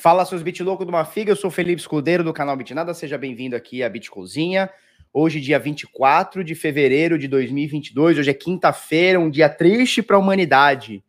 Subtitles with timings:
[0.00, 3.18] Fala, seus bit louco de uma figa, eu sou Felipe Escudeiro do canal Bitnada, seja
[3.18, 4.70] bem-vindo aqui à Bit Cozinha.
[5.12, 10.20] Hoje, dia 24 de fevereiro de 2022, hoje é quinta-feira, um dia triste para a
[10.20, 11.02] humanidade.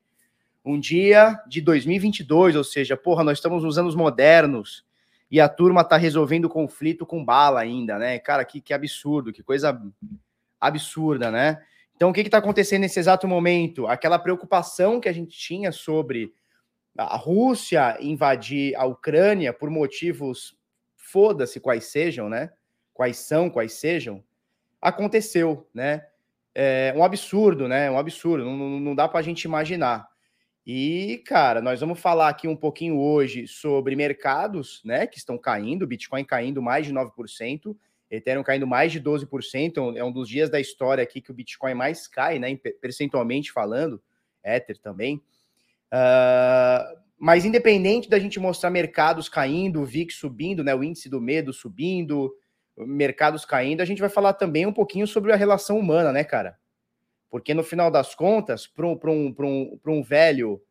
[0.65, 4.83] Um dia de 2022, ou seja, porra, nós estamos nos anos modernos
[5.29, 8.17] e a turma tá resolvendo conflito com bala ainda, né?
[8.17, 9.79] Cara, que, que absurdo, que coisa
[10.59, 11.61] absurda, né?
[11.95, 13.85] Então, o que está acontecendo nesse exato momento?
[13.85, 16.33] Aquela preocupação que a gente tinha sobre
[16.97, 20.57] a Rússia invadir a Ucrânia por motivos
[20.95, 22.51] foda-se quais sejam, né?
[22.93, 24.23] Quais são, quais sejam,
[24.81, 26.05] aconteceu, né?
[26.53, 27.89] É um absurdo, né?
[27.89, 30.09] Um absurdo, não, não dá para a gente imaginar.
[30.71, 35.87] E, cara, nós vamos falar aqui um pouquinho hoje sobre mercados, né, que estão caindo,
[35.87, 37.75] Bitcoin caindo mais de 9%,
[38.11, 41.73] Ethereum caindo mais de 12%, é um dos dias da história aqui que o Bitcoin
[41.73, 43.99] mais cai, né, percentualmente falando,
[44.43, 45.19] Ether também.
[45.93, 51.19] Uh, mas independente da gente mostrar mercados caindo, o VIX subindo, né, o índice do
[51.19, 52.33] medo subindo,
[52.77, 56.57] mercados caindo, a gente vai falar também um pouquinho sobre a relação humana, né, cara?
[57.29, 60.61] Porque no final das contas, para um, um, um, um velho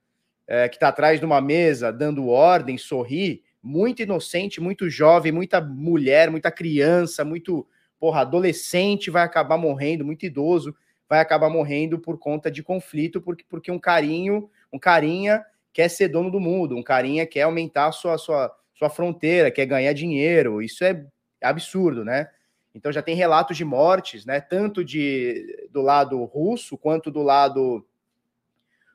[0.46, 5.60] é, que está atrás de uma mesa dando ordem, sorrir, muito inocente, muito jovem, muita
[5.60, 7.66] mulher, muita criança, muito
[8.00, 10.74] porra, adolescente vai acabar morrendo, muito idoso
[11.08, 16.08] vai acabar morrendo por conta de conflito, porque, porque um carinho um carinha quer ser
[16.08, 20.60] dono do mundo, um carinha quer aumentar sua, sua, sua fronteira, quer ganhar dinheiro.
[20.60, 21.04] Isso é
[21.42, 22.28] absurdo, né?
[22.74, 24.40] Então já tem relatos de mortes, né?
[24.40, 27.84] Tanto de do lado russo quanto do lado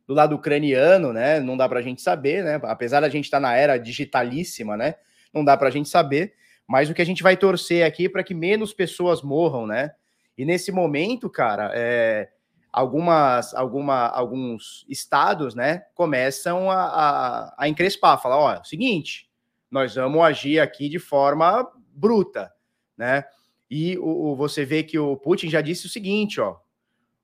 [0.08, 1.40] do lado ucraniano, né?
[1.40, 2.60] Não dá para a gente saber, né?
[2.64, 4.96] Apesar da gente estar tá na era digitalíssima, né?
[5.34, 6.34] Não dá para a gente saber.
[6.68, 9.92] Mas o que a gente vai torcer aqui para que menos pessoas morram, né?
[10.38, 12.30] E nesse momento, cara, é,
[12.74, 19.30] algumas, alguma, alguns estados, né, começam a, a, a encrespar, falar, ó, é seguinte,
[19.70, 22.52] nós vamos agir aqui de forma bruta,
[22.98, 23.24] né?
[23.70, 26.58] E o, o, você vê que o Putin já disse o seguinte, ó,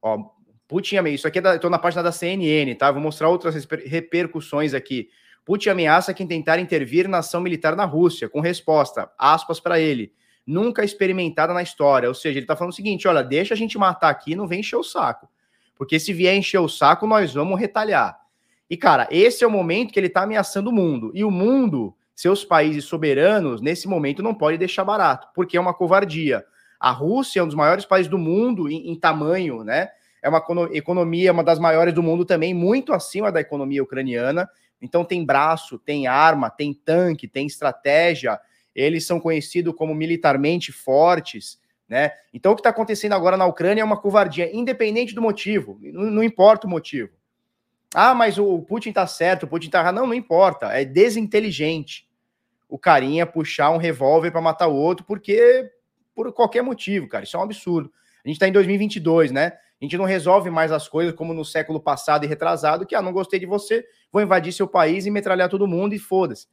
[0.02, 0.18] ó,
[0.68, 2.92] Putin, isso aqui é estou na página da CNN, tá?
[2.92, 3.56] Vou mostrar outras
[3.86, 5.10] repercussões aqui.
[5.46, 10.14] Putin ameaça quem tentar intervir na ação militar na Rússia, com resposta, aspas para ele,
[10.46, 12.08] nunca experimentada na história.
[12.08, 14.60] Ou seja, ele está falando o seguinte: olha, deixa a gente matar aqui, não vem
[14.60, 15.28] encher o saco.
[15.79, 18.19] Porque se vier encher o saco, nós vamos retalhar.
[18.69, 21.09] E, cara, esse é o momento que ele está ameaçando o mundo.
[21.16, 25.73] E o mundo, seus países soberanos, nesse momento não pode deixar barato, porque é uma
[25.73, 26.44] covardia.
[26.78, 29.88] A Rússia é um dos maiores países do mundo em, em tamanho, né?
[30.22, 34.50] É uma economia, uma das maiores do mundo também, muito acima da economia ucraniana.
[34.81, 38.38] Então tem braço, tem arma, tem tanque, tem estratégia.
[38.75, 41.57] Eles são conhecidos como militarmente fortes
[41.89, 42.11] né?
[42.33, 46.03] Então, o que está acontecendo agora na Ucrânia é uma covardia, independente do motivo, não,
[46.11, 47.09] não importa o motivo.
[47.94, 49.95] Ah, mas o Putin está certo, o Putin está errado.
[49.95, 52.07] Não, não importa, é desinteligente
[52.69, 55.72] o carinha puxar um revólver para matar o outro, porque
[56.13, 57.91] por qualquer motivo, cara, isso é um absurdo.
[58.23, 59.53] A gente está em 2022, né?
[59.81, 63.01] A gente não resolve mais as coisas como no século passado e retrasado, que ah,
[63.01, 66.47] não gostei de você, vou invadir seu país e metralhar todo mundo e foda-se.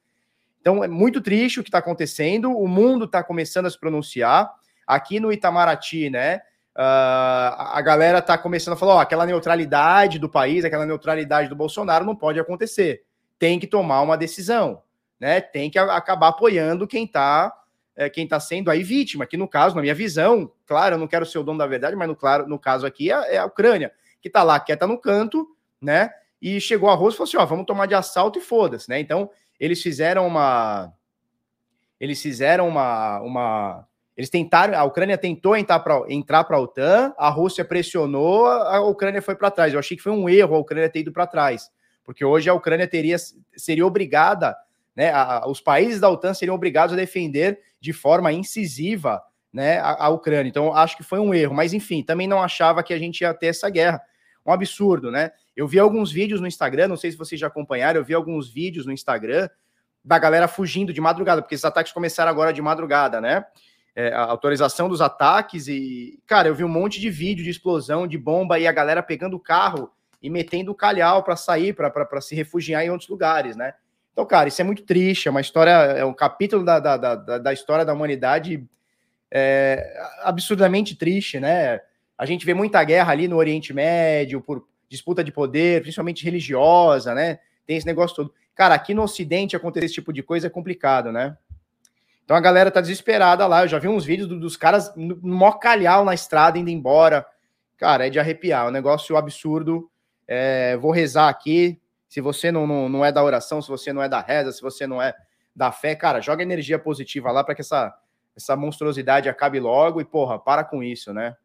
[0.60, 4.50] Então é muito triste o que está acontecendo, o mundo está começando a se pronunciar.
[4.86, 6.42] Aqui no Itamaraty, né?
[6.76, 11.56] Uh, a galera tá começando a falar: ó, aquela neutralidade do país, aquela neutralidade do
[11.56, 13.03] Bolsonaro não pode acontecer.
[13.38, 14.83] Tem que tomar uma decisão,
[15.18, 15.41] né?
[15.41, 17.50] Tem que acabar apoiando quem tá,
[17.97, 21.09] é, quem tá sendo aí vítima, que no caso, na minha visão, claro, eu não
[21.09, 23.47] quero ser o dono da verdade, mas no, claro, no caso aqui é, é a
[23.47, 23.91] Ucrânia,
[24.21, 25.48] que tá lá quieta no canto,
[25.80, 26.10] né?
[26.42, 29.00] E chegou a Rússia e falou assim: ó, vamos tomar de assalto e foda-se, né?
[29.00, 30.92] Então, eles fizeram uma.
[31.98, 37.65] Eles fizeram uma, uma eles tentaram, a Ucrânia tentou entrar para a OTAN, a Rússia
[37.65, 39.74] pressionou, a Ucrânia foi para trás.
[39.74, 41.71] Eu achei que foi um erro a Ucrânia ter ido para trás,
[42.03, 43.16] porque hoje a Ucrânia teria,
[43.54, 44.57] seria obrigada,
[44.95, 49.22] né, a, os países da OTAN seriam obrigados a defender de forma incisiva
[49.53, 50.48] né, a, a, Ucrânia.
[50.48, 53.34] Então, acho que foi um erro, mas enfim, também não achava que a gente ia
[53.34, 54.01] ter essa guerra.
[54.45, 55.33] Um absurdo, né?
[55.57, 58.48] Eu vi alguns vídeos no Instagram, não sei se vocês já acompanharam, eu vi alguns
[58.48, 59.48] vídeos no Instagram
[60.04, 63.45] da galera fugindo de madrugada, porque esses ataques começaram agora de madrugada, né?
[63.97, 68.07] É, a autorização dos ataques e, cara, eu vi um monte de vídeo de explosão,
[68.07, 69.91] de bomba e a galera pegando o carro
[70.22, 73.72] e metendo o calhau para sair, para se refugiar em outros lugares, né?
[74.13, 77.39] Então, cara, isso é muito triste, é uma história, é um capítulo da, da, da,
[77.39, 78.63] da história da humanidade
[79.31, 81.81] é, absurdamente triste, né?
[82.19, 87.15] A gente vê muita guerra ali no Oriente Médio por disputa de poder, principalmente religiosa,
[87.15, 87.39] né?
[87.66, 88.34] Tem esse negócio todo.
[88.54, 91.37] Cara, aqui no Ocidente acontecer esse tipo de coisa é complicado, né?
[92.27, 93.63] Então a galera tá desesperada lá.
[93.63, 97.25] Eu já vi uns vídeos dos caras no maior calhau na estrada indo embora.
[97.78, 98.67] Cara, é de arrepiar.
[98.67, 99.89] É um negócio absurdo.
[100.27, 101.81] É, vou rezar aqui.
[102.09, 104.61] Se você não, não, não é da oração, se você não é da reza, se
[104.61, 105.15] você não é
[105.55, 107.95] da fé, cara, joga energia positiva lá para que essa,
[108.37, 111.37] essa monstruosidade acabe logo e, porra, para com isso, né?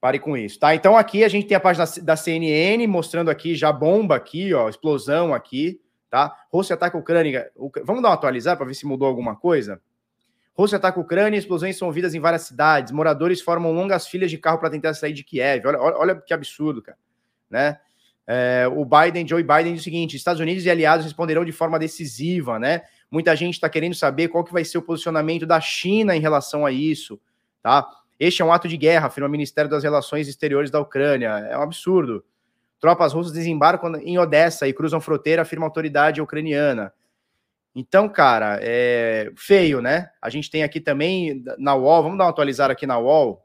[0.00, 0.74] Pare com isso, tá?
[0.74, 4.68] Então aqui a gente tem a página da CNN mostrando aqui já bomba aqui, ó,
[4.68, 6.36] explosão aqui, tá?
[6.52, 7.50] Rússia ataca a Ucrânia.
[7.84, 9.80] Vamos dar uma atualizar para ver se mudou alguma coisa?
[10.54, 14.38] Rússia ataca a Ucrânia, explosões são ouvidas em várias cidades, moradores formam longas filas de
[14.38, 15.66] carro para tentar sair de Kiev.
[15.66, 16.98] Olha, olha, olha, que absurdo, cara,
[17.48, 17.78] né?
[18.26, 21.78] É, o Biden, Joe Biden, diz o seguinte: Estados Unidos e aliados responderão de forma
[21.78, 22.82] decisiva, né?
[23.10, 26.66] Muita gente está querendo saber qual que vai ser o posicionamento da China em relação
[26.66, 27.18] a isso,
[27.62, 27.88] tá?
[28.20, 31.28] Este é um ato de guerra, afirma o Ministério das Relações Exteriores da Ucrânia.
[31.48, 32.24] É um absurdo.
[32.80, 36.92] Tropas russas desembarcam em Odessa e cruzam fronteira, afirma a autoridade ucraniana.
[37.74, 40.10] Então, cara, é feio, né?
[40.20, 43.44] A gente tem aqui também na UOL, vamos dar uma atualizada aqui na UOL.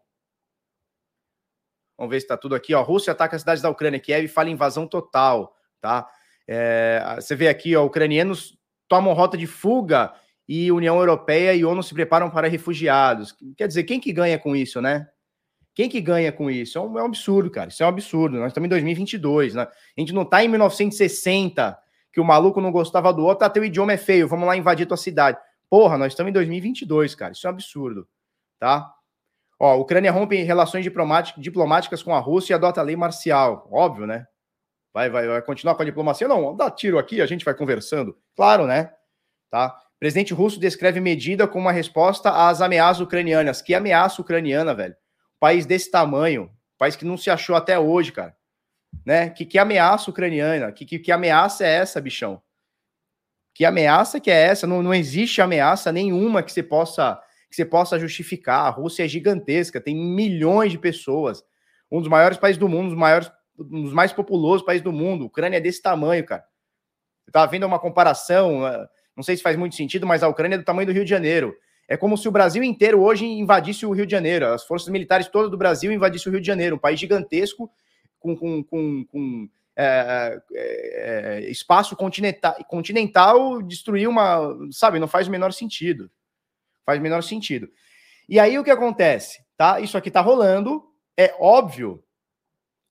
[1.97, 2.81] Vamos ver se está tudo aqui, ó.
[2.81, 6.07] Rússia ataca as cidades da Ucrânia, Kiev fala invasão total, tá?
[6.47, 8.57] É, você vê aqui, ó, ucranianos
[8.87, 10.13] tomam rota de fuga
[10.47, 13.35] e União Europeia e ONU se preparam para refugiados.
[13.57, 15.07] Quer dizer, quem que ganha com isso, né?
[15.75, 16.77] Quem que ganha com isso?
[16.77, 17.69] É um, é um absurdo, cara.
[17.69, 18.37] Isso é um absurdo.
[18.37, 19.63] Nós estamos em 2022, né?
[19.63, 21.77] A gente não está em 1960,
[22.11, 24.85] que o maluco não gostava do outro, ah, teu idioma é feio, vamos lá invadir
[24.85, 25.37] tua cidade.
[25.67, 27.33] Porra, nós estamos em 2022, cara.
[27.33, 28.07] Isso é um absurdo,
[28.59, 28.93] tá?
[29.59, 33.67] Ó, a Ucrânia rompe relações diplomáticas com a Rússia e adota a lei marcial.
[33.71, 34.27] Óbvio, né?
[34.93, 36.27] Vai, vai, vai continuar com a diplomacia?
[36.27, 38.15] Não, dá tiro aqui, a gente vai conversando.
[38.35, 38.91] Claro, né?
[39.49, 39.75] Tá?
[39.99, 43.61] Presidente russo descreve medida como uma resposta às ameaças ucranianas.
[43.61, 44.95] Que ameaça ucraniana, velho?
[45.43, 48.33] País desse tamanho, país que não se achou até hoje, cara.
[49.05, 49.29] Né?
[49.29, 50.71] Que, que ameaça ucraniana?
[50.71, 52.41] Que, que, que ameaça é essa, bichão?
[53.53, 54.65] Que ameaça que é essa?
[54.65, 58.67] Não, não existe ameaça nenhuma que você possa que você possa justificar.
[58.67, 61.43] A Rússia é gigantesca, tem milhões de pessoas,
[61.91, 63.29] um dos maiores países do mundo, um dos maiores,
[63.59, 65.25] um dos mais populosos países do mundo.
[65.25, 66.45] A Ucrânia é desse tamanho, cara.
[67.25, 70.55] Você tá vendo uma comparação, ah, não sei se faz muito sentido, mas a Ucrânia
[70.55, 71.53] é do tamanho do Rio de Janeiro.
[71.87, 75.27] É como se o Brasil inteiro hoje invadisse o Rio de Janeiro, as forças militares
[75.27, 77.69] todas do Brasil invadissem o Rio de Janeiro, um país gigantesco
[78.19, 85.31] com, com, com, com é, é, espaço continental, continental destruir uma, sabe, não faz o
[85.31, 86.09] menor sentido.
[86.85, 87.69] Faz o menor sentido.
[88.27, 89.43] E aí o que acontece?
[89.57, 89.79] Tá?
[89.79, 90.83] Isso aqui está rolando,
[91.17, 92.03] é óbvio,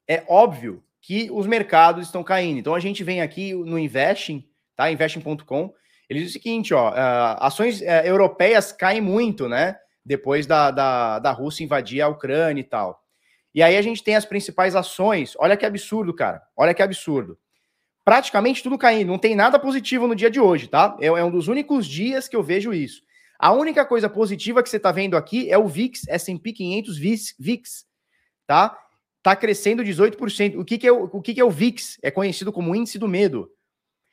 [0.06, 2.59] é óbvio que os mercados estão caindo.
[2.59, 4.91] Então a gente vem aqui no Investing, tá?
[4.91, 5.75] Investing.com,
[6.12, 9.76] ele diz o seguinte, ó, uh, ações uh, europeias caem muito, né?
[10.05, 13.03] Depois da, da, da Rússia invadir a Ucrânia e tal.
[13.55, 15.35] E aí a gente tem as principais ações.
[15.38, 16.43] Olha que absurdo, cara.
[16.56, 17.38] Olha que absurdo.
[18.05, 19.09] Praticamente tudo caindo.
[19.09, 20.96] Não tem nada positivo no dia de hoje, tá?
[21.01, 23.03] É, é um dos únicos dias que eu vejo isso.
[23.39, 26.98] A única coisa positiva que você está vendo aqui é o VIX, S&P 500
[27.39, 27.86] VIX,
[28.46, 28.79] tá?
[29.22, 30.58] Tá crescendo 18%.
[30.58, 31.98] O que, que, é, o, o que, que é o VIX?
[32.03, 33.51] É conhecido como índice do medo.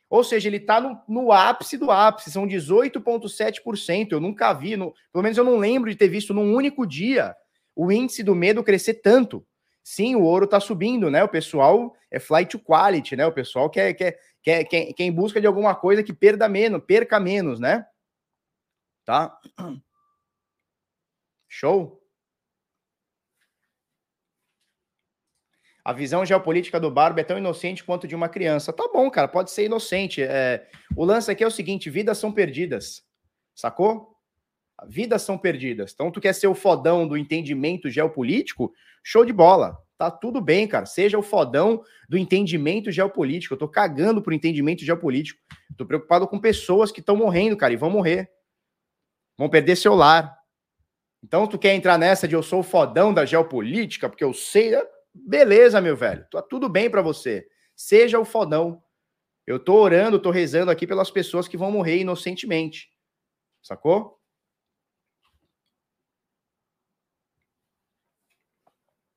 [0.09, 4.11] Ou seja, ele está no, no, ápice do ápice, são 18,7%.
[4.11, 7.35] Eu nunca vi, no, pelo menos eu não lembro de ter visto num único dia
[7.75, 9.45] o índice do medo crescer tanto.
[9.83, 11.23] Sim, o ouro está subindo, né?
[11.23, 13.25] O pessoal é flight to quality, né?
[13.25, 17.59] O pessoal quer, quer, quer, quer, busca de alguma coisa que perda menos, perca menos,
[17.59, 17.85] né?
[19.05, 19.39] Tá?
[21.47, 21.98] Show?
[25.83, 28.73] A visão geopolítica do Barba é tão inocente quanto de uma criança.
[28.73, 30.21] Tá bom, cara, pode ser inocente.
[30.21, 30.67] É...
[30.95, 33.03] O lance aqui é o seguinte: vidas são perdidas.
[33.55, 34.15] Sacou?
[34.87, 35.91] Vidas são perdidas.
[35.93, 38.73] Então, tu quer ser o fodão do entendimento geopolítico?
[39.03, 39.77] Show de bola.
[39.97, 40.85] Tá tudo bem, cara.
[40.85, 43.53] Seja o fodão do entendimento geopolítico.
[43.53, 45.41] Eu tô cagando pro entendimento geopolítico.
[45.75, 48.31] Tô preocupado com pessoas que estão morrendo, cara, e vão morrer.
[49.37, 50.37] Vão perder seu lar.
[51.21, 54.73] Então, tu quer entrar nessa de eu sou o fodão da geopolítica, porque eu sei.
[55.27, 56.25] Beleza, meu velho.
[56.31, 57.47] Tá tudo bem para você.
[57.75, 58.81] Seja o fodão.
[59.45, 62.89] Eu tô orando, tô rezando aqui pelas pessoas que vão morrer inocentemente.
[63.61, 64.19] Sacou?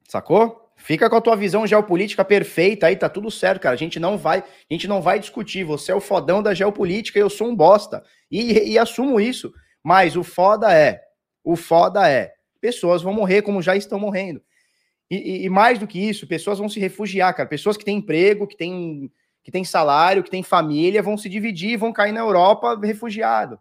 [0.09, 0.63] Sacou?
[0.77, 3.75] Fica com a tua visão geopolítica perfeita aí, tá tudo certo, cara.
[3.75, 5.65] A gente não vai, a gente não vai discutir.
[5.65, 8.03] Você é o fodão da geopolítica e eu sou um bosta.
[8.31, 9.53] E, e assumo isso.
[9.83, 11.03] Mas o foda é,
[11.45, 14.43] o foda é, pessoas vão morrer como já estão morrendo.
[15.15, 17.47] E, e, mais do que isso, pessoas vão se refugiar, cara.
[17.47, 19.13] Pessoas que têm emprego, que têm,
[19.45, 23.61] que têm salário, que têm família, vão se dividir, vão cair na Europa refugiado.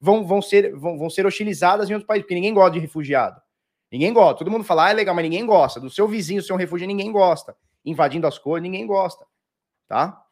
[0.00, 3.42] Vão, vão, ser, vão, vão ser hostilizadas em outro país, porque ninguém gosta de refugiado.
[3.90, 4.38] Ninguém gosta.
[4.38, 5.80] Todo mundo fala, ah, é legal, mas ninguém gosta.
[5.80, 7.56] Do seu vizinho ser um refúgio, ninguém gosta.
[7.84, 9.26] Invadindo as coisas, ninguém gosta.
[9.88, 10.24] Tá?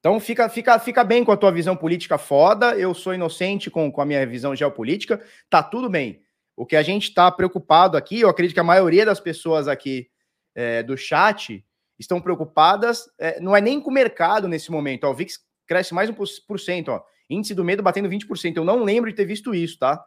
[0.00, 2.78] Então fica, fica, fica bem com a tua visão política foda.
[2.78, 5.22] Eu sou inocente com, com a minha visão geopolítica.
[5.50, 6.23] Tá tudo bem.
[6.56, 10.08] O que a gente está preocupado aqui, eu acredito que a maioria das pessoas aqui
[10.54, 11.64] é, do chat
[11.98, 15.04] estão preocupadas, é, não é nem com o mercado nesse momento.
[15.04, 17.02] Ó, o VIX cresce mais um por cento, ó.
[17.28, 18.56] Índice do medo batendo 20%.
[18.56, 20.04] Eu não lembro de ter visto isso, tá?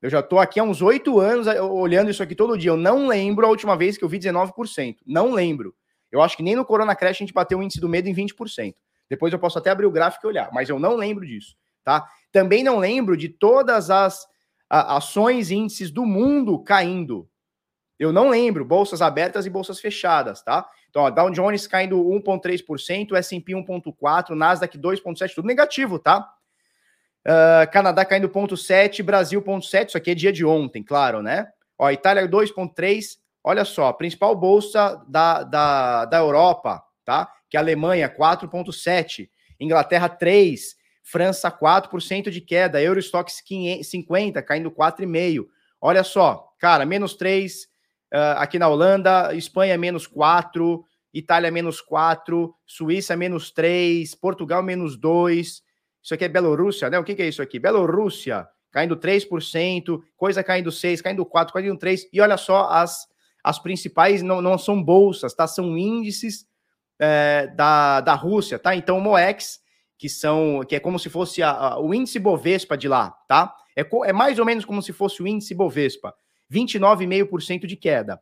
[0.00, 2.70] Eu já tô aqui há uns oito anos eh, olhando isso aqui todo dia.
[2.70, 4.96] Eu não lembro a última vez que eu vi 19%.
[5.04, 5.74] Não lembro.
[6.12, 8.14] Eu acho que nem no Corona Crash a gente bateu o índice do medo em
[8.14, 8.74] 20%.
[9.08, 12.06] Depois eu posso até abrir o gráfico e olhar, mas eu não lembro disso, tá?
[12.32, 14.26] Também não lembro de todas as
[14.68, 17.28] ações e índices do mundo caindo.
[17.98, 20.68] Eu não lembro, bolsas abertas e bolsas fechadas, tá?
[20.90, 26.28] Então, ó, Dow Jones caindo 1,3%, S&P 1,4%, Nasdaq 2,7%, tudo negativo, tá?
[27.26, 31.48] Uh, Canadá caindo 0,7%, Brasil 0,7%, isso aqui é dia de ontem, claro, né?
[31.78, 37.30] Ó, Itália 2,3%, olha só, principal bolsa da, da, da Europa, tá?
[37.48, 40.75] Que é a Alemanha, 4,7%, Inglaterra 3%,
[41.08, 43.42] França 4% de queda, Eurostox
[43.82, 45.46] 50, caindo 4,5%.
[45.80, 47.66] Olha só, cara, menos 3%,
[48.14, 54.96] Uh, aqui na Holanda, Espanha menos 4, Itália menos 4, Suíça menos 3, Portugal menos
[54.96, 55.60] 2.
[56.02, 56.98] Isso aqui é Bielorrússia, né?
[57.00, 57.58] O que, que é isso aqui?
[57.58, 62.08] Bielorrússia caindo 3%, coisa caindo 6, caindo 4, caindo 3.
[62.12, 63.08] E olha só, as,
[63.42, 65.46] as principais não, não são bolsas, tá?
[65.46, 66.46] São índices
[66.98, 68.76] é, da, da Rússia, tá?
[68.76, 69.60] Então, o MOEX,
[69.98, 73.54] que são que é como se fosse a, a, o índice Bovespa de lá, tá?
[73.76, 76.14] É, é mais ou menos como se fosse o índice Bovespa.
[76.52, 78.20] 29,5% de queda.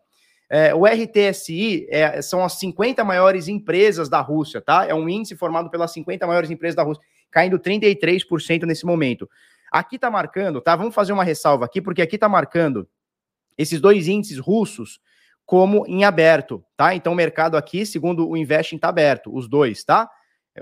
[0.49, 4.87] É, o RTSI é, são as 50 maiores empresas da Rússia, tá?
[4.87, 9.29] É um índice formado pelas 50 maiores empresas da Rússia, caindo 33% nesse momento.
[9.73, 10.77] Aqui tá marcando, tá?
[10.77, 12.89] Vamos fazer uma ressalva aqui, porque aqui tá marcando
[13.57, 15.01] esses dois índices russos
[15.47, 16.95] como em aberto, tá?
[16.95, 20.09] Então o mercado aqui, segundo o Investing, tá aberto, os dois, tá?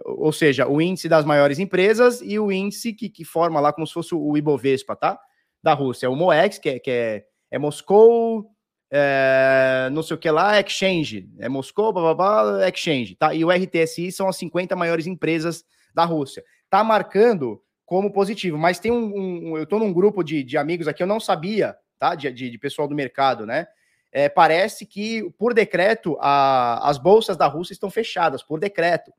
[0.05, 3.87] Ou seja, o índice das maiores empresas e o índice que, que forma lá como
[3.87, 5.19] se fosse o Ibovespa, tá?
[5.63, 6.09] Da Rússia.
[6.11, 8.51] O MOEX, que é, que é é Moscou,
[8.91, 11.29] é, não sei o que lá, Exchange.
[11.39, 13.15] É Moscou, blá, blá, blá, Exchange.
[13.15, 13.35] Tá?
[13.35, 15.63] E o RTSI são as 50 maiores empresas
[15.95, 16.43] da Rússia.
[16.71, 19.51] Tá marcando como positivo, mas tem um.
[19.53, 22.15] um eu estou num grupo de, de amigos aqui, eu não sabia, tá?
[22.15, 23.67] De, de, de pessoal do mercado, né?
[24.11, 29.13] É, parece que, por decreto, a, as bolsas da Rússia estão fechadas, por decreto.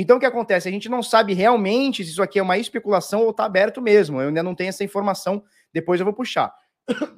[0.00, 0.68] Então, o que acontece?
[0.68, 4.20] A gente não sabe realmente se isso aqui é uma especulação ou está aberto mesmo.
[4.20, 6.54] Eu ainda não tenho essa informação, depois eu vou puxar.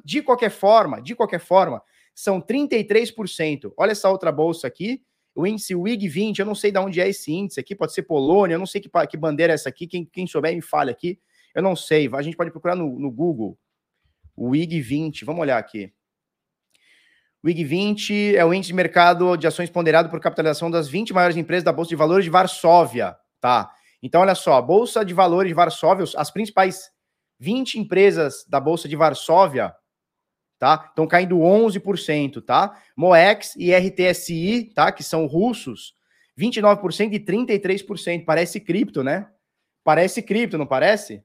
[0.02, 1.82] De qualquer forma, de qualquer forma,
[2.14, 3.70] são 33%.
[3.76, 5.02] Olha essa outra bolsa aqui,
[5.34, 8.04] o índice WIG 20, eu não sei de onde é esse índice aqui, pode ser
[8.04, 10.90] Polônia, eu não sei que, que bandeira é essa aqui, quem, quem souber me fale
[10.90, 11.20] aqui,
[11.54, 13.58] eu não sei, a gente pode procurar no, no Google,
[14.34, 15.92] o WIG 20, vamos olhar aqui.
[17.42, 21.14] O WIG 20 é o índice de mercado de ações ponderado por capitalização das 20
[21.14, 23.70] maiores empresas da Bolsa de Valores de Varsóvia, tá?
[24.02, 26.90] Então, olha só, a Bolsa de Valores de Varsóvia, as principais
[27.38, 29.74] 20 empresas da Bolsa de Varsóvia,
[30.58, 30.84] tá?
[30.88, 32.78] Estão caindo 11%, tá?
[32.94, 34.92] Moex e RTSI, tá?
[34.92, 35.94] Que são russos,
[36.38, 38.24] 29% e 33%.
[38.26, 39.30] Parece cripto, né?
[39.82, 41.24] Parece cripto, não parece?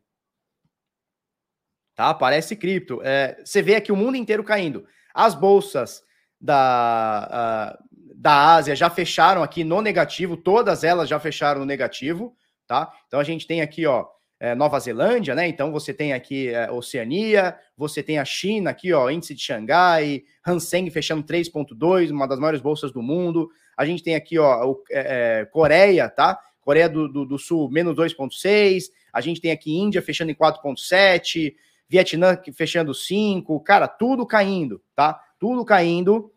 [1.93, 2.13] Tá?
[2.13, 3.01] Parece cripto.
[3.03, 4.85] É, você vê aqui o mundo inteiro caindo.
[5.13, 6.04] As bolsas
[6.39, 7.77] da,
[8.15, 12.35] da Ásia já fecharam aqui no negativo, todas elas já fecharam no negativo,
[12.67, 12.91] tá?
[13.07, 14.07] Então a gente tem aqui, ó,
[14.39, 15.47] é, Nova Zelândia, né?
[15.47, 20.23] Então você tem aqui é, Oceania, você tem a China aqui, ó, índice de Xangai,
[20.45, 23.49] Hang fechando 3,2, uma das maiores bolsas do mundo.
[23.77, 26.39] A gente tem aqui, ó, o, é, é Coreia, tá?
[26.61, 28.85] Coreia do, do, do Sul, menos 2,6.
[29.13, 31.53] A gente tem aqui Índia fechando em 4,7.
[31.87, 33.59] Vietnã fechando 5.
[33.61, 35.21] Cara, tudo caindo, tá?
[35.45, 36.31] Tudo caindo.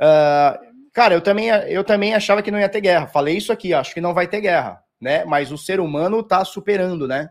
[0.00, 3.06] Uh, cara, eu também, eu também achava que não ia ter guerra.
[3.06, 5.22] Falei isso aqui, acho que não vai ter guerra né?
[5.26, 7.28] Mas o ser humano está superando, né?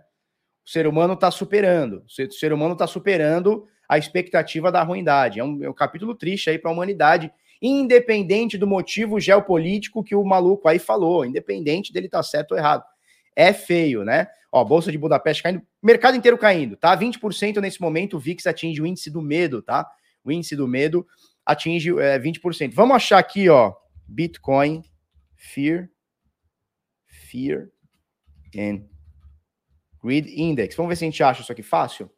[0.63, 2.03] O ser humano está superando.
[2.05, 5.39] O ser humano está superando a expectativa da ruindade.
[5.39, 10.15] É um, é um capítulo triste aí para a humanidade, independente do motivo geopolítico que
[10.15, 12.83] o maluco aí falou, independente dele estar tá certo ou errado.
[13.35, 14.27] É feio, né?
[14.51, 16.95] Ó, Bolsa de Budapeste caindo, mercado inteiro caindo, tá?
[16.95, 19.89] 20% nesse momento, o VIX atinge o índice do medo, tá?
[20.23, 21.05] O índice do medo
[21.45, 22.73] atinge é, 20%.
[22.73, 23.73] Vamos achar aqui, ó,
[24.07, 24.81] Bitcoin,
[25.35, 25.89] Fear,
[27.05, 27.69] Fear
[28.55, 28.87] and
[30.03, 30.75] Greed Index.
[30.75, 32.09] Vamos ver se a gente acha isso aqui fácil.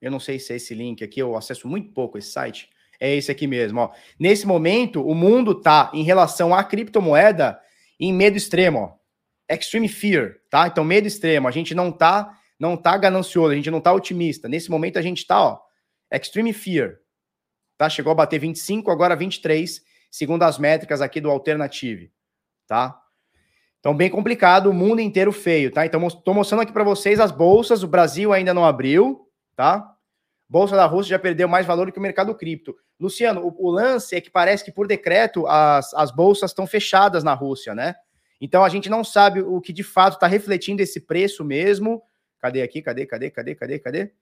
[0.00, 2.68] Eu não sei se é esse link aqui, eu acesso muito pouco esse site.
[3.00, 3.92] É esse aqui mesmo, ó.
[4.18, 7.58] Nesse momento, o mundo tá em relação à criptomoeda
[7.98, 9.04] em medo extremo, ó.
[9.48, 10.66] Extreme fear, tá?
[10.66, 11.48] Então, medo extremo.
[11.48, 14.48] A gente não tá, não tá ganancioso, a gente não tá otimista.
[14.48, 15.60] Nesse momento a gente tá, ó,
[16.10, 16.96] extreme fear.
[17.76, 17.90] Tá?
[17.90, 19.82] Chegou a bater 25, agora 23
[20.14, 22.08] segundo as métricas aqui do Alternative,
[22.68, 22.96] tá?
[23.80, 25.84] Então, bem complicado, o mundo inteiro feio, tá?
[25.84, 29.92] Então, estou mostrando aqui para vocês as bolsas, o Brasil ainda não abriu, tá?
[30.48, 32.76] Bolsa da Rússia já perdeu mais valor que o mercado cripto.
[32.98, 37.24] Luciano, o, o lance é que parece que, por decreto, as, as bolsas estão fechadas
[37.24, 37.96] na Rússia, né?
[38.40, 42.00] Então a gente não sabe o que de fato está refletindo esse preço mesmo.
[42.44, 42.82] Cadê aqui?
[42.82, 43.06] Cadê?
[43.06, 43.30] Cadê?
[43.30, 43.54] Cadê?
[43.54, 43.78] Cadê?
[43.78, 44.12] Cadê?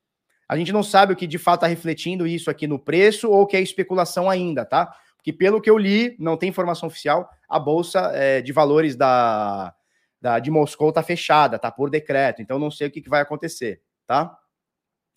[0.48, 3.44] A gente não sabe o que de fato está refletindo isso aqui no preço ou
[3.48, 4.94] que é especulação ainda, tá?
[5.16, 9.74] Porque pelo que eu li, não tem informação oficial, a bolsa é, de valores da,
[10.20, 12.40] da de Moscou está fechada, tá por decreto.
[12.40, 14.38] Então não sei o que, que vai acontecer, tá?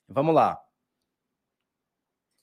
[0.10, 0.60] Vamos lá.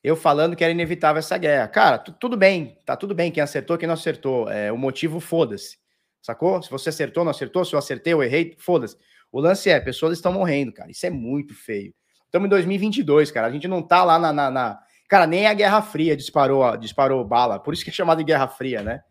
[0.00, 1.66] Eu falando que era inevitável essa guerra.
[1.66, 3.32] Cara, tudo bem, tá tudo bem.
[3.32, 4.48] Quem acertou, quem não acertou.
[4.48, 5.76] É, o motivo, foda-se.
[6.20, 6.62] Sacou?
[6.62, 8.96] Se você acertou, não acertou, se eu acertei, eu errei, foda-se.
[9.32, 10.90] O lance é, pessoas estão morrendo, cara.
[10.90, 11.94] Isso é muito feio.
[12.26, 13.46] Estamos em 2022, cara.
[13.46, 14.80] A gente não tá lá na, na, na...
[15.08, 17.58] Cara, nem a Guerra Fria disparou, disparou bala.
[17.58, 19.02] Por isso que é chamado de Guerra Fria, né?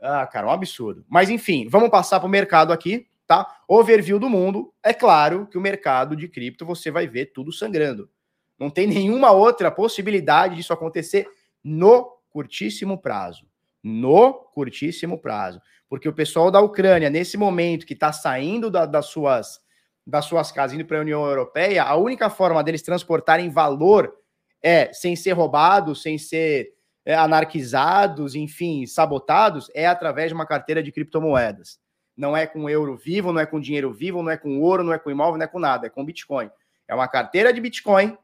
[0.00, 1.04] Ah, cara, um absurdo.
[1.08, 3.46] Mas enfim, vamos passar para o mercado aqui, tá?
[3.66, 4.72] Overview do mundo.
[4.82, 8.08] É claro que o mercado de cripto você vai ver tudo sangrando.
[8.58, 11.26] Não tem nenhuma outra possibilidade disso acontecer
[11.64, 13.49] no curtíssimo prazo.
[13.82, 15.60] No curtíssimo prazo.
[15.88, 19.58] Porque o pessoal da Ucrânia, nesse momento que está saindo da, das, suas,
[20.06, 24.14] das suas casas, indo para a União Europeia, a única forma deles transportarem valor
[24.62, 30.82] é sem ser roubados, sem ser é, anarquizados, enfim, sabotados, é através de uma carteira
[30.82, 31.80] de criptomoedas.
[32.16, 34.92] Não é com euro vivo, não é com dinheiro vivo, não é com ouro, não
[34.92, 36.50] é com imóvel, não é com nada, é com Bitcoin.
[36.86, 38.16] É uma carteira de Bitcoin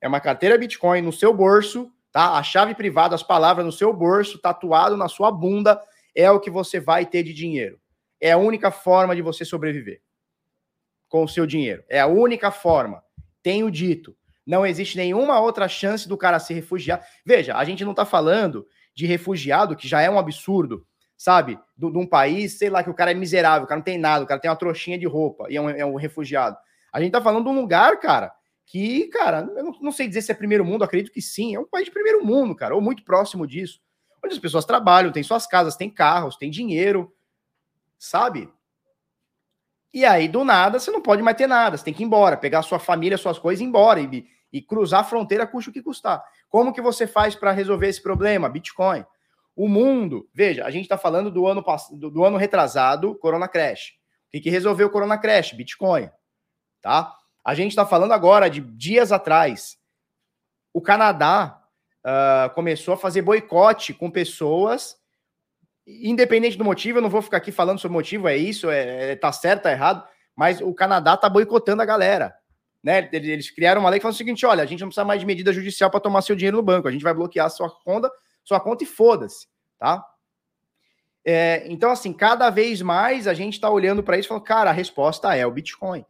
[0.00, 2.38] é uma carteira Bitcoin no seu bolso, tá?
[2.38, 5.80] A chave privada, as palavras no seu bolso, tatuado na sua bunda,
[6.14, 7.78] é o que você vai ter de dinheiro.
[8.20, 10.00] É a única forma de você sobreviver
[11.08, 11.82] com o seu dinheiro.
[11.88, 13.02] É a única forma.
[13.42, 14.16] Tenho dito.
[14.46, 17.04] Não existe nenhuma outra chance do cara se refugiar.
[17.24, 21.58] Veja, a gente não tá falando de refugiado, que já é um absurdo, sabe?
[21.76, 24.24] De um país, sei lá, que o cara é miserável, o cara não tem nada,
[24.24, 26.56] o cara tem uma trouxinha de roupa e é um, é um refugiado.
[26.92, 28.32] A gente tá falando de um lugar, cara,
[28.68, 31.64] que, cara, eu não, sei dizer se é primeiro mundo, acredito que sim, é um
[31.64, 33.80] país de primeiro mundo, cara, ou muito próximo disso,
[34.22, 37.10] onde as pessoas trabalham, têm suas casas, têm carros, têm dinheiro,
[37.98, 38.52] sabe?
[39.92, 42.36] E aí, do nada, você não pode mais ter nada, você tem que ir embora,
[42.36, 45.72] pegar sua família, suas coisas e ir embora, e, e cruzar a fronteira custa o
[45.72, 46.22] que custar.
[46.50, 48.50] Como que você faz para resolver esse problema?
[48.50, 49.02] Bitcoin.
[49.56, 53.94] O mundo, veja, a gente está falando do ano, do, do ano retrasado, Corona Crash.
[54.26, 55.54] O que, que resolveu o Corona Crash?
[55.54, 56.10] Bitcoin.
[56.82, 57.17] Tá?
[57.48, 59.78] A gente está falando agora de dias atrás.
[60.70, 61.58] O Canadá
[62.04, 64.98] uh, começou a fazer boicote com pessoas,
[65.86, 69.12] independente do motivo, eu não vou ficar aqui falando sobre o motivo, é isso, é,
[69.12, 70.06] é tá certo, tá errado,
[70.36, 72.36] mas o Canadá tá boicotando a galera.
[72.84, 73.08] Né?
[73.14, 75.24] Eles criaram uma lei que fala o seguinte: olha, a gente não precisa mais de
[75.24, 78.12] medida judicial para tomar seu dinheiro no banco, a gente vai bloquear sua conta,
[78.44, 79.46] sua conta e foda-se,
[79.78, 80.04] tá?
[81.24, 84.68] É, então, assim, cada vez mais a gente está olhando para isso e falando, cara,
[84.68, 86.04] a resposta é o Bitcoin.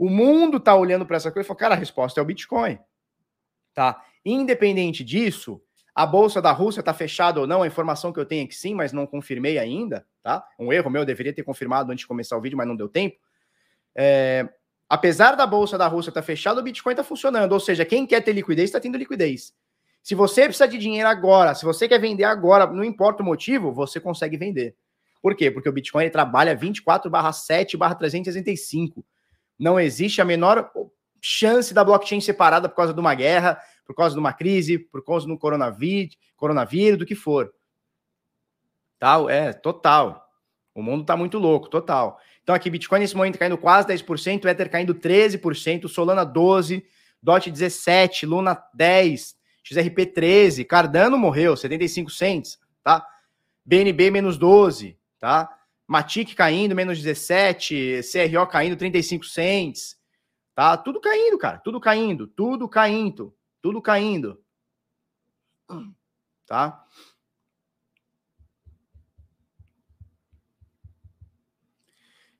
[0.00, 2.78] O mundo está olhando para essa coisa e falou, cara, a resposta é o Bitcoin.
[3.74, 4.02] Tá?
[4.24, 5.60] Independente disso,
[5.94, 8.54] a bolsa da Rússia está fechada ou não, a informação que eu tenho é que
[8.54, 10.42] sim, mas não confirmei ainda, tá?
[10.58, 12.88] Um erro meu, eu deveria ter confirmado antes de começar o vídeo, mas não deu
[12.88, 13.18] tempo.
[13.94, 14.48] É,
[14.88, 17.52] apesar da bolsa da Rússia estar tá fechada, o Bitcoin está funcionando.
[17.52, 19.52] Ou seja, quem quer ter liquidez está tendo liquidez.
[20.02, 23.70] Se você precisa de dinheiro agora, se você quer vender agora, não importa o motivo,
[23.70, 24.74] você consegue vender.
[25.20, 25.50] Por quê?
[25.50, 27.10] Porque o Bitcoin trabalha 24
[29.60, 30.72] não existe a menor
[31.20, 35.04] chance da blockchain separada por causa de uma guerra, por causa de uma crise, por
[35.04, 37.52] causa do coronavírus, coronavírus, do que for.
[38.98, 40.26] Tal, é, total.
[40.74, 42.18] O mundo tá muito louco, total.
[42.42, 46.82] Então aqui Bitcoin nesse momento caindo quase 10%, Ether caindo 13%, Solana 12,
[47.22, 53.06] DOT 17, Luna 10, XRP 13, Cardano morreu, 75 cents, tá?
[53.64, 55.50] BNB menos 12, tá?
[55.90, 59.98] Matic caindo, menos 17, CRO caindo 35 cents.
[60.54, 61.58] Tá tudo caindo, cara.
[61.58, 64.40] Tudo caindo, tudo caindo, tudo caindo.
[66.46, 66.86] Tá?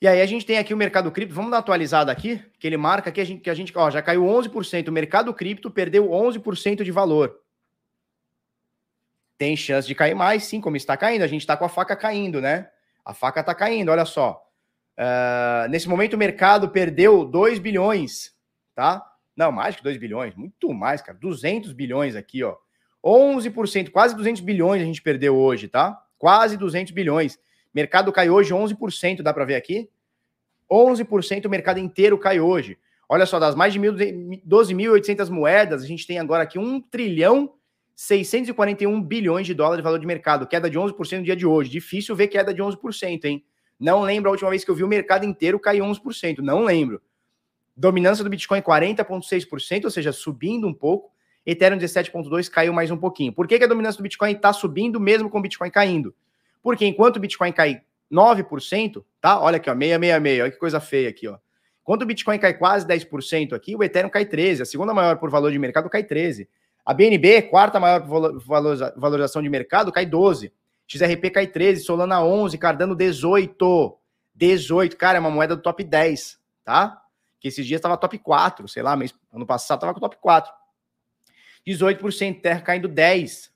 [0.00, 2.68] E aí a gente tem aqui o mercado cripto, vamos dar uma atualizada aqui, que
[2.68, 5.72] ele marca que a gente, que a gente ó, já caiu 11%, o mercado cripto
[5.72, 7.36] perdeu 11% de valor.
[9.36, 11.96] Tem chance de cair mais, sim, como está caindo, a gente está com a faca
[11.96, 12.70] caindo, né?
[13.04, 14.42] A faca está caindo, olha só.
[14.98, 18.34] Uh, nesse momento o mercado perdeu 2 bilhões,
[18.74, 19.04] tá?
[19.36, 21.16] Não, mais que 2 bilhões, muito mais, cara.
[21.18, 22.56] 200 bilhões aqui, ó.
[23.04, 25.98] 11%, quase 200 bilhões a gente perdeu hoje, tá?
[26.18, 27.38] Quase 200 bilhões.
[27.72, 29.88] Mercado cai hoje 11%, dá para ver aqui?
[30.70, 32.78] 11% o mercado inteiro cai hoje.
[33.08, 37.54] Olha só, das mais de 12.800 moedas, a gente tem agora aqui 1 trilhão
[38.00, 41.68] 641 bilhões de dólares de valor de mercado, queda de 11% no dia de hoje.
[41.68, 43.44] Difícil ver queda de 11%, hein?
[43.78, 47.02] Não lembro a última vez que eu vi o mercado inteiro cair 11%, não lembro.
[47.76, 51.12] Dominância do Bitcoin 40,6%, ou seja, subindo um pouco.
[51.44, 53.34] Ethereum 17,2% caiu mais um pouquinho.
[53.34, 56.14] Por que, que a dominância do Bitcoin está subindo mesmo com o Bitcoin caindo?
[56.62, 59.38] Porque enquanto o Bitcoin cai 9%, tá?
[59.38, 61.36] Olha aqui, ó, 666, olha que coisa feia aqui, ó.
[61.84, 65.28] Quando o Bitcoin cai quase 10% aqui, o Ethereum cai 13%, a segunda maior por
[65.28, 66.48] valor de mercado cai 13%.
[66.90, 68.04] A BNB, quarta maior
[68.96, 70.50] valorização de mercado, cai 12%.
[70.88, 73.94] XRP cai 13%, Solana 11%, Cardano 18%.
[74.36, 77.00] 18%, cara, é uma moeda do top 10, tá?
[77.38, 80.52] Que esses dias estava top 4, sei lá, mês, ano passado estava com top 4.
[81.64, 83.50] 18%, Terra caindo 10%.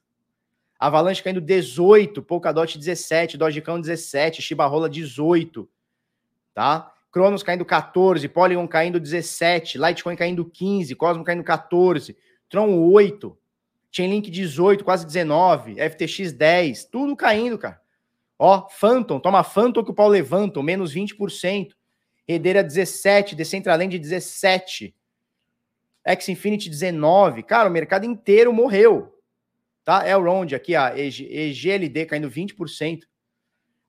[0.78, 5.66] Avalanche caindo 18%, Polkadot 17%, Dogecoin 17%, Shiba Rola 18%,
[6.54, 6.92] tá?
[7.10, 12.14] Cronos caindo 14%, Polygon caindo 17%, Litecoin caindo 15%, Cosmo caindo 14%,
[12.54, 13.36] Tron 8%,
[13.90, 17.80] Chainlink 18%, quase 19%, FTX 10%, tudo caindo, cara.
[18.38, 21.70] Ó, Phantom, toma Phantom que o pau levanta, menos 20%.
[22.28, 24.94] Hedeira 17%, Decentraland 17%.
[26.04, 27.42] X Infinity 19%.
[27.42, 29.18] Cara, o mercado inteiro morreu.
[29.84, 30.08] Tá?
[30.08, 33.00] Elrond aqui, a EGLD caindo 20%.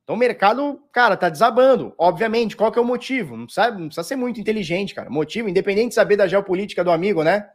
[0.04, 1.94] Então o mercado, cara, tá desabando.
[2.00, 3.38] Obviamente, qual que é o motivo?
[3.38, 5.10] Não, sabe, não precisa ser muito inteligente, cara.
[5.10, 7.48] Motivo, independente de saber da geopolítica do amigo, né?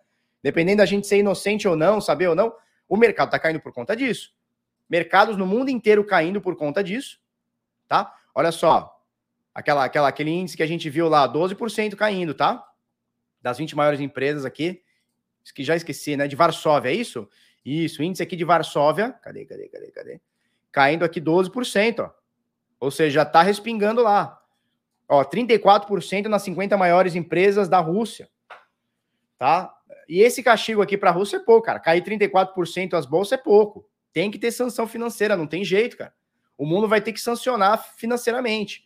[0.42, 2.52] Dependendo da gente ser inocente ou não, saber ou não,
[2.88, 4.32] o mercado tá caindo por conta disso.
[4.88, 7.20] Mercados no mundo inteiro caindo por conta disso,
[7.86, 8.14] tá?
[8.34, 9.00] Olha só,
[9.54, 12.66] aquela, aquela, aquele índice que a gente viu lá, 12% caindo, tá?
[13.40, 14.82] Das 20 maiores empresas aqui,
[15.54, 16.26] que já esqueci, né?
[16.26, 17.28] De Varsóvia, é isso?
[17.64, 20.20] Isso, índice aqui de Varsóvia, cadê, cadê, cadê, cadê?
[20.72, 22.10] Caindo aqui 12%, ó.
[22.80, 24.40] Ou seja, já tá respingando lá.
[25.08, 28.28] Ó, 34% nas 50 maiores empresas da Rússia.
[29.38, 29.74] Tá?
[30.10, 31.78] E esse castigo aqui para a Rússia é pouco, cara.
[31.78, 33.86] Cair 34% as bolsas é pouco.
[34.12, 36.12] Tem que ter sanção financeira, não tem jeito, cara.
[36.58, 38.84] O mundo vai ter que sancionar financeiramente.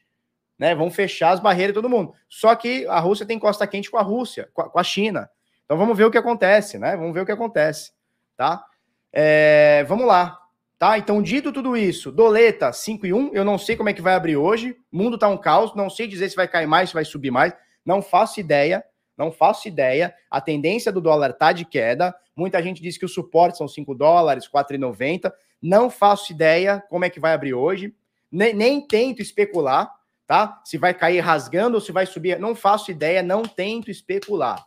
[0.58, 0.74] Né?
[0.74, 2.12] Vão fechar as barreiras todo mundo.
[2.28, 5.30] Só que a Rússia tem costa quente com a Rússia, com a China.
[5.64, 6.94] Então vamos ver o que acontece, né?
[6.94, 7.92] Vamos ver o que acontece,
[8.37, 8.62] tá?
[9.10, 10.38] É, vamos lá,
[10.78, 10.98] tá?
[10.98, 14.14] Então, dito tudo isso, doleta 5 e 1, eu não sei como é que vai
[14.14, 14.76] abrir hoje.
[14.92, 17.30] O mundo tá um caos, não sei dizer se vai cair mais, se vai subir
[17.30, 17.54] mais.
[17.82, 18.84] Não faço ideia,
[19.16, 20.14] não faço ideia.
[20.31, 22.14] A tendência do dólar tá de queda.
[22.37, 25.33] Muita gente diz que o suporte são 5 dólares, 4,90.
[25.62, 27.94] Não faço ideia como é que vai abrir hoje.
[28.31, 29.90] Nem, nem tento especular,
[30.27, 30.61] tá?
[30.64, 32.38] Se vai cair rasgando ou se vai subir.
[32.38, 34.66] Não faço ideia, não tento especular.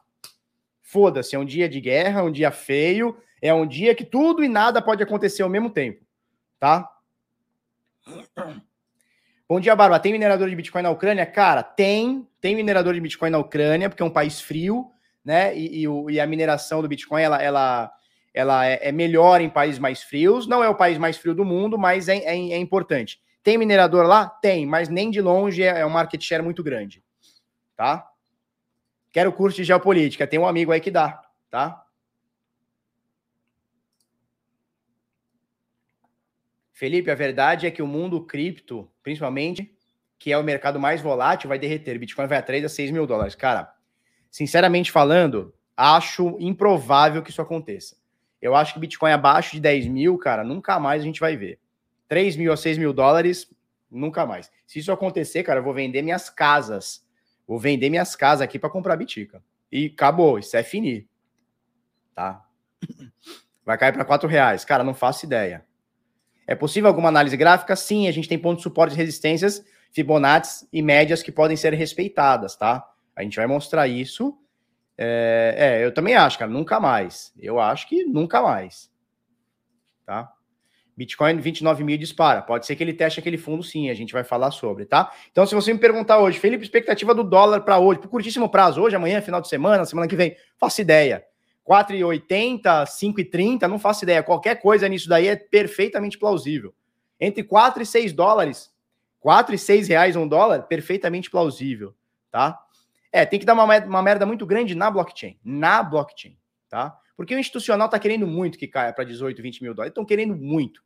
[0.81, 4.47] Foda-se, é um dia de guerra, um dia feio, é um dia que tudo e
[4.47, 6.05] nada pode acontecer ao mesmo tempo,
[6.57, 6.89] tá?
[9.49, 9.99] Bom dia, Barba.
[9.99, 11.25] Tem minerador de Bitcoin na Ucrânia?
[11.25, 12.26] Cara, tem.
[12.47, 14.89] Tem minerador de Bitcoin na Ucrânia, porque é um país frio,
[15.21, 15.53] né?
[15.53, 17.91] E, e, e a mineração do Bitcoin, ela, ela,
[18.33, 20.47] ela é, é, melhor em países mais frios.
[20.47, 23.19] Não é o país mais frio do mundo, mas é, é, é importante.
[23.43, 24.29] Tem minerador lá?
[24.29, 27.03] Tem, mas nem de longe é, é um market share muito grande,
[27.75, 28.09] tá?
[29.11, 30.25] Quero curso de geopolítica.
[30.25, 31.83] Tem um amigo aí que dá, tá?
[36.71, 39.76] Felipe, a verdade é que o mundo cripto, principalmente,
[40.19, 41.97] que é o mercado mais volátil, vai derreter.
[41.99, 43.35] Bitcoin vai a 3 a 6 mil dólares.
[43.35, 43.73] Cara,
[44.29, 47.95] sinceramente falando, acho improvável que isso aconteça.
[48.41, 51.59] Eu acho que Bitcoin abaixo de 10 mil, cara, nunca mais a gente vai ver.
[52.07, 53.51] 3 mil a 6 mil dólares,
[53.89, 54.51] nunca mais.
[54.65, 57.05] Se isso acontecer, cara, eu vou vender minhas casas
[57.47, 59.41] Vou vender minhas casas aqui para comprar bitica.
[59.71, 61.07] E acabou, isso é finir.
[62.13, 62.43] Tá?
[63.65, 64.65] Vai cair para quatro reais.
[64.65, 65.65] Cara, não faço ideia.
[66.45, 67.75] É possível alguma análise gráfica?
[67.75, 69.63] Sim, a gente tem pontos de suporte e resistências,
[69.97, 72.87] Fibonacci e médias que podem ser respeitadas, tá?
[73.15, 74.37] A gente vai mostrar isso.
[74.95, 77.33] É, é, eu também acho, cara, nunca mais.
[77.39, 78.91] Eu acho que nunca mais.
[80.05, 80.31] Tá?
[80.95, 82.43] Bitcoin 29 mil dispara.
[82.43, 83.89] Pode ser que ele teste aquele fundo, sim.
[83.89, 85.11] A gente vai falar sobre, tá?
[85.31, 88.81] Então, se você me perguntar hoje, Felipe, expectativa do dólar para hoje, por curtíssimo prazo,
[88.81, 91.23] hoje, amanhã, final de semana, semana que vem, faço ideia.
[91.67, 94.21] 4,80, 5,30, não faço ideia.
[94.21, 96.73] Qualquer coisa nisso daí é perfeitamente plausível.
[97.19, 98.71] Entre 4 e 6 dólares,
[99.19, 101.93] 4 e 6 reais um dólar, perfeitamente plausível,
[102.31, 102.59] tá?
[103.11, 105.37] É, tem que dar uma, uma merda muito grande na blockchain.
[105.43, 106.37] Na blockchain,
[106.69, 106.97] tá?
[107.15, 109.91] Porque o institucional tá querendo muito que caia para 18, 20 mil dólares.
[109.91, 110.81] Estão querendo muito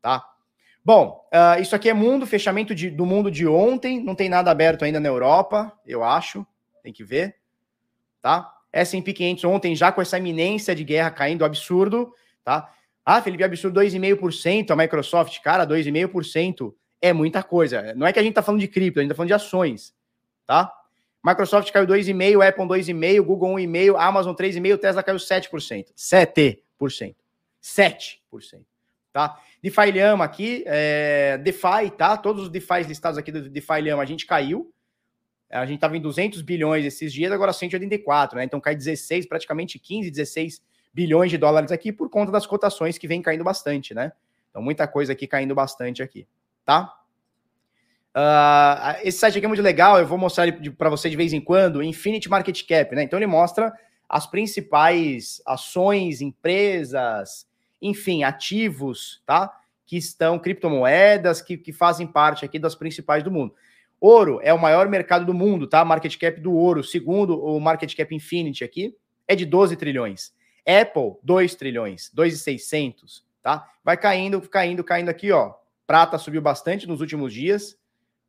[0.00, 0.24] tá?
[0.84, 4.50] Bom, uh, isso aqui é mundo, fechamento de, do mundo de ontem, não tem nada
[4.50, 6.46] aberto ainda na Europa, eu acho,
[6.82, 7.36] tem que ver,
[8.22, 8.50] tá?
[8.72, 12.72] S&P 500 ontem já com essa iminência de guerra caindo absurdo, tá?
[13.04, 17.94] Ah, Felipe, absurdo 2,5%, a Microsoft, cara, 2,5% é muita coisa.
[17.94, 19.94] Não é que a gente tá falando de cripto, a gente tá falando de ações,
[20.46, 20.72] tá?
[21.22, 25.86] Microsoft caiu 2,5%, Apple 2,5%, Google 1,5%, Amazon 3,5%, Tesla caiu 7%.
[25.96, 27.14] 7%.
[27.62, 28.64] 7%
[29.12, 29.38] tá?
[29.62, 32.16] DeFi Lhama aqui, é, DeFi, tá?
[32.16, 34.72] Todos os DeFi listados aqui do DeFi Lhama, a gente caiu.
[35.50, 38.44] A gente estava em 200 bilhões esses dias, agora 184, né?
[38.44, 40.62] Então cai 16, praticamente 15, 16
[40.94, 44.12] bilhões de dólares aqui por conta das cotações que vem caindo bastante, né?
[44.48, 46.26] Então muita coisa aqui caindo bastante aqui,
[46.64, 46.96] tá?
[48.14, 51.40] Uh, esse site aqui é muito legal, eu vou mostrar para você de vez em
[51.40, 53.02] quando, Infinity Market Cap, né?
[53.02, 53.72] Então ele mostra
[54.08, 57.46] as principais ações, empresas,
[57.80, 59.56] enfim, ativos, tá?
[59.86, 63.54] Que estão, criptomoedas, que, que fazem parte aqui das principais do mundo.
[64.00, 65.84] Ouro é o maior mercado do mundo, tá?
[65.84, 68.96] Market cap do ouro, segundo o Market Cap Infinity aqui,
[69.28, 70.32] é de 12 trilhões.
[70.66, 73.68] Apple, 2 trilhões, 2,600, tá?
[73.84, 75.54] Vai caindo, caindo, caindo aqui, ó.
[75.90, 77.76] Prata subiu bastante nos últimos dias,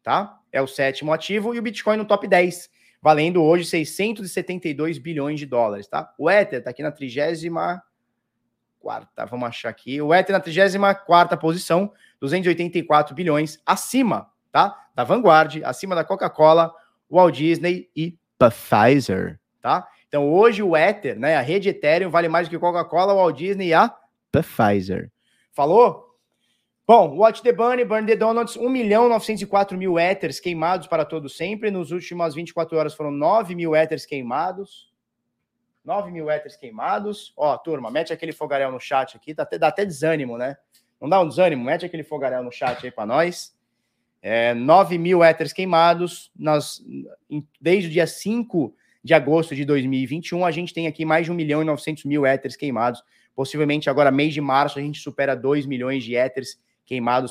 [0.01, 0.39] tá?
[0.51, 2.67] É o sétimo ativo e o Bitcoin no top 10,
[2.99, 6.11] valendo hoje 672 bilhões de dólares, tá?
[6.17, 7.79] O Ether tá aqui na trigésima
[8.79, 10.01] quarta, vamos achar aqui.
[10.01, 14.75] O Ether na trigésima quarta posição, 284 bilhões, acima, tá?
[14.95, 16.73] Da Vanguard, acima da Coca-Cola,
[17.07, 19.87] Walt Disney e Pfizer, tá?
[20.07, 23.67] Então hoje o Ether, né, a rede Ethereum vale mais do que Coca-Cola, Walt Disney
[23.67, 23.95] e a
[24.31, 25.11] Pfizer.
[25.51, 26.10] Falou?
[26.87, 31.29] Bom, Watch the Bunny, Burn the Donuts, 1 milhão 904 mil Ethers queimados para todo
[31.29, 31.69] sempre.
[31.69, 34.91] Nos últimas 24 horas foram 9 mil Ethers queimados.
[35.85, 37.33] 9 mil Ethers queimados.
[37.37, 39.33] Ó, turma, mete aquele fogaréu no chat aqui.
[39.33, 40.57] Dá até, dá até desânimo, né?
[40.99, 41.63] Não dá um desânimo?
[41.63, 43.55] Mete aquele fogaréu no chat aí para nós.
[44.21, 46.31] É, 9 mil Ethers queimados.
[46.35, 46.83] Nós,
[47.59, 51.35] desde o dia 5 de agosto de 2021, a gente tem aqui mais de 1
[51.35, 53.03] milhão e 900 mil Ethers queimados.
[53.35, 56.70] Possivelmente agora, mês de março, a gente supera 2 milhões de Ethers queimados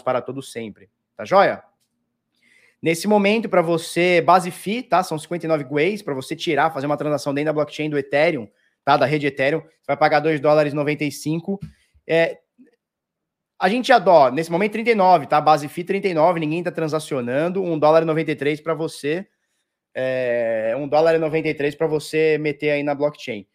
[0.05, 0.89] para todo sempre.
[1.17, 1.63] Tá joia?
[2.81, 5.03] Nesse momento, para você, base FI, tá?
[5.03, 8.49] São 59 ways para você tirar, fazer uma transação dentro da blockchain do Ethereum,
[8.85, 8.97] tá?
[8.97, 11.61] Da rede Ethereum, você vai pagar 2 dólares 95.
[12.07, 12.39] É,
[13.59, 15.39] a gente adora, nesse momento 39, tá?
[15.39, 19.27] Base FI 39, ninguém tá transacionando, 1 dólar 93 para você.
[19.95, 23.47] É, 1 dólar 93 para você meter aí na blockchain.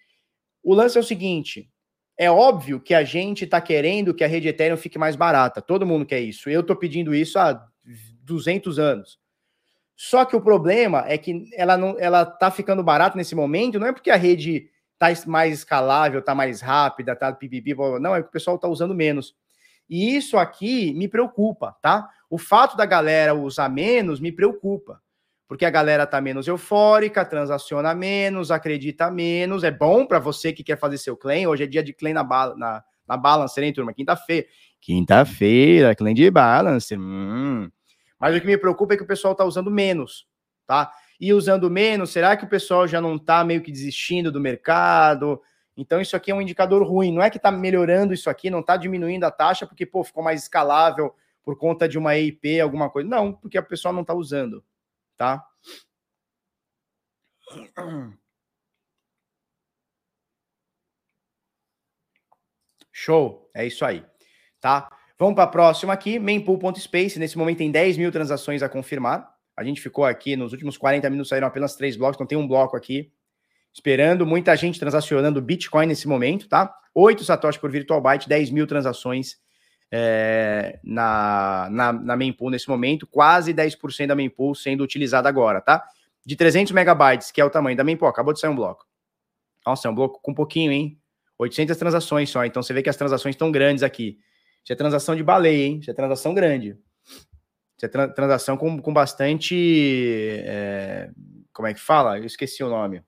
[0.62, 1.68] O lance é o seguinte,
[2.18, 5.62] é óbvio que a gente está querendo que a rede Ethereum fique mais barata.
[5.62, 6.50] Todo mundo quer isso.
[6.50, 7.66] Eu estou pedindo isso há
[8.24, 9.20] 200 anos.
[9.96, 13.80] Só que o problema é que ela não, ela está ficando barata nesse momento.
[13.80, 14.70] Não é porque a rede
[15.02, 18.96] está mais escalável, está mais rápida, está pipipi, não é que o pessoal está usando
[18.96, 19.36] menos.
[19.90, 22.10] E isso aqui me preocupa, tá?
[22.30, 25.02] O fato da galera usar menos me preocupa
[25.48, 29.64] porque a galera tá menos eufórica, transaciona menos, acredita menos.
[29.64, 31.46] É bom para você que quer fazer seu claim.
[31.46, 33.94] Hoje é dia de claim na, na, na Balance, hein, turma?
[33.94, 34.48] Quinta-feira.
[34.82, 36.96] Quinta-feira, claim de Balance.
[36.98, 37.70] Hum.
[38.20, 40.28] Mas o que me preocupa é que o pessoal tá usando menos,
[40.66, 40.92] tá?
[41.20, 45.40] E usando menos, será que o pessoal já não tá meio que desistindo do mercado?
[45.78, 47.14] Então, isso aqui é um indicador ruim.
[47.14, 50.24] Não é que tá melhorando isso aqui, não tá diminuindo a taxa porque, pô, ficou
[50.24, 53.08] mais escalável por conta de uma EIP, alguma coisa.
[53.08, 54.64] Não, porque o pessoal não tá usando
[55.18, 55.44] tá?
[62.92, 64.06] Show, é isso aí,
[64.60, 64.90] tá?
[65.18, 67.20] Vamos para a próxima aqui, mempool.space.
[67.20, 69.34] Nesse momento tem 10 mil transações a confirmar.
[69.56, 72.48] A gente ficou aqui, nos últimos 40 minutos saíram apenas três blocos, então tem um
[72.48, 73.12] bloco aqui
[73.74, 76.74] esperando, muita gente transacionando Bitcoin nesse momento, tá?
[76.94, 79.38] 8 satoshi por virtual byte, 10 mil transações
[79.92, 85.84] é, na, na, na mempool nesse momento, quase 10% da mempool sendo utilizada agora, tá?
[86.26, 88.86] De 300 megabytes, que é o tamanho da mempool, acabou de sair um bloco.
[89.66, 91.00] Nossa, é um bloco com pouquinho, hein?
[91.38, 94.18] 800 transações só, então você vê que as transações estão grandes aqui.
[94.64, 95.80] Isso é transação de baleia, hein?
[95.80, 96.78] Isso é transação grande.
[97.78, 100.42] Isso é tra transação com, com bastante.
[100.46, 101.12] É,
[101.54, 102.18] como é que fala?
[102.18, 103.04] Eu esqueci o nome.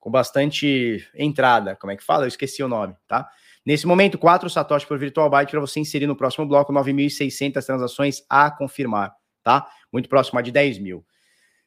[0.00, 1.76] Com bastante entrada.
[1.76, 2.24] Como é que fala?
[2.24, 3.28] Eu esqueci o nome, tá?
[3.66, 8.22] Nesse momento, 4 satoshi por virtual byte para você inserir no próximo bloco 9.600 transações
[8.30, 9.66] a confirmar, tá?
[9.92, 11.04] Muito próximo a de 10 mil.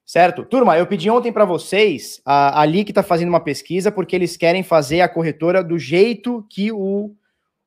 [0.06, 0.46] Certo?
[0.46, 4.64] Turma, eu pedi ontem para vocês, a, que está fazendo uma pesquisa, porque eles querem
[4.64, 7.14] fazer a corretora do jeito que o,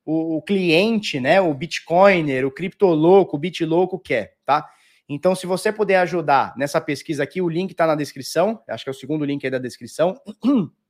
[0.03, 4.67] o, o cliente, né, o Bitcoiner, o criptolouco, o Bitlouco quer, tá?
[5.07, 8.89] Então, se você puder ajudar nessa pesquisa aqui, o link está na descrição, acho que
[8.89, 10.19] é o segundo link aí da descrição.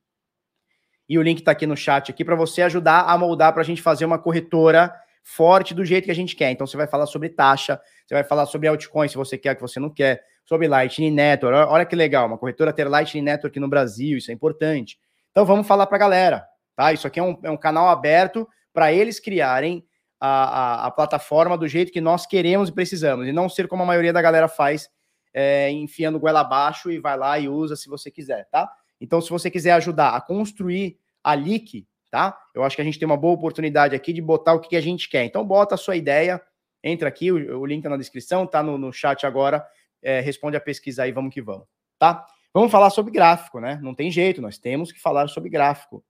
[1.08, 3.64] e o link está aqui no chat aqui para você ajudar a moldar para a
[3.64, 6.50] gente fazer uma corretora forte do jeito que a gente quer.
[6.50, 9.62] Então você vai falar sobre taxa, você vai falar sobre altcoin se você quer, que
[9.62, 11.72] você não quer, sobre Lightning Network.
[11.72, 14.98] Olha que legal, uma corretora ter Lightning Network no Brasil, isso é importante.
[15.30, 16.92] Então vamos falar para a galera, tá?
[16.92, 19.84] Isso aqui é um, é um canal aberto para eles criarem
[20.20, 23.82] a, a, a, plataforma do jeito que nós queremos e precisamos, e não ser como
[23.82, 24.88] a maioria da galera faz,
[25.32, 28.70] é, enfiando goela abaixo e vai lá e usa se você quiser, tá?
[29.00, 32.38] Então, se você quiser ajudar a construir a LIC, tá?
[32.54, 34.80] Eu acho que a gente tem uma boa oportunidade aqui de botar o que a
[34.80, 35.24] gente quer.
[35.24, 36.40] Então, bota a sua ideia,
[36.82, 39.66] entra aqui, o, o link tá na descrição, tá no, no chat agora,
[40.02, 41.66] é, responde a pesquisa aí, vamos que vamos,
[41.98, 42.26] tá?
[42.52, 43.80] Vamos falar sobre gráfico, né?
[43.82, 46.04] Não tem jeito, nós temos que falar sobre gráfico.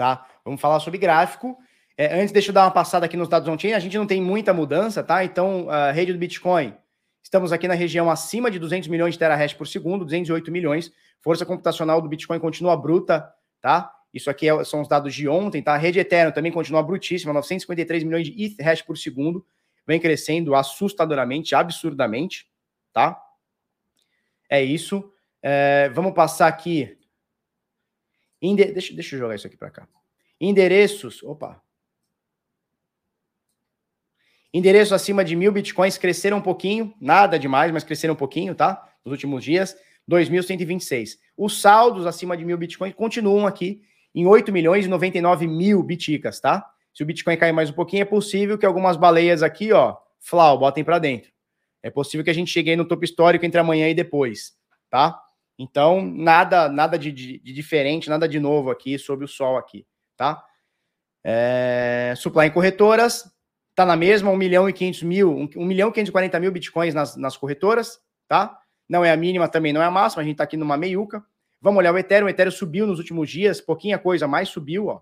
[0.00, 0.26] tá?
[0.42, 1.58] Vamos falar sobre gráfico.
[2.00, 3.74] É, antes, deixa eu dar uma passada aqui nos dados on-chain.
[3.74, 5.22] A gente não tem muita mudança, tá?
[5.22, 6.74] Então, a rede do Bitcoin,
[7.22, 10.90] estamos aqui na região acima de 200 milhões de terahash por segundo, 208 milhões.
[11.20, 13.94] Força computacional do Bitcoin continua bruta, tá?
[14.14, 15.74] Isso aqui é, são os dados de ontem, tá?
[15.74, 19.44] A rede Ethereum também continua brutíssima, 953 milhões de ETH hash por segundo.
[19.86, 22.48] Vem crescendo assustadoramente, absurdamente,
[22.94, 23.22] tá?
[24.48, 25.12] É isso.
[25.42, 26.96] É, vamos passar aqui.
[28.40, 28.64] Inde...
[28.72, 29.86] Deixa, deixa eu jogar isso aqui para cá.
[30.40, 31.22] Endereços.
[31.22, 31.62] Opa,
[34.52, 38.82] Endereços acima de mil bitcoins cresceram um pouquinho, nada demais, mas cresceram um pouquinho, tá?
[39.04, 39.76] Nos últimos dias,
[40.10, 41.18] 2.126.
[41.36, 43.82] Os saldos acima de mil bitcoins continuam aqui
[44.14, 46.68] em 8 milhões e 99 mil biticas, tá?
[46.92, 50.58] Se o Bitcoin cair mais um pouquinho, é possível que algumas baleias aqui, ó, flau,
[50.58, 51.30] botem para dentro.
[51.82, 54.54] É possível que a gente chegue aí no topo histórico entre amanhã e depois,
[54.90, 55.18] tá?
[55.58, 59.86] Então, nada nada de, de, de diferente, nada de novo aqui sobre o sol aqui,
[60.16, 60.44] tá?
[61.24, 63.30] É, supply em corretoras,
[63.80, 67.16] tá na mesma, 1 milhão e 500 mil, 1 milhão e 540 mil bitcoins nas,
[67.16, 68.58] nas corretoras, tá?
[68.86, 71.24] Não é a mínima, também não é a máxima, a gente tá aqui numa meiuca.
[71.62, 75.00] Vamos olhar o Ethereum, o Ethereum subiu nos últimos dias, pouquinha coisa, mais subiu, ó.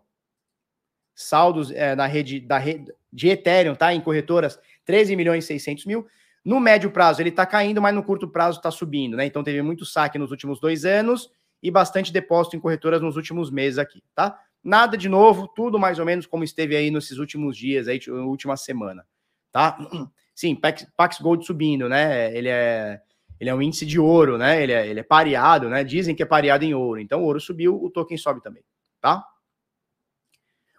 [1.13, 3.93] Saldos é, na rede, da rede de Ethereum, tá?
[3.93, 6.07] Em corretoras, 13 milhões e 600 mil.
[6.45, 9.27] No médio prazo, ele tá caindo, mas no curto prazo tá subindo, né?
[9.27, 13.51] Então teve muito saque nos últimos dois anos e bastante depósito em corretoras nos últimos
[13.51, 14.39] meses aqui, tá?
[14.63, 18.57] Nada de novo, tudo mais ou menos como esteve aí nesses últimos dias, aí, última
[18.57, 19.07] semana,
[19.53, 19.79] tá?
[20.35, 22.37] Sim, Pax, Pax Gold subindo, né?
[22.37, 23.01] Ele é,
[23.41, 24.63] ele é um índice de ouro, né?
[24.63, 25.83] Ele é, ele é pareado, né?
[25.83, 27.01] Dizem que é pareado em ouro.
[27.01, 28.63] Então, o ouro subiu, o token sobe também,
[29.01, 29.25] tá?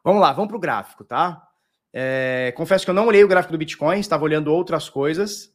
[0.03, 1.45] Vamos lá, vamos para o gráfico, tá?
[1.91, 5.53] É, confesso que eu não olhei o gráfico do Bitcoin, estava olhando outras coisas.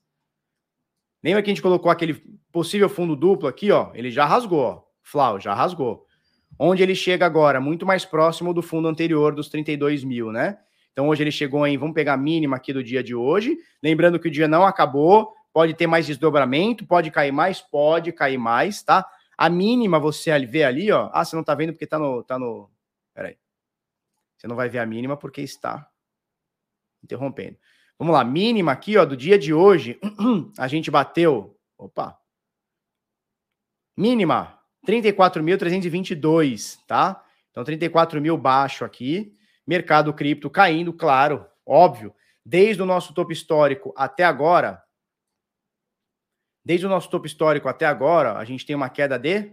[1.22, 2.14] Lembra que a gente colocou aquele
[2.52, 3.90] possível fundo duplo aqui, ó?
[3.94, 4.82] Ele já rasgou, ó.
[5.02, 6.06] Flau, já rasgou.
[6.58, 7.60] Onde ele chega agora?
[7.60, 10.58] Muito mais próximo do fundo anterior, dos 32 mil, né?
[10.92, 13.56] Então hoje ele chegou em, vamos pegar a mínima aqui do dia de hoje.
[13.82, 18.38] Lembrando que o dia não acabou, pode ter mais desdobramento, pode cair mais, pode cair
[18.38, 19.04] mais, tá?
[19.36, 21.10] A mínima você vê ali, ó.
[21.12, 22.22] Ah, você não tá vendo porque tá no.
[22.22, 22.70] Tá no...
[23.12, 23.36] Peraí.
[24.36, 25.88] Você não vai ver a mínima porque está
[27.02, 27.56] interrompendo.
[27.98, 29.98] Vamos lá, mínima aqui, ó, do dia de hoje,
[30.58, 31.56] a gente bateu.
[31.78, 32.18] Opa!
[33.96, 37.24] Mínima 34.322, tá?
[37.50, 39.34] Então 34 mil baixo aqui.
[39.66, 42.14] Mercado cripto caindo, claro, óbvio.
[42.44, 44.82] Desde o nosso topo histórico até agora,
[46.64, 49.52] desde o nosso topo histórico até agora, a gente tem uma queda de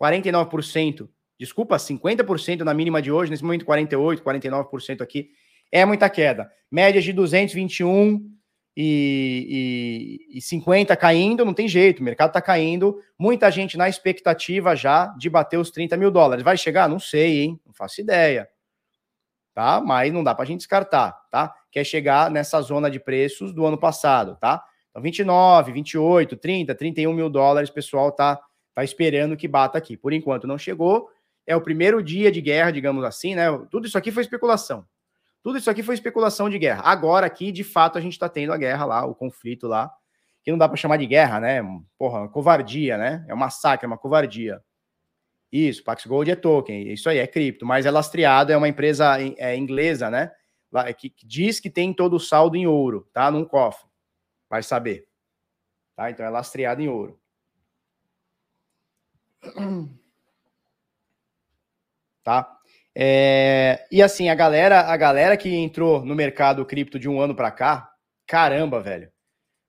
[0.00, 1.08] 49%.
[1.38, 5.30] Desculpa, 50% na mínima de hoje, nesse momento 48, 49% aqui.
[5.70, 6.50] É muita queda.
[6.70, 8.37] Médias de 221
[8.80, 13.88] e, e, e 50 caindo, não tem jeito, o mercado está caindo, muita gente na
[13.88, 16.44] expectativa já de bater os 30 mil dólares.
[16.44, 16.88] Vai chegar?
[16.88, 17.60] Não sei, hein?
[17.66, 18.48] Não faço ideia.
[19.52, 19.80] Tá?
[19.80, 21.52] Mas não dá para a gente descartar, tá?
[21.72, 24.62] Quer chegar nessa zona de preços do ano passado, tá?
[24.90, 28.40] Então, 29, 28, 30, 31 mil dólares, pessoal tá,
[28.72, 29.96] tá esperando que bata aqui.
[29.96, 31.10] Por enquanto não chegou.
[31.44, 33.46] É o primeiro dia de guerra, digamos assim, né?
[33.72, 34.86] Tudo isso aqui foi especulação.
[35.42, 36.82] Tudo isso aqui foi especulação de guerra.
[36.84, 39.90] Agora aqui, de fato, a gente está tendo a guerra lá, o conflito lá,
[40.42, 41.62] que não dá para chamar de guerra, né?
[41.98, 43.24] Porra, covardia, né?
[43.28, 44.62] É um massacre, é uma covardia.
[45.50, 49.16] Isso, Pax Gold é token, isso aí é cripto, mas é lastreado, é uma empresa
[49.38, 50.30] é, inglesa, né?
[50.98, 53.30] Que, diz que tem todo o saldo em ouro, tá?
[53.30, 53.88] Num cofre.
[54.50, 55.08] Vai saber.
[55.96, 56.10] Tá?
[56.10, 57.18] Então é lastreado em ouro.
[62.22, 62.57] Tá?
[63.00, 67.32] É, e assim, a galera, a galera que entrou no mercado cripto de um ano
[67.32, 67.88] para cá,
[68.26, 69.08] caramba, velho,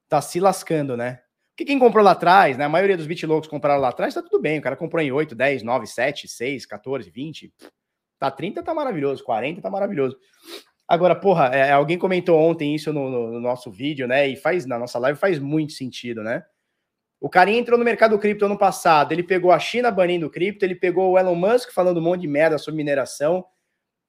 [0.09, 1.21] tá se lascando, né?
[1.51, 2.65] Porque quem comprou lá atrás, né?
[2.65, 4.57] A maioria dos bitloucos compraram lá atrás, tá tudo bem.
[4.57, 7.53] O cara comprou em 8, 10, 9, 7, 6, 14, 20.
[8.17, 9.23] Tá 30, tá maravilhoso.
[9.23, 10.17] 40, tá maravilhoso.
[10.88, 14.27] Agora, porra, é, alguém comentou ontem isso no, no, no, nosso vídeo, né?
[14.27, 16.43] E faz na nossa live faz muito sentido, né?
[17.20, 20.76] O cara entrou no mercado cripto ano passado, ele pegou a China banindo cripto, ele
[20.76, 23.39] pegou o Elon Musk falando um monte de merda sobre mineração,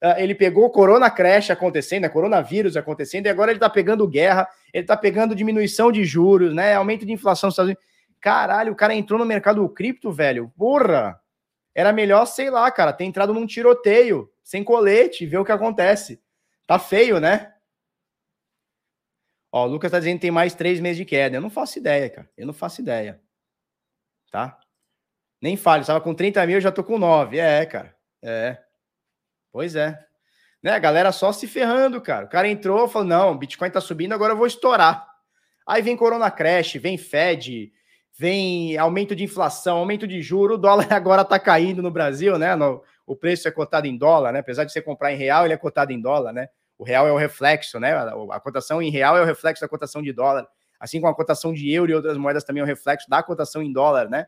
[0.01, 4.07] uh, ele pegou o Corona Crash acontecendo, né, coronavírus acontecendo, e agora ele tá pegando
[4.07, 7.83] guerra, ele tá pegando diminuição de juros, né, aumento de inflação nos Estados Unidos.
[8.21, 11.19] Caralho, o cara entrou no mercado cripto, velho, porra!
[11.73, 16.21] Era melhor, sei lá, cara, ter entrado num tiroteio, sem colete, ver o que acontece.
[16.67, 17.51] Tá feio, né?
[19.51, 21.35] Ó, o Lucas tá dizendo que tem mais três meses de queda.
[21.35, 22.29] Eu não faço ideia, cara.
[22.37, 23.21] Eu não faço ideia.
[24.31, 24.57] Tá?
[25.41, 25.81] Nem fale.
[25.81, 27.37] Estava com 30 mil, eu já tô com 9.
[27.37, 27.95] É, cara.
[28.23, 28.57] É.
[29.51, 29.99] Pois é.
[30.63, 32.25] Né, a galera só se ferrando, cara.
[32.25, 35.07] O cara entrou falou: não, Bitcoin tá subindo, agora eu vou estourar.
[35.65, 37.71] Aí vem Corona Crash, vem Fed,
[38.17, 42.55] vem aumento de inflação, aumento de juro, o dólar agora está caindo no Brasil, né?
[42.55, 44.39] No, o preço é cotado em dólar, né?
[44.39, 46.47] Apesar de você comprar em real, ele é cotado em dólar, né?
[46.81, 47.93] O real é o reflexo, né?
[47.93, 50.47] A, cotação em real é o reflexo da cotação de dólar,
[50.79, 53.61] assim como a cotação de euro e outras moedas também é o reflexo da cotação
[53.61, 54.25] em dólar, né?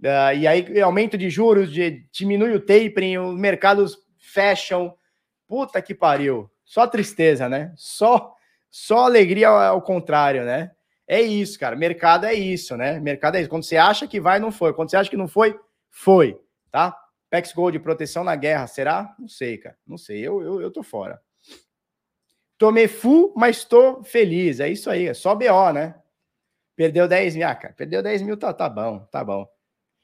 [0.00, 4.96] Uh, e aí, aumento de juros, de, diminui o tapering, os mercados fecham.
[5.46, 6.50] Puta que pariu.
[6.64, 7.74] Só tristeza, né?
[7.76, 8.32] Só,
[8.70, 10.70] só alegria ao, ao contrário, né?
[11.06, 11.76] É isso, cara.
[11.76, 12.98] Mercado é isso, né?
[13.00, 13.50] Mercado é isso.
[13.50, 14.72] Quando você acha que vai, não foi.
[14.72, 15.60] Quando você acha que não foi,
[15.90, 16.96] foi, tá?
[17.28, 19.14] Pex Gold, proteção na guerra, será?
[19.18, 19.76] Não sei, cara.
[19.86, 20.26] Não sei.
[20.26, 21.20] Eu, eu, eu tô fora.
[22.58, 24.60] Tomei full, mas tô feliz.
[24.60, 25.08] É isso aí.
[25.08, 25.94] É só BO, né?
[26.74, 27.46] Perdeu 10 mil.
[27.48, 29.46] Ah, cara, perdeu 10 mil, tá, tá bom, tá bom.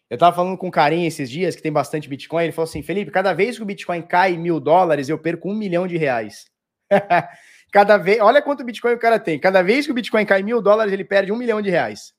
[0.08, 2.44] Eu tava falando com um carinha esses dias que tem bastante Bitcoin.
[2.44, 5.54] Ele falou assim: Felipe, cada vez que o Bitcoin cai mil dólares, eu perco um
[5.54, 6.50] milhão de reais.
[7.72, 9.38] cada vez, olha quanto Bitcoin o cara tem.
[9.38, 12.12] Cada vez que o Bitcoin cai mil dólares, ele perde um milhão de reais.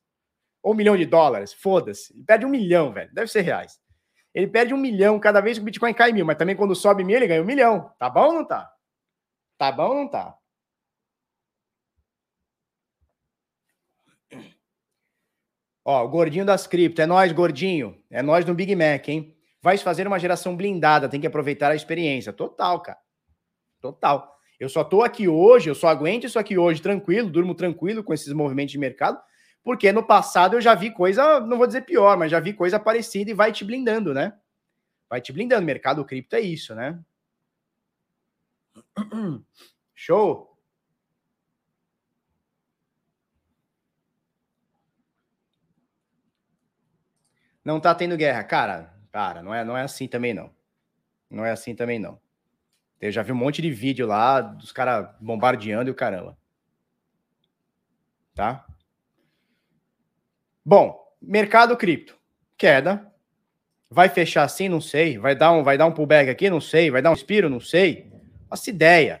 [0.60, 2.12] Ou um milhão de dólares, foda-se.
[2.12, 3.10] Ele perde um milhão, velho.
[3.12, 3.78] Deve ser reais.
[4.34, 7.04] Ele perde um milhão cada vez que o Bitcoin cai mil, mas também quando sobe
[7.04, 7.90] mil, ele ganha um milhão.
[7.96, 8.68] Tá bom ou não tá?
[9.58, 10.38] Tá bom ou não tá?
[15.84, 18.02] Ó, o gordinho das cripto, é nós, gordinho.
[18.10, 19.36] É nós no Big Mac, hein?
[19.60, 22.32] Vai fazer uma geração blindada, tem que aproveitar a experiência.
[22.32, 22.98] Total, cara.
[23.80, 24.34] Total.
[24.58, 28.14] Eu só tô aqui hoje, eu só aguento isso aqui hoje tranquilo, durmo tranquilo com
[28.14, 29.20] esses movimentos de mercado,
[29.62, 32.78] porque no passado eu já vi coisa, não vou dizer pior, mas já vi coisa
[32.80, 34.34] parecida e vai te blindando, né?
[35.10, 35.66] Vai te blindando.
[35.66, 36.98] Mercado cripto é isso, né?
[39.94, 40.54] Show.
[47.64, 48.44] Não tá tendo guerra.
[48.44, 50.50] Cara, cara, não é, não é assim também não.
[51.30, 52.20] Não é assim também não.
[53.00, 56.36] Eu já vi um monte de vídeo lá dos caras bombardeando e o caramba.
[58.34, 58.66] Tá?
[60.64, 62.18] Bom, mercado cripto.
[62.56, 63.10] Queda.
[63.90, 64.68] Vai fechar assim?
[64.68, 65.18] Não sei.
[65.18, 66.50] Vai dar um, vai dar um pullback aqui?
[66.50, 66.90] Não sei.
[66.90, 67.48] Vai dar um expiro?
[67.48, 68.13] Não sei.
[68.54, 69.20] Faço ideia.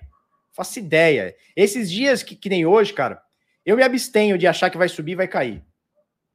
[0.52, 1.34] Faço ideia.
[1.56, 3.20] Esses dias que, que nem hoje, cara,
[3.66, 5.64] eu me abstenho de achar que vai subir vai cair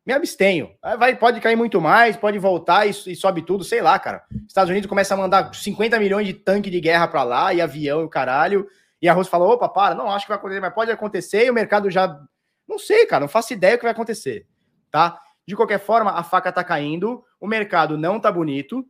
[0.09, 0.71] me abstenho.
[0.97, 4.23] Vai, pode cair muito mais, pode voltar e, e, sobe tudo, sei lá, cara.
[4.47, 8.01] Estados Unidos começa a mandar 50 milhões de tanque de guerra para lá, e avião
[8.01, 8.67] e o caralho.
[8.99, 11.51] E a Rússia fala: opa, para, não acho que vai acontecer, mas pode acontecer, e
[11.51, 12.19] o mercado já.
[12.67, 14.47] Não sei, cara, não faço ideia o que vai acontecer,
[14.89, 15.19] tá?
[15.47, 18.83] De qualquer forma, a faca tá caindo, o mercado não tá bonito.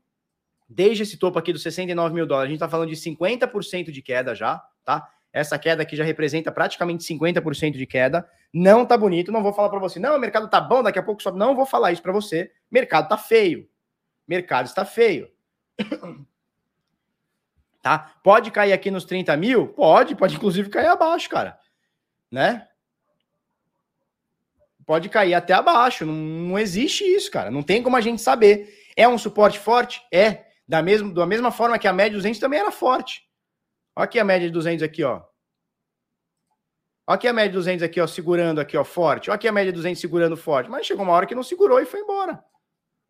[0.70, 4.01] Desde esse topo aqui dos 69 mil dólares, a gente tá falando de 50% de
[4.03, 5.09] queda já, tá?
[5.34, 8.30] Essa queda aqui já representa praticamente 50% de queda.
[8.53, 9.99] Não tá bonito, não vou falar para você.
[9.99, 11.39] Não, o mercado tá bom, daqui a pouco sobe.
[11.39, 12.51] Não vou falar isso para você.
[12.70, 13.67] Mercado tá feio.
[14.28, 15.30] Mercado está feio.
[17.82, 18.13] tá?
[18.24, 19.67] Pode cair aqui nos 30 mil?
[19.70, 21.59] Pode, pode inclusive cair abaixo, cara.
[22.32, 22.67] Né?
[24.86, 26.05] Pode cair até abaixo.
[26.05, 27.51] Não, não existe isso, cara.
[27.51, 28.76] Não tem como a gente saber.
[28.95, 30.01] É um suporte forte?
[30.11, 30.48] É.
[30.70, 33.28] Da, mesmo, da mesma forma que a média 200 também era forte.
[33.95, 35.24] Olha aqui a média de 200 aqui, ó.
[37.07, 39.32] Olha aqui a média de 200 aqui, ó, segurando aqui, ó, forte.
[39.32, 40.70] Olha aqui a média de 200 segurando forte.
[40.70, 42.43] Mas chegou uma hora que não segurou e foi embora.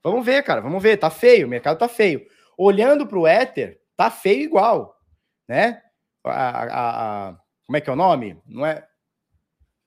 [0.01, 0.95] Vamos ver, cara, vamos ver.
[0.95, 2.25] Tá feio, o mercado tá feio.
[2.57, 4.97] Olhando para o Ether, tá feio igual,
[5.45, 5.83] né?
[6.23, 8.41] A, a, a, como é que é o nome?
[8.45, 8.87] Não é?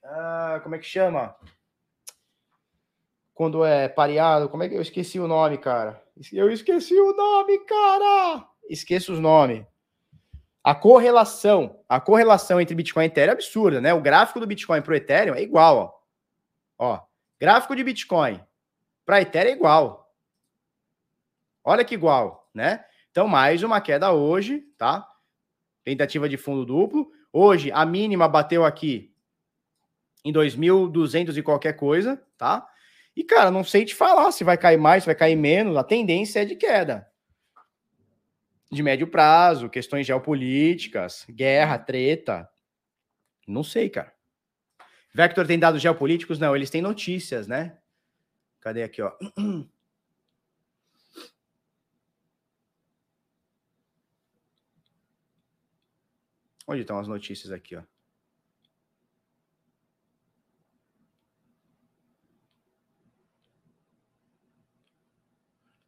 [0.03, 1.35] Ah, como é que chama?
[3.33, 6.02] Quando é pareado, como é que eu esqueci o nome, cara?
[6.31, 8.47] Eu esqueci o nome, cara!
[8.69, 9.65] Esqueço os nomes.
[10.63, 13.93] A correlação, a correlação entre Bitcoin e Ethereum é absurda, né?
[13.93, 16.07] O gráfico do Bitcoin para o Ethereum é igual,
[16.77, 16.93] ó.
[16.93, 17.01] ó
[17.39, 18.39] gráfico de Bitcoin
[19.05, 20.13] para Ethereum é igual.
[21.63, 22.85] Olha que igual, né?
[23.11, 25.07] Então, mais uma queda hoje, tá?
[25.83, 27.11] Tentativa de fundo duplo.
[27.31, 29.13] Hoje, a mínima bateu aqui
[30.23, 32.65] em 2.200 e qualquer coisa, tá?
[33.15, 35.77] E, cara, não sei te falar se vai cair mais, se vai cair menos.
[35.77, 37.07] A tendência é de queda
[38.73, 42.49] de médio prazo, questões geopolíticas, guerra, treta.
[43.47, 44.13] Não sei, cara.
[45.13, 46.39] Vector tem dados geopolíticos?
[46.39, 47.77] Não, eles têm notícias, né?
[48.59, 49.15] Cadê aqui, ó?
[56.65, 57.83] Onde estão as notícias aqui, ó?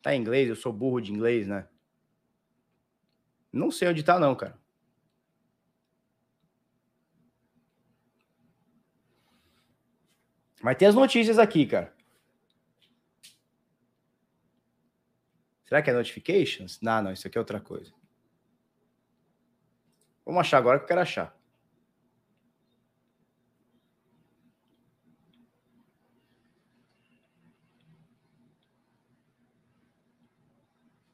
[0.05, 0.47] Tá em inglês?
[0.47, 1.67] Eu sou burro de inglês, né?
[3.51, 4.55] Não sei onde tá, não, cara.
[10.61, 11.91] Mas tem as notícias aqui, cara.
[15.63, 16.79] Será que é notifications?
[16.81, 17.91] Não, não, isso aqui é outra coisa.
[20.23, 21.35] Vamos achar agora que eu quero achar.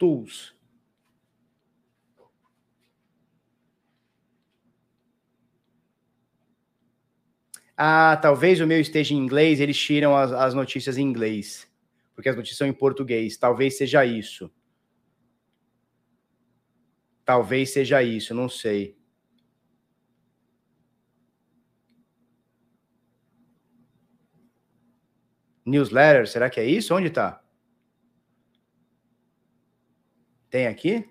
[0.01, 0.55] Tools.
[7.77, 11.71] Ah, talvez o meu esteja em inglês, eles tiram as, as notícias em inglês,
[12.15, 13.37] porque as notícias são em português.
[13.37, 14.51] Talvez seja isso.
[17.23, 18.97] Talvez seja isso, não sei.
[25.63, 26.95] Newsletter, será que é isso?
[26.95, 27.40] Onde está?
[30.51, 31.09] Tem aqui?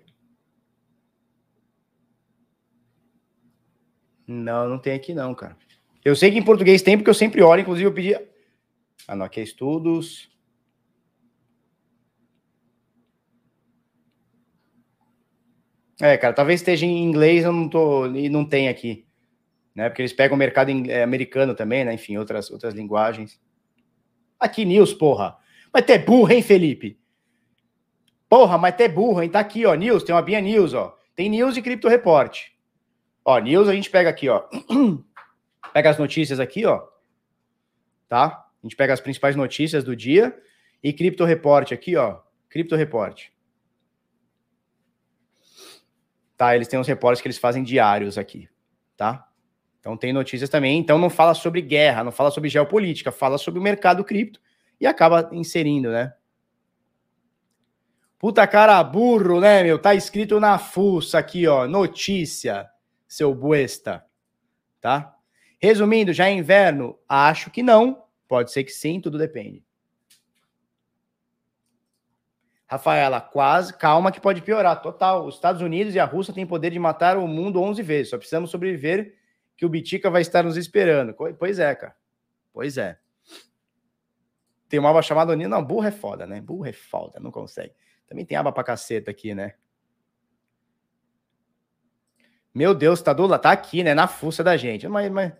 [4.27, 5.57] Não, não tem aqui não, cara.
[6.05, 8.15] Eu sei que em português tem, porque eu sempre olho, inclusive eu pedi.
[9.07, 10.29] Ah, não, aqui é estudos.
[15.99, 18.05] É, cara, talvez esteja em inglês, eu não tô.
[18.07, 19.07] E não tem aqui.
[19.73, 19.89] Né?
[19.89, 21.93] Porque eles pegam o mercado é, americano também, né?
[21.93, 23.41] Enfim, outras, outras linguagens.
[24.39, 25.37] Aqui, news, porra.
[25.73, 27.00] Mas tu é burro, hein, Felipe?
[28.31, 29.29] Porra, mas tu é burro, hein?
[29.29, 30.97] Tá aqui, ó, news, tem uma Bia News, ó.
[31.13, 32.39] Tem news e Cripto Report.
[33.25, 34.43] Ó, news a gente pega aqui, ó.
[35.73, 36.81] Pega as notícias aqui, ó.
[38.07, 38.27] Tá?
[38.27, 40.33] A gente pega as principais notícias do dia
[40.81, 42.21] e Cripto Report aqui, ó.
[42.49, 43.21] Cripto Report.
[46.37, 46.55] Tá?
[46.55, 48.47] Eles têm uns reportes que eles fazem diários aqui,
[48.95, 49.27] tá?
[49.81, 50.79] Então tem notícias também.
[50.79, 54.39] Então não fala sobre guerra, não fala sobre geopolítica, fala sobre o mercado cripto
[54.79, 56.13] e acaba inserindo, né?
[58.21, 59.79] Puta cara burro, né, meu?
[59.79, 61.67] Tá escrito na fuça aqui, ó.
[61.67, 62.69] Notícia,
[63.07, 64.05] seu buesta.
[64.79, 65.15] Tá?
[65.59, 66.99] Resumindo, já é inverno?
[67.09, 68.03] Acho que não.
[68.27, 69.65] Pode ser que sim, tudo depende.
[72.67, 74.79] Rafaela, quase, calma que pode piorar.
[74.83, 75.25] Total.
[75.25, 78.11] Os Estados Unidos e a Rússia têm poder de matar o mundo 11 vezes.
[78.11, 79.15] Só precisamos sobreviver
[79.57, 81.15] que o Bitica vai estar nos esperando.
[81.39, 81.95] Pois é, cara.
[82.53, 82.99] Pois é.
[84.69, 86.39] Tem uma aba chamada Não, burro é foda, né?
[86.39, 87.73] Burro é foda, não consegue.
[88.11, 89.53] Também tem aba pra caceta aqui, né?
[92.53, 93.93] Meu Deus, tá, do, tá aqui, né?
[93.93, 94.85] Na fuça da gente.
[94.89, 95.31] Mas, mas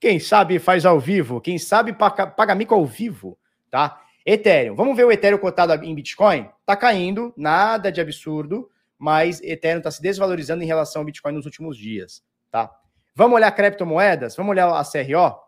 [0.00, 3.38] quem sabe faz ao vivo, quem sabe paga, paga mico ao vivo,
[3.70, 4.02] tá?
[4.26, 6.50] Ethereum, vamos ver o Ethereum cotado em Bitcoin?
[6.64, 8.68] Tá caindo, nada de absurdo,
[8.98, 12.68] mas Ethereum tá se desvalorizando em relação ao Bitcoin nos últimos dias, tá?
[13.14, 14.34] Vamos olhar criptomoedas?
[14.34, 15.40] Vamos olhar a CRO?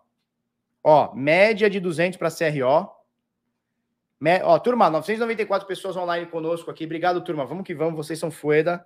[0.84, 2.88] Ó, média de 200 para CRO.
[4.42, 6.84] Ó, turma, 994 pessoas online conosco aqui.
[6.84, 7.44] Obrigado, turma.
[7.44, 8.84] Vamos que vamos, vocês são fueda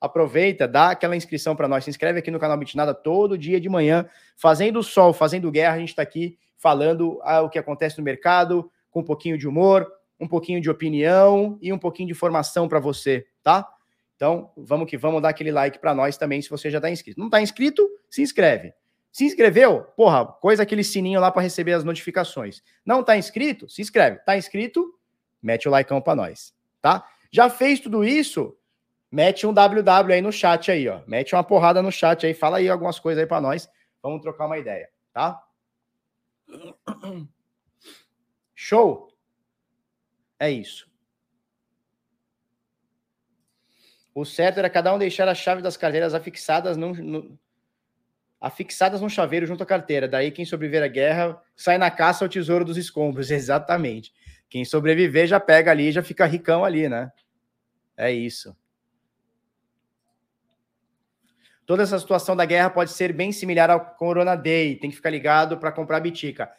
[0.00, 3.68] aproveita, dá aquela inscrição para nós, se inscreve aqui no canal Bitnada todo dia de
[3.68, 8.04] manhã, fazendo sol, fazendo guerra, a gente está aqui falando ah, o que acontece no
[8.04, 12.68] mercado, com um pouquinho de humor, um pouquinho de opinião e um pouquinho de informação
[12.68, 13.68] para você, tá?
[14.16, 17.20] Então, vamos que vamos dar aquele like para nós também, se você já está inscrito.
[17.20, 17.88] Não está inscrito?
[18.10, 18.72] Se inscreve.
[19.10, 19.82] Se inscreveu?
[19.96, 22.62] Porra, coisa aquele sininho lá para receber as notificações.
[22.84, 23.68] Não está inscrito?
[23.68, 24.18] Se inscreve.
[24.18, 24.94] Está inscrito?
[25.42, 27.06] Mete o likeão para nós, tá?
[27.30, 28.58] Já fez tudo isso?
[29.10, 31.00] mete um WW aí no chat aí, ó.
[31.06, 33.68] Mete uma porrada no chat aí, fala aí algumas coisas aí para nós.
[34.02, 35.42] Vamos trocar uma ideia, tá?
[38.54, 39.12] Show?
[40.38, 40.88] É isso.
[44.14, 47.38] O certo era cada um deixar a chave das carteiras afixadas no,
[48.40, 50.08] afixadas no chaveiro junto à carteira.
[50.08, 53.30] Daí quem sobreviver à guerra sai na caça ao tesouro dos escombros.
[53.32, 54.12] Exatamente.
[54.48, 57.10] Quem sobreviver já pega ali, já fica ricão ali, né?
[57.96, 58.56] É isso.
[61.66, 64.76] Toda essa situação da guerra pode ser bem similar ao Corona Day.
[64.76, 66.50] Tem que ficar ligado para comprar bitica.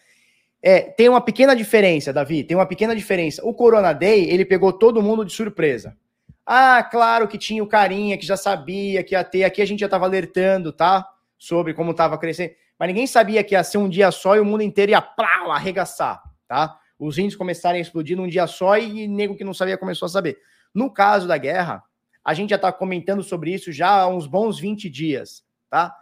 [0.61, 2.43] É, tem uma pequena diferença, Davi.
[2.43, 3.43] Tem uma pequena diferença.
[3.43, 5.97] O Corona Day, ele pegou todo mundo de surpresa.
[6.45, 9.45] Ah, claro que tinha o carinha que já sabia que ia ter.
[9.45, 11.07] Aqui a gente já estava alertando, tá?
[11.39, 12.53] Sobre como estava crescendo.
[12.77, 15.51] Mas ninguém sabia que ia ser um dia só e o mundo inteiro ia plau,
[15.51, 16.77] arregaçar, tá?
[16.99, 20.09] Os índios começarem a explodir num dia só e nego que não sabia começou a
[20.09, 20.37] saber.
[20.73, 21.83] No caso da guerra,
[22.23, 25.95] a gente já está comentando sobre isso já há uns bons 20 dias, tá?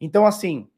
[0.00, 0.68] Então, assim,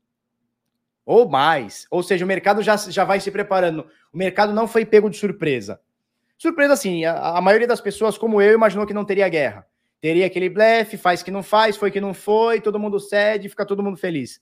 [1.05, 3.87] ou mais, ou seja, o mercado já, já vai se preparando.
[4.13, 5.81] O mercado não foi pego de surpresa.
[6.37, 9.67] Surpresa, assim, a, a maioria das pessoas, como eu, imaginou que não teria guerra.
[10.01, 13.65] Teria aquele blefe, faz que não faz, foi que não foi, todo mundo cede, fica
[13.65, 14.41] todo mundo feliz.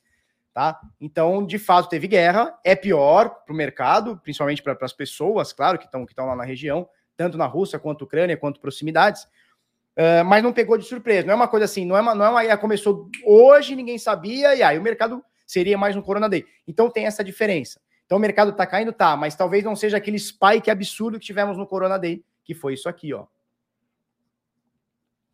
[0.53, 0.81] Tá?
[1.01, 5.79] Então, de fato, teve guerra, é pior para o mercado, principalmente para as pessoas, claro,
[5.79, 9.27] que estão que lá na região, tanto na Rússia quanto Ucrânia, quanto proximidades,
[9.97, 11.27] Uh, mas não pegou de surpresa.
[11.27, 13.97] Não é uma coisa assim, não é uma, não é uma IA começou hoje, ninguém
[13.97, 16.45] sabia, e aí o mercado seria mais um Corona Day.
[16.67, 17.81] Então tem essa diferença.
[18.05, 21.57] Então o mercado tá caindo, tá, mas talvez não seja aquele spike absurdo que tivemos
[21.57, 23.27] no Corona Day, que foi isso aqui, ó.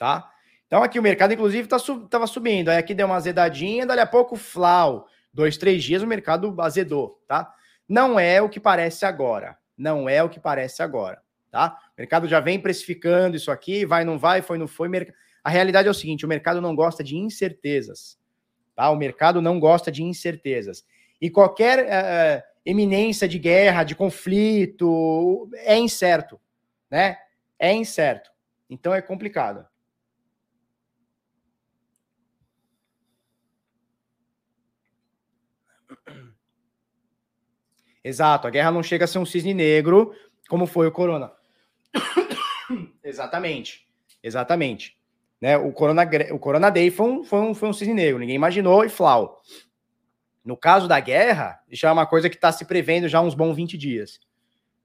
[0.00, 0.32] Tá?
[0.66, 1.76] Então aqui o mercado, inclusive, tá,
[2.08, 2.70] tava subindo.
[2.70, 5.06] Aí aqui deu uma azedadinha, dali a pouco, flau.
[5.30, 7.52] Dois, três dias o mercado azedou, tá?
[7.86, 9.58] Não é o que parece agora.
[9.76, 11.20] Não é o que parece agora,
[11.50, 11.78] tá?
[11.96, 14.88] O mercado já vem precificando isso aqui, vai, não vai, foi, não foi.
[15.44, 18.18] A realidade é o seguinte: o mercado não gosta de incertezas,
[18.74, 18.88] tá?
[18.88, 20.82] O mercado não gosta de incertezas.
[21.20, 26.40] E qualquer uh, eminência de guerra, de conflito, é incerto,
[26.90, 27.18] né?
[27.58, 28.30] É incerto.
[28.70, 29.69] Então é complicado.
[38.10, 40.12] Exato, a guerra não chega a ser um cisne negro,
[40.48, 41.30] como foi o corona.
[43.04, 43.86] exatamente,
[44.20, 44.98] exatamente.
[45.40, 45.56] Né?
[45.56, 46.02] O, corona,
[46.32, 49.40] o Corona Day foi um, foi, um, foi um cisne negro, ninguém imaginou e flau.
[50.44, 53.54] No caso da guerra, isso é uma coisa que está se prevendo já uns bons
[53.54, 54.18] 20 dias.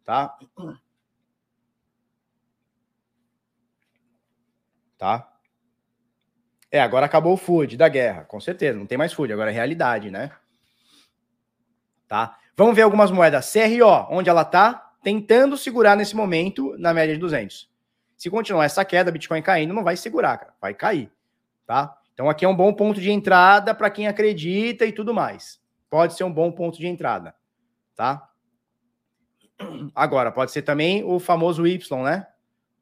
[0.03, 0.37] Tá?
[4.99, 5.33] Tá?
[6.69, 9.53] É, agora acabou o food da guerra, com certeza, não tem mais food, agora é
[9.53, 10.31] realidade, né?
[12.07, 12.37] Tá?
[12.57, 13.51] Vamos ver algumas moedas.
[13.51, 17.69] CRO, onde ela está tentando segurar nesse momento na média de 200.
[18.17, 21.11] Se continuar essa queda, Bitcoin caindo, não vai segurar, cara, vai cair,
[21.65, 21.97] tá?
[22.13, 25.61] Então aqui é um bom ponto de entrada para quem acredita e tudo mais.
[25.89, 27.35] Pode ser um bom ponto de entrada,
[27.93, 28.29] tá?
[29.93, 32.25] Agora, pode ser também o famoso Y, né?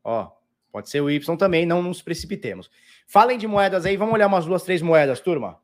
[0.04, 0.32] Ó,
[0.72, 2.70] pode ser o Y também, não nos precipitemos.
[3.08, 5.60] Falem de moedas aí, vamos olhar umas duas, três moedas, turma.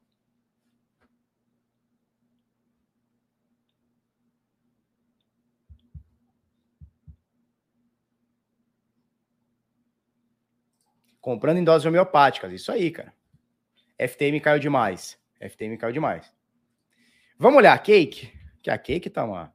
[11.30, 12.51] Comprando em doses homeopáticas.
[12.51, 13.13] Isso aí, cara.
[13.99, 15.15] FTM caiu demais.
[15.39, 16.34] FTM caiu demais.
[17.38, 18.34] Vamos olhar a Cake?
[18.63, 19.53] Que a Cake tá uma.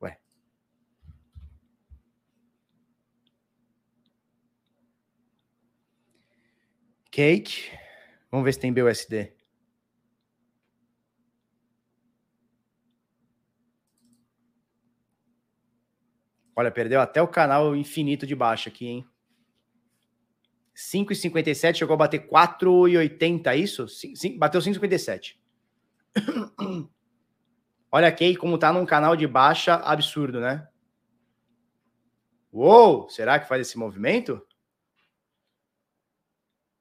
[0.00, 0.16] Ué.
[7.10, 7.76] Cake.
[8.30, 9.32] Vamos ver se tem BUSD.
[16.54, 19.09] Olha, perdeu até o canal infinito de baixo aqui, hein?
[20.80, 23.86] 5,57, chegou a bater 4,80, é isso?
[23.86, 25.36] Sim, bateu 5,57.
[27.92, 30.66] Olha aqui como tá num canal de baixa absurdo, né?
[32.50, 34.44] Uou, será que faz esse movimento?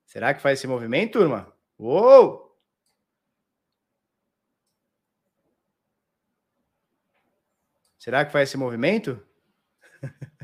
[0.05, 1.53] Será que faz esse movimento, turma?
[1.77, 2.57] Uou!
[7.99, 9.21] Será que faz esse movimento?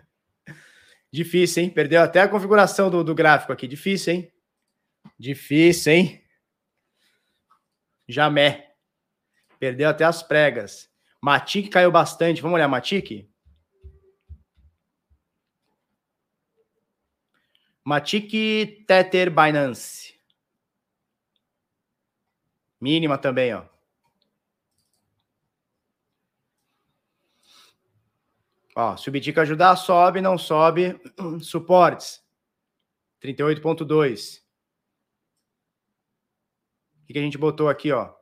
[1.16, 1.70] Difícil, hein?
[1.70, 3.66] Perdeu até a configuração do, do gráfico aqui.
[3.66, 4.34] Difícil, hein?
[5.18, 6.22] Difícil, hein?
[8.06, 8.76] Jamé.
[9.58, 10.92] Perdeu até as pregas.
[11.22, 12.42] Matic caiu bastante.
[12.42, 13.32] Vamos olhar Matic?
[17.82, 20.20] Matic Tether Binance.
[22.82, 23.75] Mínima também, ó.
[28.76, 31.00] Ó, se o Bitica ajudar, sobe, não sobe.
[31.42, 32.22] Suportes.
[33.24, 34.42] 38.2.
[37.02, 38.14] O que a gente botou aqui, ó?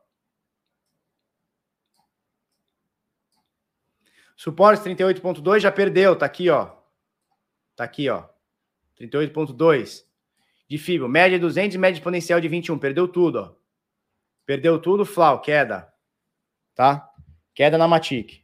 [4.36, 6.76] Suportes 38.2 já perdeu, tá aqui, ó.
[7.76, 8.28] Tá aqui, ó.
[9.00, 10.06] 38.2.
[10.70, 12.78] De FIBO, média 200 e média exponencial de 21.
[12.78, 13.56] Perdeu tudo, ó.
[14.46, 15.92] Perdeu tudo, Flau, queda.
[16.76, 17.10] Tá?
[17.56, 18.43] Queda na Matic.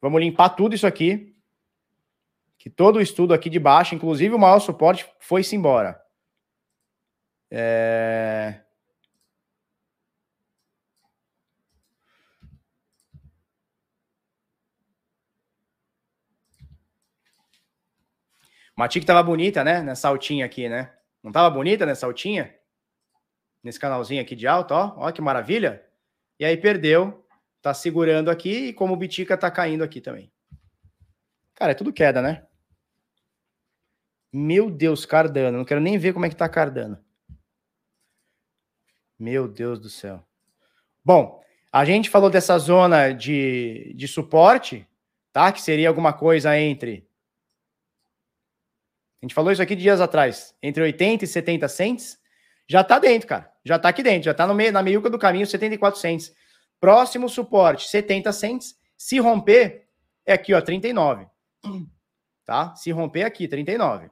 [0.00, 1.34] Vamos limpar tudo isso aqui.
[2.58, 6.00] Que todo o estudo aqui de baixo, inclusive o maior suporte, foi-se embora.
[7.50, 8.60] É...
[18.76, 19.80] Matic tava bonita, né?
[19.80, 20.92] Nessa altinha aqui, né?
[21.22, 22.54] Não tava bonita nessa altinha?
[23.62, 24.94] Nesse canalzinho aqui de alto, ó.
[24.98, 25.84] Ó que maravilha.
[26.38, 27.25] E aí perdeu
[27.66, 30.30] tá segurando aqui e como o Bitica tá caindo aqui também.
[31.52, 32.46] Cara, é tudo queda, né?
[34.32, 35.58] Meu Deus, Cardano.
[35.58, 36.96] Não quero nem ver como é que tá Cardano.
[39.18, 40.24] Meu Deus do céu.
[41.04, 41.42] Bom,
[41.72, 44.86] a gente falou dessa zona de, de suporte,
[45.32, 45.50] tá?
[45.50, 47.08] Que seria alguma coisa entre.
[49.20, 50.54] A gente falou isso aqui dias atrás.
[50.62, 52.16] Entre 80 e 70 cents.
[52.68, 53.52] Já tá dentro, cara.
[53.64, 54.26] Já tá aqui dentro.
[54.26, 56.32] Já tá no meio, na meiuca do caminho, 74 cents.
[56.80, 58.78] Próximo suporte, 70 cents.
[58.96, 59.88] Se romper,
[60.24, 61.26] é aqui, ó, 39.
[62.44, 62.74] Tá?
[62.76, 64.10] Se romper aqui, 39.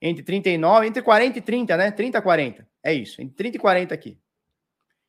[0.00, 1.90] Entre 39, entre 40 e 30, né?
[1.90, 2.68] 30 a 40.
[2.82, 4.18] É isso, entre 30 e 40 aqui.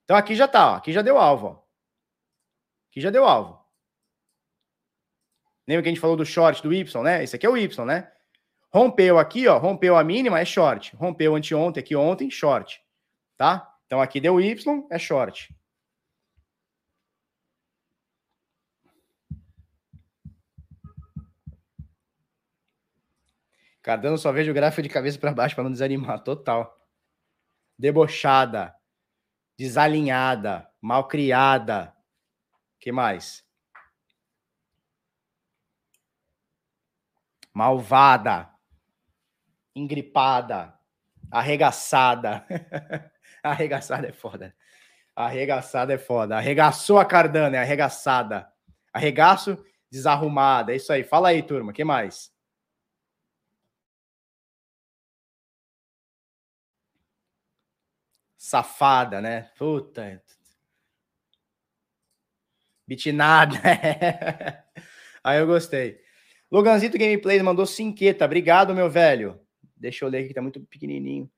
[0.03, 0.75] Então aqui já tá, ó.
[0.75, 1.51] Aqui já deu alvo, ó.
[2.89, 3.59] Aqui já deu alvo.
[5.67, 7.23] Lembra que a gente falou do short do Y, né?
[7.23, 8.11] Esse aqui é o Y, né?
[8.73, 10.95] Rompeu aqui, ó, rompeu a mínima, é short.
[10.95, 12.81] Rompeu anteontem, aqui ontem, short.
[13.37, 13.69] Tá?
[13.85, 15.53] Então aqui deu Y, é short.
[23.87, 26.21] Cardano só vejo o gráfico de cabeça para baixo para não desanimar.
[26.21, 26.77] Total.
[27.79, 28.75] Debochada.
[29.57, 30.69] Desalinhada.
[30.81, 31.95] Malcriada.
[32.81, 33.45] que mais?
[37.53, 38.49] Malvada.
[39.73, 40.77] Engripada.
[41.31, 42.45] Arregaçada.
[43.41, 44.53] Arregaçada é foda.
[45.15, 46.35] Arregaçada é foda.
[46.35, 48.51] Arregaçou a Cardano, é arregaçada.
[48.91, 49.57] Arregaço,
[49.89, 50.73] desarrumada.
[50.73, 51.05] É isso aí.
[51.05, 51.71] Fala aí, turma.
[51.71, 52.35] que mais?
[58.37, 59.49] Safada, né?
[59.57, 60.21] Puta.
[62.87, 63.57] Bitinada.
[65.23, 65.99] Aí eu gostei.
[66.49, 68.23] Loganzito Gameplay mandou cinqueta.
[68.23, 69.39] Obrigado, meu velho.
[69.75, 71.29] Deixa eu ler aqui, tá muito pequenininho.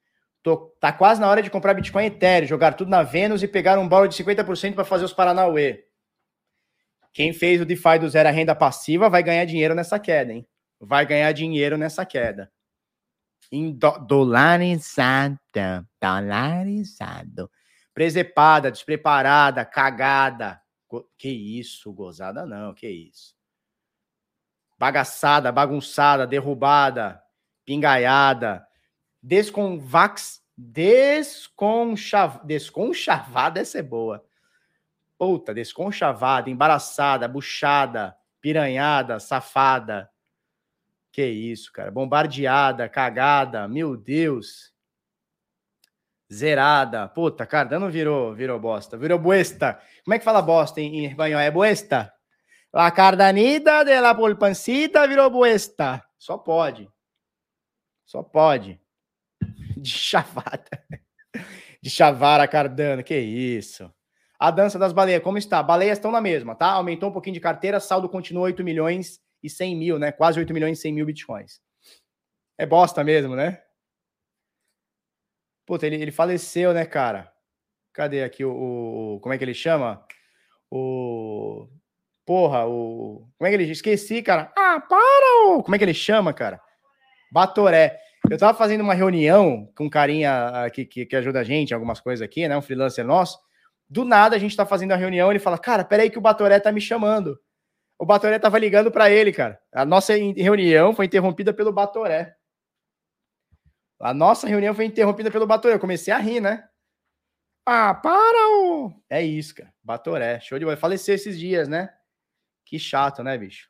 [0.43, 3.80] Tô, tá quase na hora de comprar Bitcoin Ethereum, jogar tudo na Vênus e pegar
[3.80, 5.86] um bolo de 50% para fazer os Paranauê.
[7.12, 10.47] Quem fez o DeFi do zero a renda passiva vai ganhar dinheiro nessa queda, hein?
[10.80, 12.52] Vai ganhar dinheiro nessa queda
[13.52, 17.50] em do, dolarizada, dolarizado.
[17.93, 20.62] Presepada, despreparada, cagada.
[21.18, 23.36] Que isso, gozada não, que isso.
[24.78, 27.22] Bagaçada, bagunçada, derrubada,
[27.66, 28.66] pingaiada,
[29.22, 34.26] desconvax, desconchav, desconchavada, essa é boa.
[35.18, 40.10] Puta, desconchavada, embaraçada, buchada, piranhada, safada,
[41.12, 41.91] que isso, cara.
[41.91, 44.74] Bombardeada, cagada, meu Deus.
[46.32, 47.07] Zerada.
[47.07, 48.97] Puta, Cardano virou, virou bosta.
[48.97, 49.82] Virou buesta.
[50.03, 51.39] Como é que fala bosta em, em espanhol?
[51.39, 52.14] É buesta?
[52.72, 56.03] La cardanita de la pulpancita virou buesta.
[56.18, 56.88] Só pode.
[58.05, 58.80] Só pode.
[59.76, 60.86] De chavada.
[61.82, 63.03] De chavar a Cardano.
[63.03, 63.91] Que isso.
[64.38, 65.64] A dança das baleias, como está?
[65.64, 66.68] Baleias estão na mesma, tá?
[66.72, 70.12] Aumentou um pouquinho de carteira, saldo continua 8 milhões e 100 mil, né?
[70.12, 71.62] Quase 8 milhões e 100 mil bitcoins.
[72.58, 73.62] É bosta mesmo, né?
[75.66, 77.32] Puta, ele, ele faleceu, né, cara?
[77.94, 78.52] Cadê aqui o,
[79.16, 80.04] o, Como é que ele chama?
[80.70, 81.68] O.
[82.26, 83.28] Porra, o.
[83.38, 83.72] Como é que ele.
[83.72, 84.52] Esqueci, cara.
[84.58, 85.48] Ah, para!
[85.48, 85.64] O...
[85.64, 86.62] Como é que ele chama, cara?
[87.32, 88.00] Batoré.
[88.30, 92.00] Eu tava fazendo uma reunião com um carinha que, que, que ajuda a gente, algumas
[92.00, 92.58] coisas aqui, né?
[92.58, 93.40] Um freelancer nosso.
[93.90, 96.60] Do nada a gente tá fazendo a reunião, ele fala: Cara, peraí que o Batoré
[96.60, 97.40] tá me chamando.
[98.00, 99.62] O Batoré tava ligando para ele, cara.
[99.74, 102.34] A nossa reunião foi interrompida pelo Batoré.
[104.00, 105.76] A nossa reunião foi interrompida pelo Batoré.
[105.76, 106.66] Eu comecei a rir, né?
[107.66, 108.50] Ah, para!
[108.58, 108.93] O...
[109.10, 109.74] É isso, cara.
[109.84, 110.39] Batoré.
[110.39, 110.78] Show de bola.
[110.78, 111.93] Faleceu esses dias, né?
[112.66, 113.70] Que chato, né, bicho?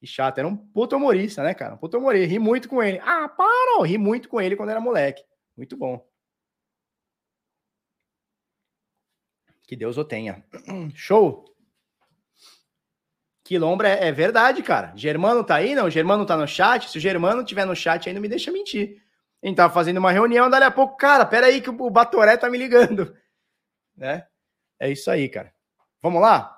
[0.00, 0.38] Que chato.
[0.38, 1.74] Era um puto humorista, né, cara?
[1.74, 2.28] Um puto humorista.
[2.28, 2.98] Ri muito com ele.
[3.04, 3.86] Ah, para!
[3.86, 5.22] Ri muito com ele quando era moleque.
[5.56, 6.04] Muito bom.
[9.68, 10.44] Que Deus o tenha.
[10.96, 11.44] Show!
[13.48, 14.92] Quilombra é, é, verdade, cara.
[14.94, 15.88] Germano tá aí, não?
[15.88, 16.90] Germano tá no chat.
[16.90, 19.02] Se o Germano tiver no chat aí, não me deixa mentir.
[19.42, 22.36] A gente tava fazendo uma reunião, dali a pouco, cara, pera aí que o Batoré
[22.36, 23.16] tá me ligando.
[23.96, 24.24] Né?
[24.78, 25.52] É isso aí, cara.
[26.00, 26.56] Vamos lá?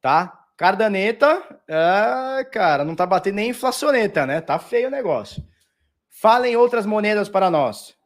[0.00, 0.46] Tá?
[0.56, 4.40] Cardaneta, é, cara, não tá batendo nem inflacioneta, né?
[4.40, 5.44] Tá feio o negócio.
[6.08, 7.96] Falem outras moedas para nós.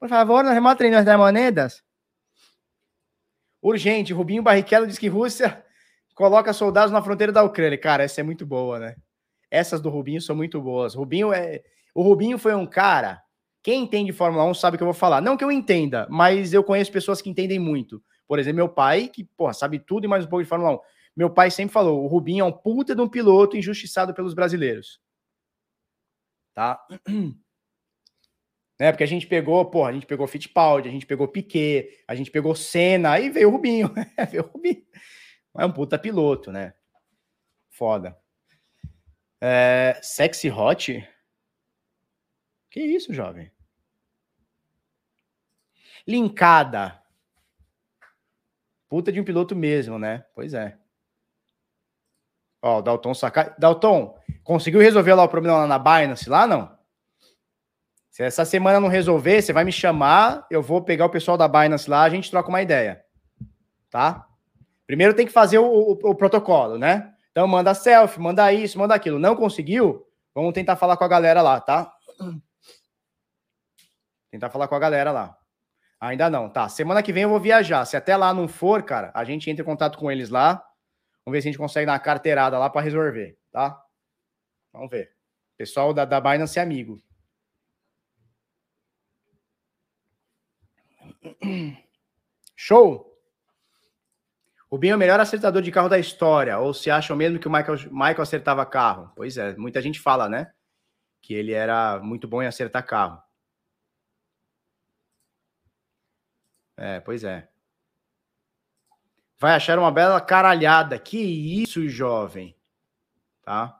[0.00, 1.84] Por favor, nos mostrem as moedas.
[3.62, 5.61] Urgente, Rubinho Barrichello diz que Rússia
[6.22, 7.76] coloca soldados na fronteira da Ucrânia.
[7.76, 8.94] Cara, essa é muito boa, né?
[9.50, 10.94] Essas do Rubinho são muito boas.
[10.94, 11.64] Rubinho é.
[11.92, 13.20] O Rubinho foi um cara.
[13.60, 15.20] Quem entende Fórmula 1 sabe o que eu vou falar.
[15.20, 18.00] Não que eu entenda, mas eu conheço pessoas que entendem muito.
[18.28, 20.78] Por exemplo, meu pai, que, porra, sabe tudo e mais um pouco de Fórmula 1.
[21.16, 25.00] Meu pai sempre falou: o Rubinho é um puta de um piloto injustiçado pelos brasileiros.
[26.54, 26.80] Tá?
[28.80, 28.90] Né?
[28.90, 32.32] Porque a gente pegou, porra, a gente pegou Fittipaldi, a gente pegou Piquet, a gente
[32.32, 33.88] pegou Senna, aí veio o Rubinho.
[34.28, 34.82] veio o Rubinho.
[35.58, 36.74] É um puta piloto, né?
[37.68, 38.18] Foda.
[39.40, 41.08] É, sexy hot?
[42.70, 43.50] Que isso, jovem?
[46.06, 47.02] Linkada.
[48.88, 50.24] Puta de um piloto mesmo, né?
[50.34, 50.78] Pois é.
[52.62, 53.54] Ó, o Dalton saca.
[53.58, 56.78] Dalton, conseguiu resolver lá o problema lá na Binance, lá não?
[58.08, 61.48] Se essa semana não resolver, você vai me chamar, eu vou pegar o pessoal da
[61.48, 63.04] Binance lá, a gente troca uma ideia.
[63.90, 64.28] Tá?
[64.86, 67.14] Primeiro tem que fazer o, o, o protocolo, né?
[67.30, 69.18] Então manda selfie, manda isso, manda aquilo.
[69.18, 70.06] Não conseguiu?
[70.34, 71.92] Vamos tentar falar com a galera lá, tá?
[74.30, 75.36] Tentar falar com a galera lá.
[76.00, 76.68] Ainda não, tá?
[76.68, 77.84] Semana que vem eu vou viajar.
[77.84, 80.54] Se até lá não for, cara, a gente entra em contato com eles lá.
[81.24, 83.80] Vamos ver se a gente consegue dar uma carteirada lá para resolver, tá?
[84.72, 85.14] Vamos ver.
[85.56, 86.98] Pessoal da, da Binance é amigo.
[92.56, 93.11] Show!
[94.72, 96.58] Rubinho é o melhor acertador de carro da história.
[96.58, 99.12] Ou se acham mesmo que o Michael, Michael acertava carro?
[99.14, 100.50] Pois é, muita gente fala, né?
[101.22, 103.22] que ele era muito bom em acertar carro.
[106.76, 107.48] É, pois é.
[109.38, 110.98] Vai achar uma bela caralhada.
[110.98, 112.56] Que isso, jovem.
[113.42, 113.78] Tá?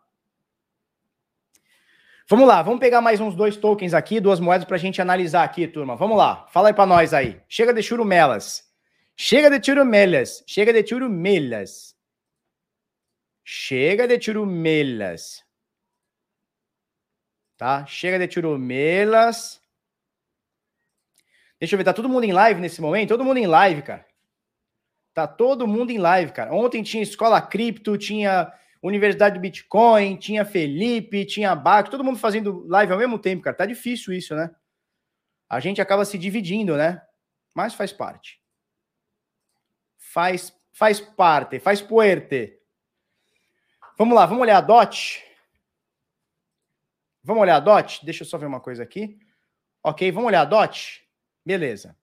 [2.29, 5.43] Vamos lá, vamos pegar mais uns dois tokens aqui, duas moedas para a gente analisar
[5.43, 5.97] aqui, turma.
[5.97, 7.43] Vamos lá, fala aí para nós aí.
[7.49, 8.72] Chega de churumelas.
[9.25, 10.43] Chega de churumelas.
[10.49, 11.97] Chega de churumelas.
[13.45, 15.45] Chega de churumelas.
[17.57, 17.87] Tá?
[17.87, 19.63] Chega de churumelas.
[21.57, 23.11] Deixa eu ver, tá todo mundo em live nesse momento?
[23.11, 24.05] Todo mundo em live, cara.
[25.15, 26.53] Tá todo mundo em live, cara.
[26.53, 28.53] Ontem tinha Escola Cripto, tinha
[28.83, 33.57] Universidade do Bitcoin, tinha Felipe, tinha Baco, todo mundo fazendo live ao mesmo tempo, cara.
[33.57, 34.51] Tá difícil isso, né?
[35.49, 37.01] A gente acaba se dividindo, né?
[37.55, 38.42] Mas faz parte.
[40.13, 42.61] Faz, faz parte, faz puerte.
[43.97, 45.25] Vamos lá, vamos olhar a DOT.
[47.25, 48.05] Vamos olhar a DOT?
[48.05, 49.19] Deixa eu só ver uma coisa aqui.
[49.83, 51.03] Ok, vamos olhar a DOT?
[51.43, 51.97] Beleza.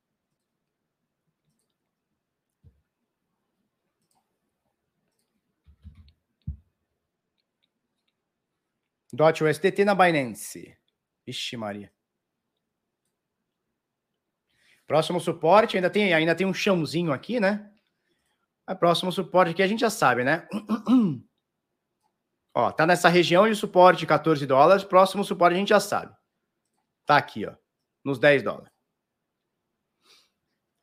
[9.14, 10.76] DOT USDT na Binance.
[11.28, 11.94] Ixi, Maria.
[14.88, 17.72] Próximo suporte, ainda tem, ainda tem um chãozinho aqui, né?
[18.70, 20.48] A próximo suporte aqui a gente já sabe, né?
[22.54, 24.84] ó, tá nessa região de suporte de 14 dólares.
[24.84, 26.14] Próximo suporte a gente já sabe.
[27.04, 27.56] Tá aqui, ó,
[28.06, 28.72] nos 10 dólares.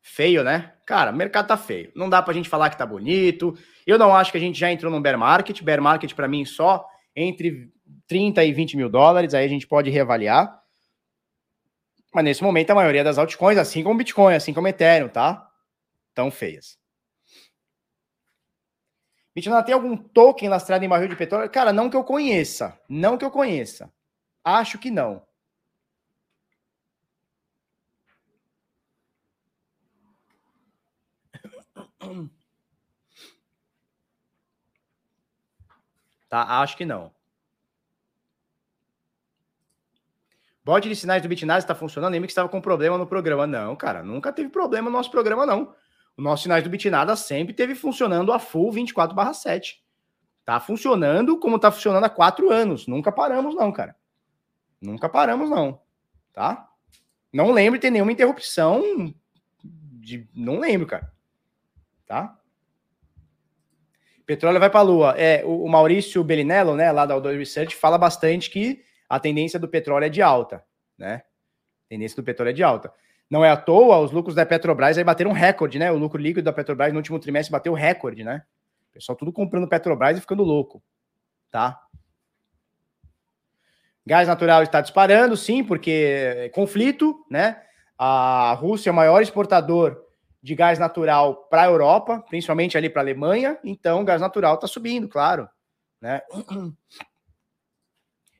[0.01, 0.75] Feio, né?
[0.85, 1.89] Cara, o mercado tá feio.
[1.95, 3.57] Não dá pra gente falar que tá bonito.
[3.85, 5.63] Eu não acho que a gente já entrou num bear market.
[5.63, 6.85] Bear market para mim só
[7.15, 7.71] entre
[8.05, 9.33] 30 e 20 mil dólares.
[9.33, 10.61] Aí a gente pode reavaliar.
[12.13, 15.49] Mas nesse momento a maioria das altcoins, assim como Bitcoin, assim como Ethereum, tá?
[16.13, 16.76] Tão feias.
[19.37, 21.47] Bitcoin tem algum token lastrado em barril de petróleo?
[21.51, 22.75] Cara, não que eu conheça.
[22.89, 23.93] Não que eu conheça.
[24.43, 25.21] Acho que não.
[36.27, 37.11] Tá, acho que não.
[40.65, 42.11] Bot de sinais do Bitnase está funcionando?
[42.11, 43.45] Lembra que estava com problema no programa.
[43.45, 45.75] Não, cara, nunca teve problema no nosso programa, não.
[46.17, 49.75] O nosso sinais do Bitnada sempre teve funcionando a full 24/7.
[50.43, 52.87] Tá funcionando como tá funcionando há quatro anos.
[52.87, 53.95] Nunca paramos, não, cara.
[54.81, 55.79] Nunca paramos, não.
[56.33, 56.69] Tá?
[57.31, 59.13] Não lembro de ter nenhuma interrupção.
[59.63, 60.27] De...
[60.33, 61.11] Não lembro, cara.
[62.05, 62.37] Tá?
[64.25, 65.15] Petróleo vai para a lua.
[65.17, 69.69] É, o, Maurício Bellinello, né, lá da Outdoor Research, fala bastante que a tendência do
[69.69, 70.65] petróleo é de alta,
[70.97, 71.23] né?
[71.85, 72.93] A tendência do petróleo é de alta.
[73.29, 75.91] Não é à toa, os lucros da Petrobras aí bateram um recorde, né?
[75.91, 78.43] O lucro líquido da Petrobras no último trimestre bateu recorde, né?
[78.89, 80.81] O pessoal tudo comprando Petrobras e ficando louco,
[81.51, 81.79] tá?
[84.05, 87.61] Gás natural está disparando, sim, porque é conflito, né?
[87.97, 90.01] A Rússia é o maior exportador
[90.41, 94.67] de gás natural para a Europa, principalmente ali para a Alemanha, então gás natural está
[94.67, 95.49] subindo, claro,
[95.99, 96.21] né?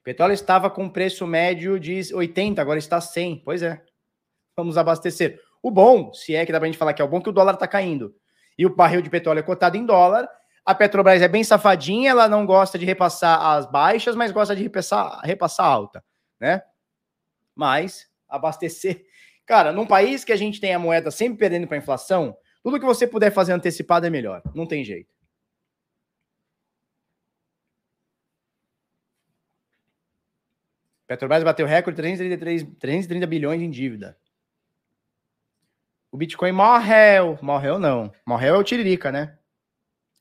[0.02, 3.42] Petróleo estava com preço médio de 80, agora está 100.
[3.44, 3.84] Pois é
[4.58, 5.40] vamos abastecer.
[5.62, 7.32] O bom, se é que dá pra gente falar que é o bom, que o
[7.32, 8.16] dólar tá caindo.
[8.58, 10.28] E o barril de petróleo é cotado em dólar.
[10.66, 14.64] A Petrobras é bem safadinha, ela não gosta de repassar as baixas, mas gosta de
[14.64, 16.04] repassar, repassar alta,
[16.40, 16.62] né?
[17.56, 19.06] Mas abastecer.
[19.46, 22.86] Cara, num país que a gente tem a moeda sempre perdendo para inflação, tudo que
[22.86, 24.42] você puder fazer antecipado é melhor.
[24.54, 25.16] Não tem jeito.
[31.08, 34.18] Petrobras bateu recorde 333, 330 bilhões em dívida.
[36.18, 37.38] O Bitcoin morreu.
[37.44, 38.12] Morreu não.
[38.26, 39.38] Morreu é o Tiririca, né?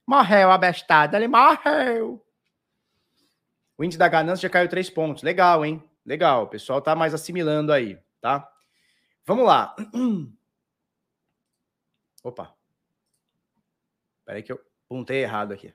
[0.07, 1.17] Morreu, abestado.
[1.17, 2.23] Ele morreu.
[3.79, 5.23] O índice da ganância já caiu três pontos.
[5.23, 5.83] Legal, hein?
[6.05, 6.43] Legal.
[6.43, 8.47] O pessoal tá mais assimilando aí, tá?
[9.25, 9.75] Vamos lá.
[12.23, 12.55] Opa.
[14.27, 15.73] Peraí que eu pontei errado aqui.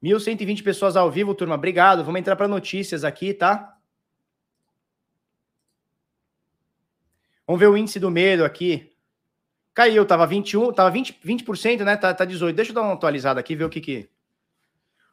[0.00, 1.56] 1.120 pessoas ao vivo, turma.
[1.56, 2.04] Obrigado.
[2.04, 3.76] Vamos entrar para notícias aqui, tá?
[7.44, 8.95] Vamos ver o índice do medo aqui.
[9.76, 11.98] Caiu, tava 21, tava 20%, 20% né?
[11.98, 12.56] Tá, tá 18.
[12.56, 14.10] Deixa eu dar uma atualizada aqui, ver o que que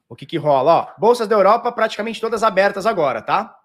[0.07, 0.93] o que que rola, ó.
[0.97, 3.59] Bolsas da Europa praticamente todas abertas agora, tá?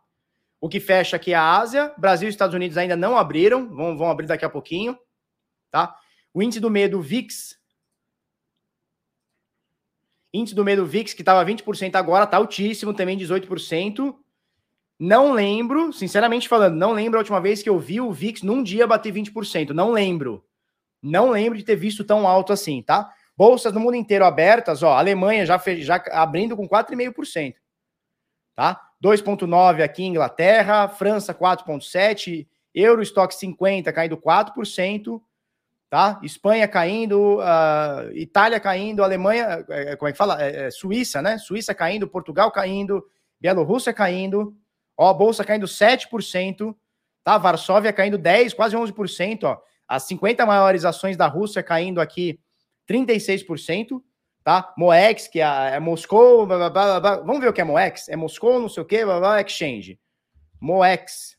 [0.60, 3.96] O que fecha aqui é a Ásia, Brasil e Estados Unidos ainda não abriram, vão,
[3.96, 4.98] vão abrir daqui a pouquinho,
[5.70, 5.94] tá?
[6.34, 7.56] O índice do medo VIX
[10.34, 14.16] Índice do medo VIX, que estava 20% agora, tá altíssimo, também 18%.
[14.98, 18.64] Não lembro, sinceramente falando, não lembro a última vez que eu vi o VIX num
[18.64, 19.70] dia bater 20%.
[19.70, 20.44] Não lembro.
[21.02, 23.12] Não lembro de ter visto tão alto assim, tá?
[23.36, 27.54] Bolsas no mundo inteiro abertas, ó, Alemanha já, fez, já abrindo com 4,5%,
[28.54, 28.80] tá?
[29.02, 35.20] 2,9 aqui em Inglaterra, França 4,7, Euro Stock 50 caindo 4%,
[35.88, 36.20] tá?
[36.22, 40.42] Espanha caindo, uh, Itália caindo, Alemanha, é, é, como é que fala?
[40.42, 41.38] É, é, Suíça, né?
[41.38, 43.04] Suíça caindo, Portugal caindo,
[43.40, 44.54] Bielorrússia caindo,
[44.96, 46.74] ó, bolsa caindo 7%,
[47.24, 47.38] tá?
[47.38, 49.60] Varsóvia caindo 10, quase 11%, ó.
[49.88, 52.38] As 50 maiores ações da Rússia caindo aqui
[52.88, 54.02] 36%,
[54.44, 54.72] tá?
[54.76, 58.08] Moex, que é, é Moscou, blá, blá, blá, vamos ver o que é Moex?
[58.08, 59.98] É Moscou, não sei o que, blá, blá, Exchange.
[60.60, 61.38] Moex.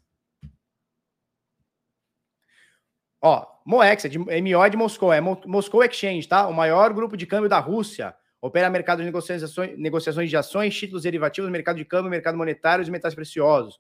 [3.21, 6.47] Ó, Moex, é de, MO de Moscou, é Moscou Exchange, tá?
[6.47, 8.15] O maior grupo de câmbio da Rússia.
[8.41, 12.89] Opera mercado de negociações, negociações de ações, títulos derivativos, mercado de câmbio, mercado monetário e
[12.89, 13.79] metais preciosos.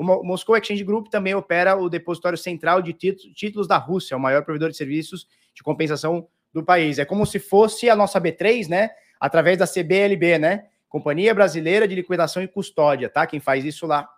[0.00, 4.42] O Moscou Exchange Group também opera o depositório central de títulos da Rússia, o maior
[4.42, 6.98] provedor de serviços de compensação do país.
[6.98, 8.88] É como se fosse a nossa B3, né?
[9.20, 10.68] Através da CBLB, né?
[10.88, 13.26] Companhia Brasileira de Liquidação e Custódia, tá?
[13.26, 14.08] Quem faz isso lá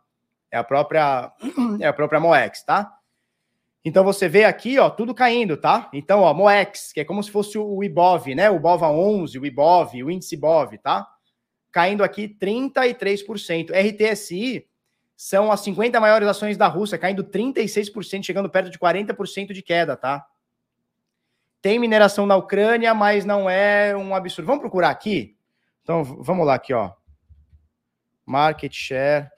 [0.53, 1.33] é a própria
[1.81, 2.89] é a própria Moex, tá?
[3.85, 5.91] Então você vê aqui, ó, tudo caindo, tá?
[5.93, 8.49] Então, ó, Moex, que é como se fosse o IBOV, né?
[8.49, 11.09] O BOVA 11, o IBOV, o índice BOV, tá?
[11.73, 13.73] Caindo aqui 33%.
[13.73, 14.71] RTSI
[15.23, 19.97] são as 50 maiores ações da Rússia, caindo 36%, chegando perto de 40% de queda,
[19.97, 20.27] tá?
[21.61, 24.49] Tem mineração na Ucrânia, mas não é um absurdo.
[24.49, 25.37] Vamos procurar aqui?
[25.81, 26.93] Então, vamos lá aqui, ó.
[28.27, 29.31] Market share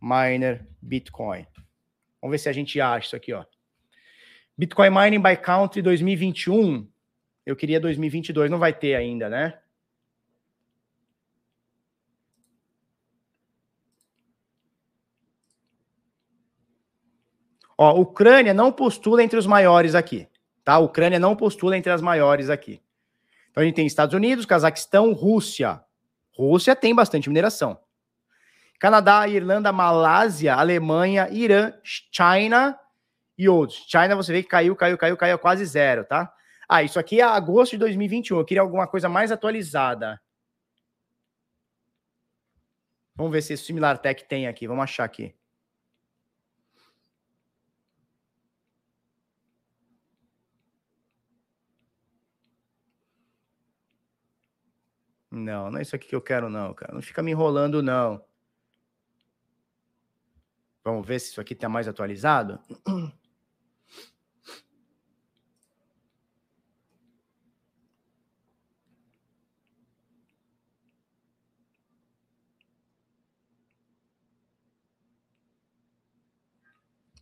[0.00, 1.46] miner Bitcoin.
[2.22, 3.44] Vamos ver se a gente acha isso aqui, ó.
[4.56, 6.90] Bitcoin mining by country 2021.
[7.44, 9.58] Eu queria 2022, não vai ter ainda, né?
[17.78, 20.28] Ó, Ucrânia não postula entre os maiores aqui.
[20.64, 20.78] Tá?
[20.78, 22.82] Ucrânia não postula entre as maiores aqui.
[23.50, 25.82] Então a gente tem Estados Unidos, Cazaquistão, Rússia.
[26.36, 27.78] Rússia tem bastante mineração.
[28.78, 32.78] Canadá, Irlanda, Malásia, Alemanha, Irã, China
[33.38, 33.84] e outros.
[33.86, 36.32] China você vê que caiu, caiu, caiu, caiu quase zero, tá?
[36.68, 38.38] Ah, isso aqui é agosto de 2021.
[38.38, 40.20] Eu queria alguma coisa mais atualizada.
[43.14, 44.66] Vamos ver se esse Similar Tech tem aqui.
[44.66, 45.34] Vamos achar aqui.
[55.36, 56.94] Não, não é isso aqui que eu quero, não, cara.
[56.94, 58.24] Não fica me enrolando, não.
[60.82, 62.58] Vamos ver se isso aqui está mais atualizado.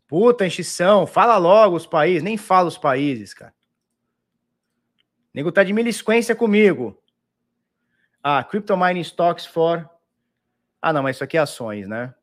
[0.07, 1.07] Puta, enchição.
[1.07, 2.23] Fala logo os países.
[2.23, 3.53] Nem fala os países, cara.
[5.03, 5.03] O
[5.35, 7.03] nego tá de milisquência comigo.
[8.27, 9.87] Ah, Crypto Mining Stocks for.
[10.81, 12.15] Ah, não, mas isso aqui é ações, né?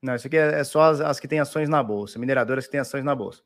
[0.00, 2.70] Não, isso aqui é, é só as, as, que têm ações na bolsa, mineradoras que
[2.72, 3.42] têm ações na bolsa.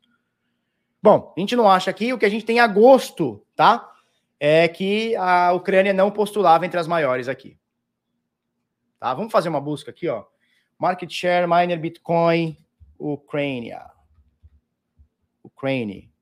[1.02, 3.92] Bom, a gente não acha aqui, o que a gente tem em agosto, tá?
[4.38, 7.58] É que a Ucrânia não postulava entre as maiores aqui.
[9.00, 9.12] Tá?
[9.12, 10.24] Vamos fazer uma busca aqui, ó.
[10.78, 12.56] Market share, miner, Bitcoin,
[12.96, 13.90] Ucrânia.
[15.42, 16.12] Ukraine.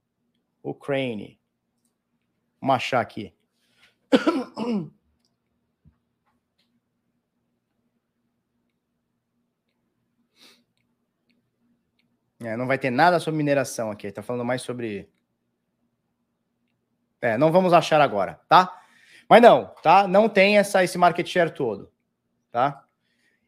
[0.62, 1.40] Ukraine.
[2.60, 3.34] Vamos achar aqui.
[12.40, 14.06] É, não vai ter nada sobre mineração aqui.
[14.06, 15.10] Está falando mais sobre.
[17.20, 18.80] É, não vamos achar agora, tá?
[19.28, 20.06] Mas não, tá?
[20.06, 21.90] Não tem essa, esse market share todo,
[22.52, 22.84] tá?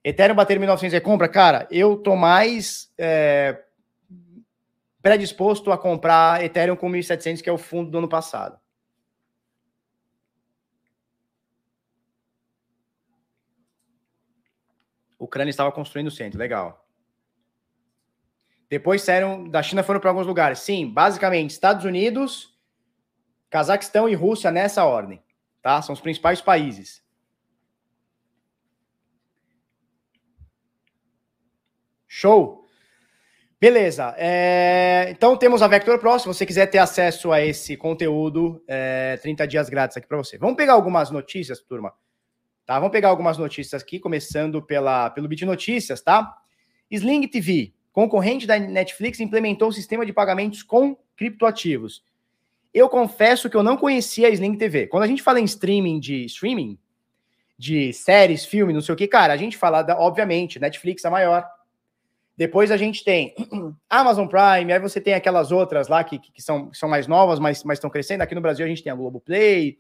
[0.03, 1.29] Ethereum bater 1900 é compra?
[1.29, 3.63] Cara, eu tô mais é,
[5.03, 8.59] predisposto a comprar Ethereum com 1.700, que é o fundo do ano passado.
[15.19, 16.87] A Ucrânia estava construindo o centro, legal.
[18.69, 20.61] Depois saíram da China, foram para alguns lugares.
[20.61, 22.57] Sim, basicamente Estados Unidos,
[23.51, 25.23] Cazaquistão e Rússia nessa ordem,
[25.61, 25.83] tá?
[25.83, 27.05] São os principais países.
[32.07, 32.69] Show.
[33.61, 34.15] Beleza.
[34.17, 35.09] É...
[35.11, 36.19] Então temos a Vector Pro.
[36.19, 39.19] Se você quiser ter acesso a esse conteúdo, é...
[39.19, 40.39] 30 dias grátis aqui para você.
[40.39, 41.93] Vamos pegar algumas notícias, turma.
[42.65, 42.79] Tá?
[42.79, 46.33] Vamos pegar algumas notícias aqui, começando pela, pelo Bit Notícias, tá?
[46.91, 52.03] Sling TV, concorrente da Netflix, implementou o sistema de pagamentos com criptoativos.
[52.73, 54.87] Eu confesso que eu não conhecia a Sling TV.
[54.87, 56.79] Quando a gente fala em streaming de streaming,
[57.59, 61.11] de séries, filme, não sei o que, cara, a gente fala, da, obviamente, Netflix é
[61.11, 61.47] maior,
[62.41, 63.35] Depois a gente tem
[63.91, 67.39] Amazon Prime, aí você tem aquelas outras lá que, que, são, que são mais novas,
[67.39, 68.23] mas estão crescendo.
[68.23, 69.79] Aqui no Brasil a gente tem a Globoplay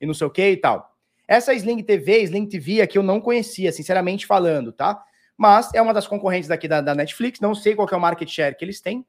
[0.00, 0.92] e não sei o que e tal.
[1.28, 5.00] Essa Sling TV, Sling TV aqui eu não conhecia, sinceramente falando, tá?
[5.36, 8.28] Mas é uma das concorrentes daqui da, da Netflix, não sei qual é o market
[8.28, 9.06] share que eles têm,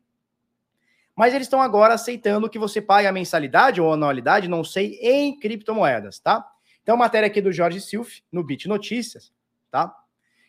[1.15, 5.39] mas eles estão agora aceitando que você pague a mensalidade ou anualidade, não sei, em
[5.39, 6.47] criptomoedas, tá?
[6.83, 9.33] Então, matéria aqui do Jorge Silf, no Bit Notícias,
[9.71, 9.91] tá?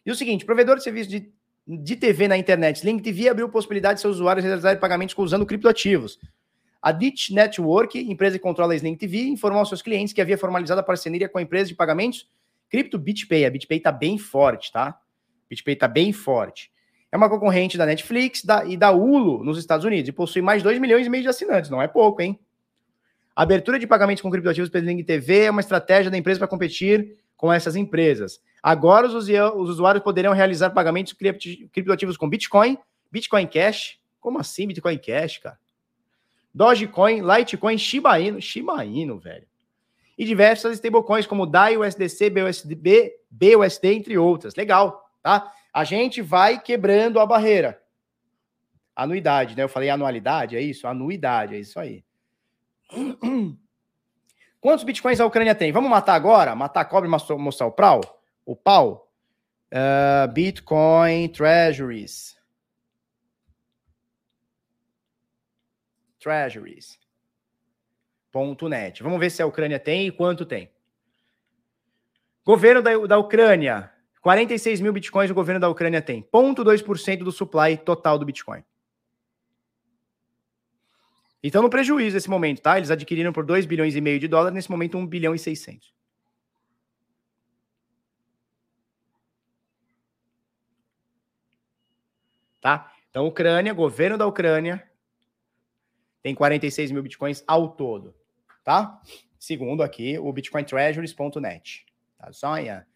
[0.05, 1.33] E o seguinte, provedor de serviço de,
[1.67, 6.19] de TV na internet, Link TV abriu possibilidade de seus usuários realizarem pagamentos usando criptoativos.
[6.81, 10.37] A Ditch Network, empresa que controla a Sling TV, informou aos seus clientes que havia
[10.37, 12.29] formalizado a parceria com a empresa de pagamentos
[12.73, 13.45] Cripto BitPay.
[13.45, 14.99] A BitPay está bem forte, tá?
[15.51, 16.73] BitPay está bem forte.
[17.13, 20.63] É uma concorrente da Netflix da, e da Hulu nos Estados Unidos e possui mais
[20.63, 21.71] de 2 milhões e meio de assinantes.
[21.71, 22.41] Não é pouco, hein?
[23.37, 26.49] A abertura de pagamentos com criptoativos pela Sling TV é uma estratégia da empresa para
[26.49, 28.41] competir com essas empresas.
[28.63, 32.79] Agora os, os usuários poderão realizar pagamentos criptoativos com Bitcoin,
[33.11, 33.99] Bitcoin Cash.
[34.21, 35.59] Como assim Bitcoin Cash, cara?
[36.55, 39.45] Dogecoin, Litecoin, Shiba Inu, Shiba Inu, velho.
[40.17, 44.55] E diversas stablecoins como DAI, USDC, BUSD, BUSD, entre outras.
[44.55, 45.53] Legal, tá?
[45.75, 47.83] A gente vai quebrando a barreira.
[48.95, 49.65] Anuidade, né?
[49.65, 50.87] Eu falei anualidade, é isso?
[50.87, 52.05] Anuidade, é isso aí.
[54.63, 55.73] Quantos bitcoins a Ucrânia tem?
[55.73, 56.55] Vamos matar agora?
[56.55, 58.23] Matar cobre e mostrar o pau?
[58.47, 59.11] O pau?
[59.73, 62.39] Uh, Bitcoin Treasuries.
[66.21, 69.03] Treasuries.net.
[69.03, 70.71] Vamos ver se a Ucrânia tem e quanto tem.
[72.45, 73.91] Governo da, da Ucrânia.
[74.21, 76.23] 46 mil bitcoins o governo da Ucrânia tem.
[76.33, 78.63] 0,2% do supply total do Bitcoin.
[81.43, 82.77] Então, no prejuízo nesse momento, tá?
[82.77, 85.93] Eles adquiriram por 2 bilhões e meio de dólares, nesse momento 1 bilhão e 600.
[92.61, 92.93] Tá?
[93.11, 94.89] Então, Ucrânia, governo da Ucrânia,
[96.23, 98.15] tem 46 mil bitcoins ao todo,
[98.63, 99.01] tá?
[99.37, 101.85] Segundo aqui o bitcointreasuries.net.
[102.17, 102.87] Tá sonha?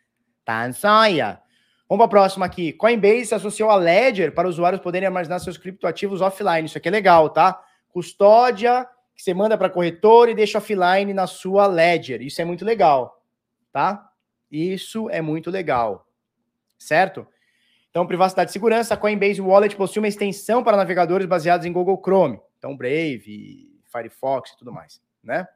[0.44, 1.42] Tá sonha?
[1.88, 2.72] Vamos para a próxima aqui.
[2.72, 6.66] Coinbase associou a Ledger para usuários poderem armazenar seus criptoativos offline.
[6.66, 7.60] Isso aqui é legal, tá?
[7.96, 12.20] Custódia que você manda para corretor e deixa offline na sua Ledger.
[12.20, 13.24] Isso é muito legal,
[13.72, 14.10] tá?
[14.52, 16.06] Isso é muito legal.
[16.78, 17.26] Certo?
[17.88, 21.98] Então, privacidade e segurança, a Coinbase Wallet possui uma extensão para navegadores baseados em Google
[22.04, 22.38] Chrome.
[22.58, 25.48] Então, Brave, Firefox e tudo mais, né?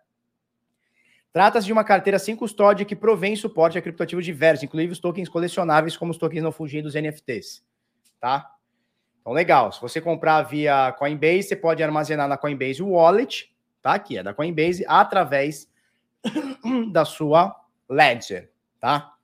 [1.34, 5.28] Trata-se de uma carteira sem custódia que provém suporte a criptoativos diversos, inclusive os tokens
[5.28, 7.62] colecionáveis, como os tokens não fugindo dos NFTs,
[8.18, 8.50] tá?
[9.20, 9.70] Então, legal.
[9.72, 13.94] Se você comprar via Coinbase, você pode armazenar na Coinbase Wallet, tá?
[13.94, 15.68] Aqui é da Coinbase, através
[16.92, 17.54] da sua
[17.88, 19.14] Ledger, tá?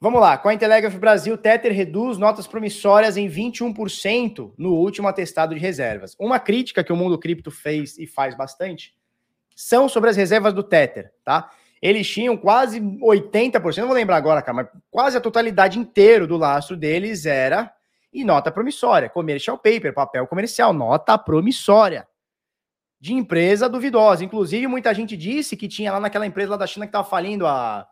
[0.00, 6.14] Vamos lá, Cointelegraph Brasil, Tether reduz notas promissórias em 21% no último atestado de reservas.
[6.20, 8.96] Uma crítica que o mundo cripto fez e faz bastante
[9.56, 11.50] são sobre as reservas do Tether, tá?
[11.82, 16.36] Eles tinham quase 80%, não vou lembrar agora, cara, mas quase a totalidade inteiro do
[16.36, 17.72] lastro deles era
[18.12, 22.06] em nota promissória, commercial paper, papel comercial, nota promissória
[23.00, 24.24] de empresa duvidosa.
[24.24, 27.46] Inclusive, muita gente disse que tinha lá naquela empresa lá da China que estava falindo
[27.46, 27.86] a.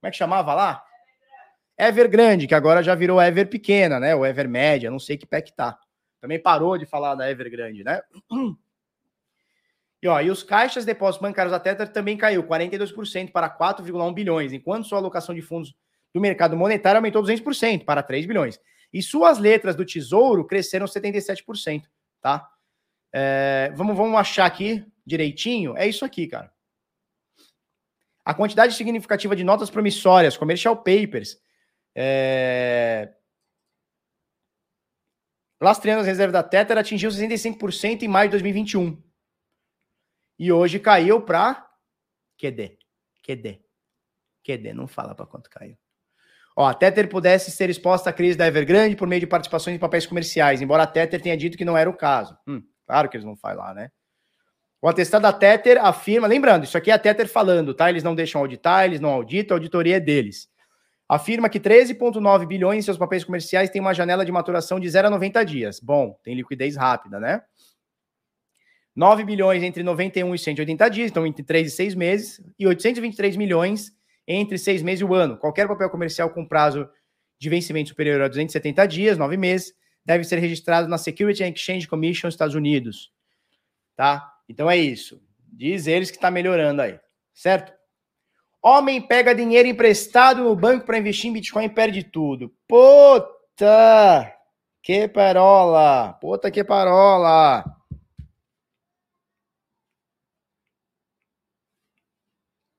[0.00, 0.84] Como é que chamava lá?
[1.78, 4.14] Ever grande, que agora já virou Ever pequena, né?
[4.14, 5.78] O Ever média, não sei que pé que tá.
[6.20, 8.00] Também parou de falar da Ever grande, né?
[10.04, 14.12] E, ó, e os caixas de depósitos bancários da Tether também caiu 42% para 4,1
[14.12, 15.74] bilhões, enquanto sua alocação de fundos
[16.12, 18.60] do mercado monetário aumentou 200% para 3 bilhões.
[18.94, 21.82] E suas letras do Tesouro cresceram 77%,
[22.20, 22.48] tá?
[23.12, 25.76] É, vamos, vamos achar aqui direitinho.
[25.76, 26.54] É isso aqui, cara.
[28.24, 31.42] A quantidade significativa de notas promissórias, commercial papers,
[31.92, 33.12] é...
[35.60, 39.02] Lastreando as reservas da Tether atingiu 65% em maio de 2021.
[40.38, 41.68] E hoje caiu para
[42.38, 42.78] QD.
[43.22, 43.64] QD.
[44.44, 45.76] QD, não fala para quanto caiu.
[46.56, 49.78] Ó, a Tether pudesse ser exposta à crise da Evergrande por meio de participações em
[49.78, 52.36] papéis comerciais, embora a Tether tenha dito que não era o caso.
[52.46, 53.90] Hum, claro que eles não falam lá, né?
[54.80, 57.88] O atestado da Tether afirma, lembrando, isso aqui é a Tether falando, tá?
[57.88, 60.48] Eles não deixam auditar, eles não auditam, a auditoria é deles
[61.08, 65.08] afirma que 13,9 bilhões em seus papéis comerciais têm uma janela de maturação de 0
[65.08, 65.80] a 90 dias.
[65.80, 67.42] Bom, tem liquidez rápida, né?
[68.96, 73.36] 9 bilhões entre 91 e 180 dias, então entre 3 e 6 meses, e 823
[73.36, 73.92] milhões
[74.26, 75.36] entre 6 meses e o ano.
[75.36, 76.88] Qualquer papel comercial com prazo
[77.38, 79.74] de vencimento superior a 270 dias, 9 meses,
[80.04, 83.12] deve ser registrado na Security and Exchange Commission Estados Unidos.
[83.96, 84.32] Tá?
[84.48, 85.20] Então é isso.
[85.52, 86.98] Diz eles que está melhorando aí,
[87.32, 87.72] certo?
[88.62, 92.52] Homem pega dinheiro emprestado no banco para investir em Bitcoin e perde tudo.
[92.66, 94.32] Puta!
[94.82, 96.14] Que parola!
[96.14, 97.64] Puta que parola!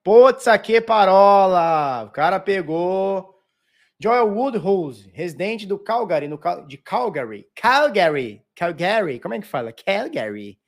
[0.06, 2.03] Putz, que parola!
[2.03, 3.44] O cara pegou
[3.99, 7.49] Joel Woodhouse, residente do Calgary, no, de Calgary.
[7.56, 9.73] Calgary, Calgary, como é que fala?
[9.73, 10.60] Calgary.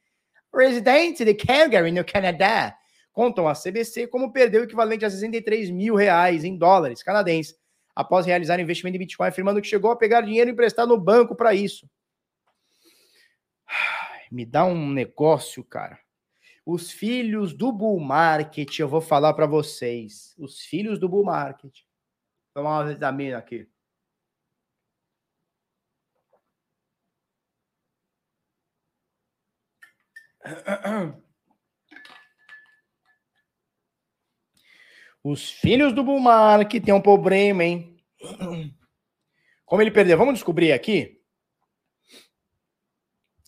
[0.51, 2.75] Residente de Calgary, no Canadá.
[3.13, 7.55] Contam a CBC como perdeu o equivalente a 63 mil reais em dólares canadenses
[7.95, 11.53] após realizar investimento em Bitcoin, afirmando que chegou a pegar dinheiro emprestado no banco para
[11.53, 11.87] isso.
[14.31, 15.99] Me dá um negócio, cara.
[16.69, 20.35] Os filhos do bull market, eu vou falar para vocês.
[20.37, 21.73] Os filhos do bull market.
[22.53, 23.69] Vou tomar uma vitamina aqui.
[35.23, 37.97] Os filhos do bull market têm um problema, hein?
[39.65, 40.17] Como ele perdeu?
[40.17, 41.16] Vamos descobrir aqui.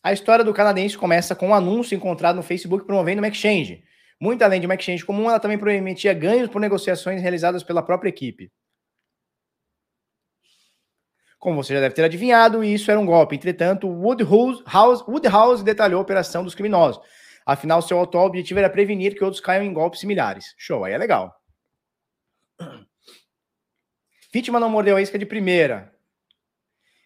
[0.01, 3.83] A história do canadense começa com um anúncio encontrado no Facebook promovendo uma exchange.
[4.19, 8.09] Muito além de uma exchange comum, ela também prometia ganhos por negociações realizadas pela própria
[8.09, 8.51] equipe.
[11.37, 13.35] Como você já deve ter adivinhado, isso era um golpe.
[13.35, 14.63] Entretanto, Woodhouse,
[15.07, 17.01] Woodhouse detalhou a operação dos criminosos.
[17.45, 20.53] Afinal, seu atual objetivo era prevenir que outros caiam em golpes similares.
[20.57, 21.33] Show, aí é legal.
[24.33, 25.93] Vítima não mordeu a isca de primeira.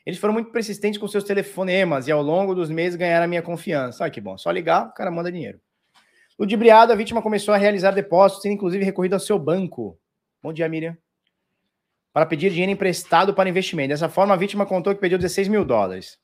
[0.06, 3.42] Eles foram muito persistentes com seus telefonemas e ao longo dos meses ganharam a minha
[3.42, 4.04] confiança.
[4.04, 4.38] Ai, que bom.
[4.38, 5.60] Só ligar, o cara manda dinheiro.
[6.38, 9.98] Ludibriado, a vítima começou a realizar depósitos, tendo inclusive recorrido ao seu banco.
[10.42, 10.98] Bom dia, Miriam.
[12.12, 13.90] Para pedir dinheiro emprestado para investimento.
[13.90, 16.20] Dessa forma, a vítima contou que pediu 16 mil dólares.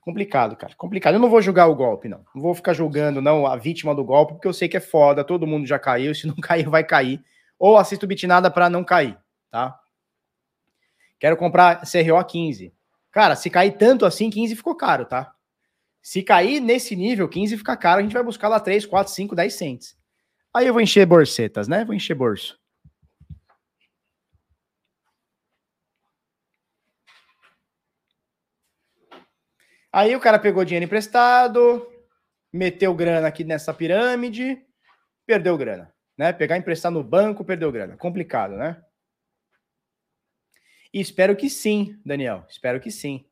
[0.00, 0.74] Complicado, cara.
[0.74, 1.14] Complicado.
[1.14, 2.24] Eu não vou julgar o golpe, não.
[2.34, 5.22] Não vou ficar julgando, não, a vítima do golpe, porque eu sei que é foda.
[5.22, 6.12] Todo mundo já caiu.
[6.16, 7.22] Se não cair, vai cair.
[7.58, 9.18] Ou assisto Bitnada para não cair,
[9.50, 9.78] tá?
[11.18, 12.72] Quero comprar CRO 15.
[13.10, 15.34] Cara, se cair tanto assim, 15 ficou caro, tá?
[16.00, 19.34] Se cair nesse nível, 15 fica caro, a gente vai buscar lá 3, 4, 5,
[19.34, 19.98] 10 cents.
[20.54, 21.84] Aí eu vou encher borsetas, né?
[21.84, 22.58] Vou encher bolso.
[29.92, 31.86] Aí o cara pegou dinheiro emprestado,
[32.52, 34.62] meteu grana aqui nessa pirâmide,
[35.26, 36.32] perdeu grana, né?
[36.32, 37.96] Pegar emprestar no banco, perdeu grana.
[37.96, 38.82] Complicado, né?
[40.92, 42.44] E espero que sim, Daniel.
[42.48, 43.24] Espero que sim.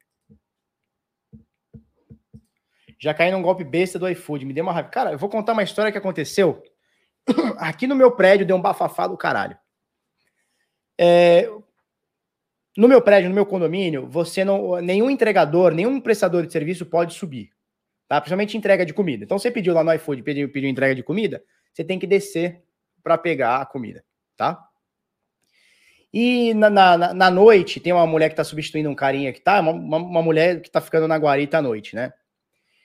[2.98, 4.44] Já caí num golpe besta do iFood.
[4.44, 4.88] Me deu uma raiva.
[4.88, 6.62] Cara, eu vou contar uma história que aconteceu.
[7.58, 9.56] Aqui no meu prédio deu um bafafá do caralho.
[10.98, 11.48] É,
[12.76, 14.80] no meu prédio, no meu condomínio, você não.
[14.80, 17.50] Nenhum entregador, nenhum prestador de serviço pode subir.
[18.06, 18.20] Tá?
[18.20, 19.24] Principalmente entrega de comida.
[19.24, 21.42] Então, você pediu lá no iFood, pediu, pediu entrega de comida,
[21.72, 22.62] você tem que descer
[23.02, 24.04] para pegar a comida,
[24.36, 24.65] tá?
[26.18, 29.60] E na, na, na, noite, tem uma mulher que tá substituindo um carinha que tá,
[29.60, 32.10] uma, uma mulher que tá ficando na guarita à noite, né?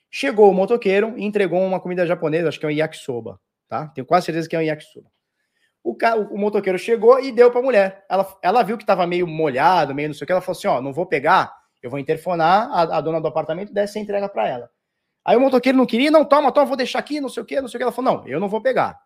[0.09, 3.39] Chegou o motoqueiro e entregou uma comida japonesa, acho que é um yakisoba,
[3.69, 3.87] tá?
[3.95, 5.09] Tenho quase certeza que é um yakisoba.
[5.81, 8.05] O, cara, o, motoqueiro chegou e deu pra mulher.
[8.09, 10.67] Ela, ela viu que tava meio molhado, meio não sei o que, ela falou assim,
[10.67, 14.27] ó, não vou pegar, eu vou interfonar, a, a dona do apartamento desce e entrega
[14.27, 14.69] para ela.
[15.23, 17.61] Aí o motoqueiro não queria, não, toma, toma, vou deixar aqui, não sei o que,
[17.61, 17.83] não sei o que.
[17.83, 18.99] Ela falou, não, eu não vou pegar.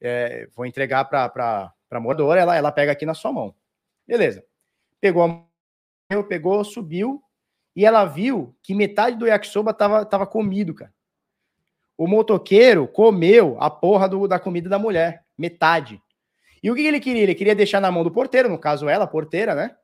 [0.00, 3.54] É, vou entregar pra, pra, pra moradora, ela, ela pega aqui na sua mão.
[4.06, 4.44] Beleza.
[5.00, 7.20] Pegou a pegou, subiu,
[7.74, 10.94] e ela viu que metade do yakisoba tava, tava comido, cara.
[11.98, 15.24] O motoqueiro comeu a porra do, da comida da mulher.
[15.36, 16.00] Metade.
[16.62, 17.22] E o que ele queria?
[17.22, 19.76] Ele queria deixar na mão do porteiro, no caso ela, porteira, né?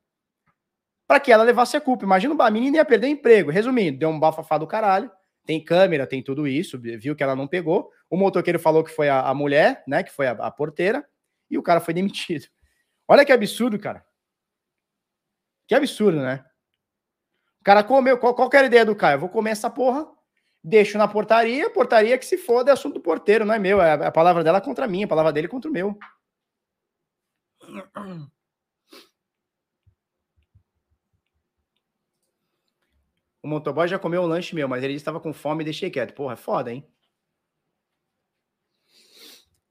[1.07, 2.05] Para que ela levasse a culpa.
[2.05, 3.51] Imagina a menina ia perder o emprego.
[3.51, 5.11] Resumindo, deu um bafafá do caralho.
[5.45, 6.79] Tem câmera, tem tudo isso.
[6.81, 7.91] Viu que ela não pegou.
[8.09, 10.03] O motoqueiro falou que foi a, a mulher, né?
[10.03, 11.05] Que foi a, a porteira.
[11.51, 12.47] E o cara foi demitido.
[13.09, 14.05] Olha que absurdo, cara.
[15.67, 16.45] Que absurdo, né?
[17.61, 18.19] O cara comeu.
[18.19, 19.17] Qual, qual era a ideia do cara?
[19.17, 20.07] Eu vou comer essa porra,
[20.63, 23.81] deixo na portaria, portaria que se foda é assunto do porteiro, não é meu.
[23.81, 25.97] É a palavra dela contra mim, a palavra dele contra o meu.
[33.43, 36.15] O motoboy já comeu o lanche meu, mas ele estava com fome e deixei quieto.
[36.15, 36.87] Porra, é foda, hein?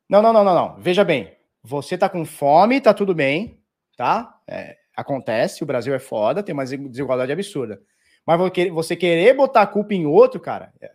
[0.09, 0.81] Não, não, não, não, não.
[0.81, 1.37] Veja bem.
[1.63, 3.63] Você tá com fome, tá tudo bem,
[3.95, 4.41] tá?
[4.47, 7.81] É, Acontece, o Brasil é foda, tem uma desigualdade absurda.
[8.25, 8.39] Mas
[8.71, 10.91] você querer botar a culpa em outro, cara, é,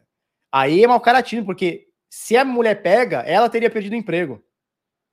[0.53, 4.43] aí é mau caratismo, porque se a mulher pega, ela teria perdido o emprego.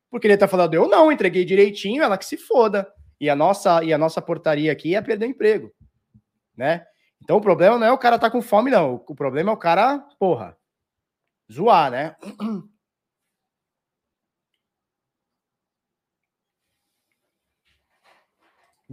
[0.10, 2.88] Porque ele tá falando, eu não, entreguei direitinho, ela que se foda.
[3.19, 5.73] E a nossa, e a nossa portaria aqui ia perder o emprego,
[6.55, 6.85] né?
[7.23, 8.95] Então o problema não é o cara tá com fome, não.
[9.07, 10.57] O problema é o cara, porra,
[11.51, 12.15] zoar, né?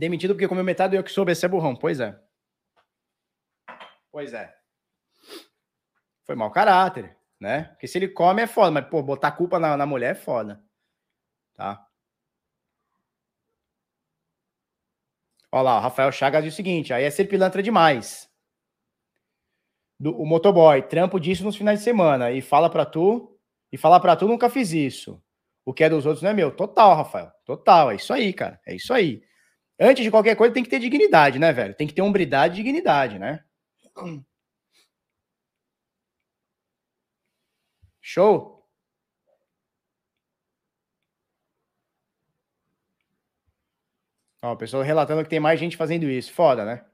[0.01, 1.77] Demitido porque comeu metade do yakisoba, esse é burrão.
[1.77, 2.18] Pois é.
[4.10, 4.51] Pois é.
[6.24, 7.64] Foi mau caráter, né?
[7.64, 10.64] Porque se ele come é foda, mas, pô, botar culpa na, na mulher é foda.
[11.55, 11.86] Tá?
[15.52, 18.27] Olha lá, o Rafael Chagas diz o seguinte: aí é ser pilantra demais.
[19.98, 23.39] Do, o motoboy, trampo disso nos finais de semana e fala pra tu,
[23.70, 25.22] e fala pra tu, nunca fiz isso.
[25.62, 26.51] O que é dos outros não é meu.
[26.56, 27.31] Total, Rafael.
[27.44, 27.90] Total.
[27.90, 28.59] É isso aí, cara.
[28.66, 29.28] É isso aí.
[29.81, 31.74] Antes de qualquer coisa, tem que ter dignidade, né, velho?
[31.74, 33.43] Tem que ter hombridade e dignidade, né?
[38.02, 38.61] Show?
[44.43, 46.32] Ó, o pessoal relatando que tem mais gente fazendo isso.
[46.32, 46.85] Foda, né?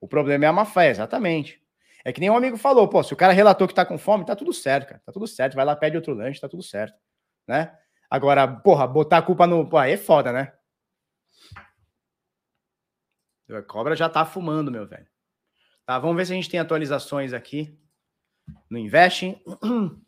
[0.00, 1.60] O problema é a má fé, exatamente.
[2.04, 4.26] É que nem um amigo falou, pô, se o cara relatou que tá com fome,
[4.26, 5.02] tá tudo certo, cara.
[5.04, 5.54] Tá tudo certo.
[5.54, 6.96] Vai lá, pede outro lanche, tá tudo certo.
[7.48, 7.72] Né?
[8.10, 9.68] Agora, porra, botar a culpa no.
[9.68, 10.52] Pô, aí é foda, né?
[13.50, 15.06] A cobra já tá fumando, meu velho.
[15.84, 17.78] Tá, vamos ver se a gente tem atualizações aqui
[18.70, 19.40] no Investing.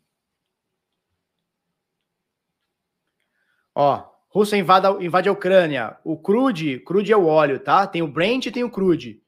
[3.75, 5.97] Ó, Rússia invade, invade a Ucrânia.
[6.03, 7.85] O crude, crude é o óleo, tá?
[7.87, 9.21] Tem o Brent e tem o crude.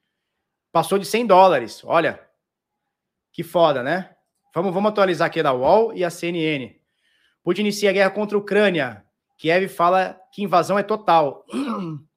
[0.71, 1.83] Passou de 100 dólares.
[1.83, 2.19] Olha,
[3.31, 4.15] que foda, né?
[4.53, 6.75] Vamos, vamos atualizar aqui da UOL e a CNN.
[7.43, 9.05] Putin inicia a guerra contra a Ucrânia.
[9.37, 11.45] Kiev fala que invasão é total.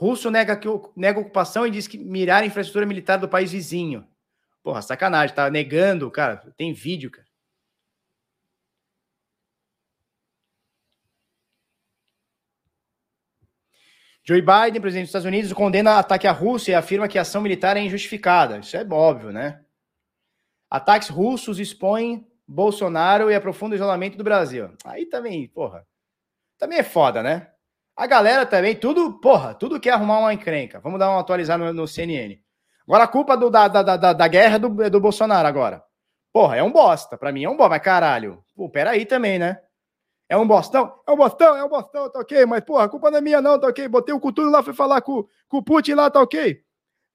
[0.00, 0.66] Russo nega, que,
[0.96, 4.08] nega ocupação e diz que mirar a infraestrutura militar do país vizinho.
[4.62, 6.38] Porra, sacanagem, tá negando, cara.
[6.56, 7.26] Tem vídeo, cara.
[14.24, 17.42] Joe Biden, presidente dos Estados Unidos, condena ataque à Rússia e afirma que a ação
[17.42, 18.56] militar é injustificada.
[18.58, 19.62] Isso é óbvio, né?
[20.70, 24.74] Ataques russos expõem Bolsonaro e aprofunda o isolamento do Brasil.
[24.82, 25.86] Aí também, porra.
[26.56, 27.50] Também é foda, né?
[27.96, 30.80] A galera também, tudo, porra, tudo quer arrumar uma encrenca.
[30.80, 32.38] Vamos dar uma atualizada no, no CNN.
[32.84, 35.82] Agora a culpa do, da, da, da, da guerra do, é do Bolsonaro agora.
[36.32, 37.18] Porra, é um bosta.
[37.18, 38.42] Pra mim é um bosta, mas caralho.
[38.56, 39.60] Pô, peraí também, né?
[40.28, 40.94] É um bostão?
[41.06, 42.46] É um bostão, é um bostão, tá ok.
[42.46, 43.88] Mas, porra, a culpa não é minha, não, tá ok.
[43.88, 46.62] Botei o Coutinho lá, fui falar com, com o Putin lá, tá ok.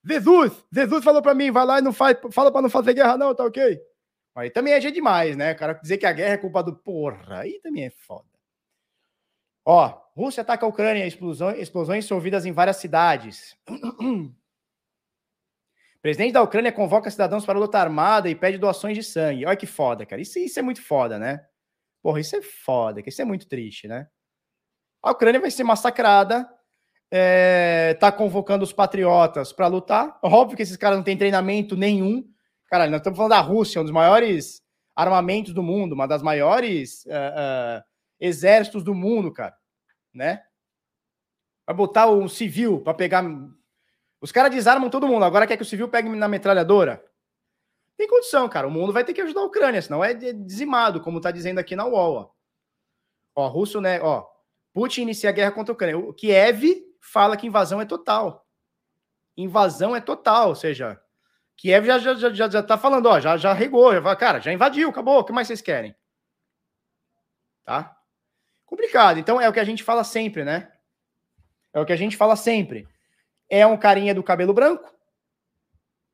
[0.04, 3.18] Jesus, Jesus falou pra mim, vai lá e não faz, fala pra não fazer guerra,
[3.18, 3.80] não, tá ok.
[4.36, 5.54] Aí também é demais, né?
[5.54, 8.35] O cara dizer que a guerra é culpa do porra, aí também é foda.
[9.66, 13.58] Ó, Rússia ataca a Ucrânia, explosões, explosões ouvidas em várias cidades.
[16.02, 19.44] Presidente da Ucrânia convoca cidadãos para luta armada e pede doações de sangue.
[19.44, 20.22] Olha que foda, cara.
[20.22, 21.44] Isso, isso é muito foda, né?
[22.00, 24.08] Porra, isso é foda, isso é muito triste, né?
[25.02, 26.48] A Ucrânia vai ser massacrada,
[27.10, 30.20] é, tá convocando os patriotas para lutar.
[30.22, 32.24] Óbvio que esses caras não têm treinamento nenhum.
[32.68, 34.62] Caralho, nós estamos falando da Rússia, um dos maiores
[34.96, 37.10] armamentos do mundo, uma das maiores uh,
[37.80, 37.84] uh,
[38.26, 39.56] exércitos do mundo, cara,
[40.14, 40.44] né?
[41.66, 43.24] Vai botar um civil para pegar.
[44.22, 47.04] Os caras desarmam todo mundo, agora quer que o civil pegue na metralhadora.
[47.98, 48.68] Tem condição, cara.
[48.68, 51.76] O mundo vai ter que ajudar a Ucrânia, senão é dizimado, como tá dizendo aqui
[51.76, 52.36] na UOL.
[53.36, 54.02] Ó, ó russo, né?
[54.02, 54.26] Ó,
[54.74, 55.98] Putin inicia a guerra contra a Ucrânia.
[55.98, 58.46] O Kiev fala que invasão é total.
[59.38, 61.00] Invasão é total, ou seja,
[61.58, 64.90] Kiev já, já, já, já tá falando, ó, já, já regou, já cara, já invadiu,
[64.90, 65.96] acabou, o que mais vocês querem?
[67.64, 67.95] Tá?
[68.66, 69.20] Complicado.
[69.20, 70.72] Então é o que a gente fala sempre, né?
[71.74, 72.88] É o que a gente fala sempre.
[73.50, 74.94] É um carinha do cabelo branco,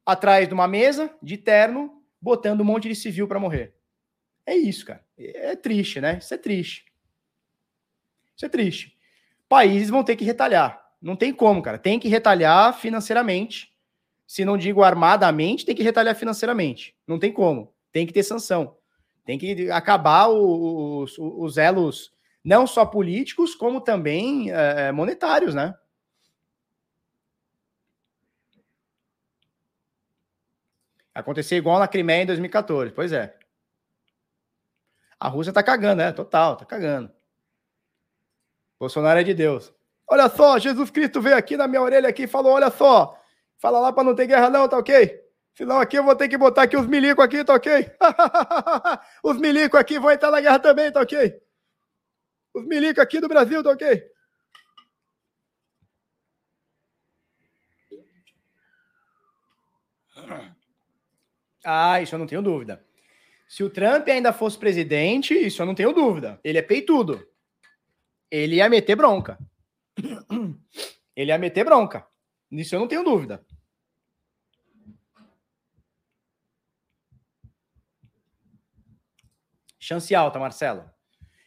[0.06, 3.73] atrás de uma mesa, de terno, botando um monte de civil para morrer.
[4.45, 5.03] É isso, cara.
[5.18, 6.18] É triste, né?
[6.18, 6.86] Isso é triste.
[8.36, 8.98] Isso é triste.
[9.48, 10.82] Países vão ter que retalhar.
[11.02, 11.78] Não tem como, cara.
[11.78, 13.72] Tem que retalhar financeiramente.
[14.28, 16.95] Se não digo armadamente, tem que retalhar financeiramente.
[17.07, 17.73] Não tem como.
[17.91, 18.78] Tem que ter sanção.
[19.26, 22.11] Tem que acabar os, os, os elos,
[22.43, 25.76] não só políticos, como também é, monetários, né?
[31.13, 32.91] Acontecer igual na Crimeia em 2014.
[32.93, 33.38] Pois é.
[35.19, 36.11] A Rússia tá cagando, né?
[36.11, 37.11] Total, tá cagando.
[38.80, 39.72] Bolsonaro é de Deus.
[40.07, 43.18] Olha só, Jesus Cristo veio aqui na minha orelha aqui e falou: olha só,
[43.59, 45.22] fala lá para não ter guerra, não, tá ok?
[45.53, 47.91] Senão aqui eu vou ter que botar aqui os milicos aqui, tá ok?
[49.23, 51.39] os milicos aqui vão entrar na guerra também, tá ok?
[52.53, 54.11] Os milicos aqui do Brasil, tá ok?
[61.64, 62.86] Ah, isso eu não tenho dúvida.
[63.48, 66.40] Se o Trump ainda fosse presidente, isso eu não tenho dúvida.
[66.44, 67.28] Ele é peitudo.
[68.30, 69.38] Ele ia meter bronca.
[71.15, 72.07] Ele ia meter bronca.
[72.49, 73.45] Nisso eu não tenho dúvida.
[79.78, 80.90] Chance alta, Marcelo.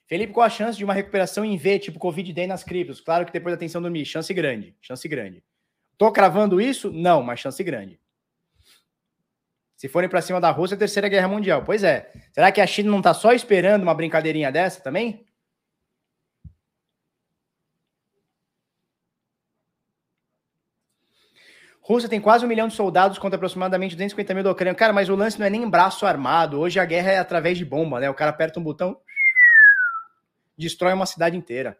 [0.06, 3.00] Felipe, qual a chance de uma recuperação em V, tipo Covid-10 nas criptos?
[3.00, 4.04] Claro que depois da tensão do Mi.
[4.04, 4.76] Chance grande.
[4.80, 5.42] Chance grande.
[5.96, 6.92] Tô cravando isso?
[6.92, 7.98] Não, mas chance grande.
[9.76, 11.62] Se forem para cima da Rússia, é terceira guerra mundial.
[11.64, 12.10] Pois é.
[12.32, 15.26] Será que a China não está só esperando uma brincadeirinha dessa também?
[21.80, 24.74] Rússia tem quase um milhão de soldados contra aproximadamente 250 mil da Ucrânia.
[24.74, 26.58] Cara, mas o lance não é nem braço armado.
[26.58, 28.08] Hoje a guerra é através de bomba, né?
[28.08, 28.98] O cara aperta um botão,
[30.56, 31.78] destrói uma cidade inteira.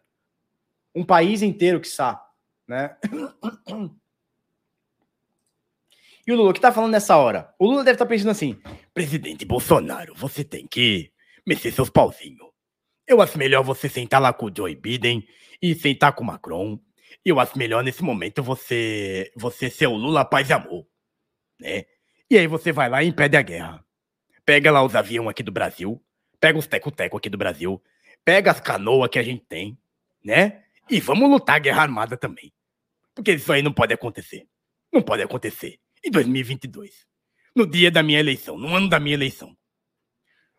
[0.93, 2.21] Um país inteiro, que sabe,
[2.67, 2.95] né?
[6.27, 7.53] E o Lula, que tá falando nessa hora?
[7.59, 8.59] O Lula deve estar tá pensando assim:
[8.93, 11.11] Presidente Bolsonaro, você tem que
[11.45, 12.49] mexer seus pauzinhos.
[13.05, 15.27] Eu acho melhor você sentar lá com o Joe Biden
[15.61, 16.79] e sentar com o Macron
[17.25, 20.87] eu acho melhor nesse momento você você ser o Lula paz e amor,
[21.59, 21.85] né?
[22.29, 23.85] E aí você vai lá e impede a guerra.
[24.45, 26.01] Pega lá os aviões aqui do Brasil,
[26.39, 27.81] pega os teco-teco aqui do Brasil,
[28.25, 29.77] pega as canoas que a gente tem,
[30.23, 30.63] né?
[30.89, 32.51] E vamos lutar a guerra armada também.
[33.13, 34.47] Porque isso aí não pode acontecer.
[34.91, 35.79] Não pode acontecer.
[36.03, 37.07] Em 2022.
[37.55, 39.55] No dia da minha eleição, no ano da minha eleição.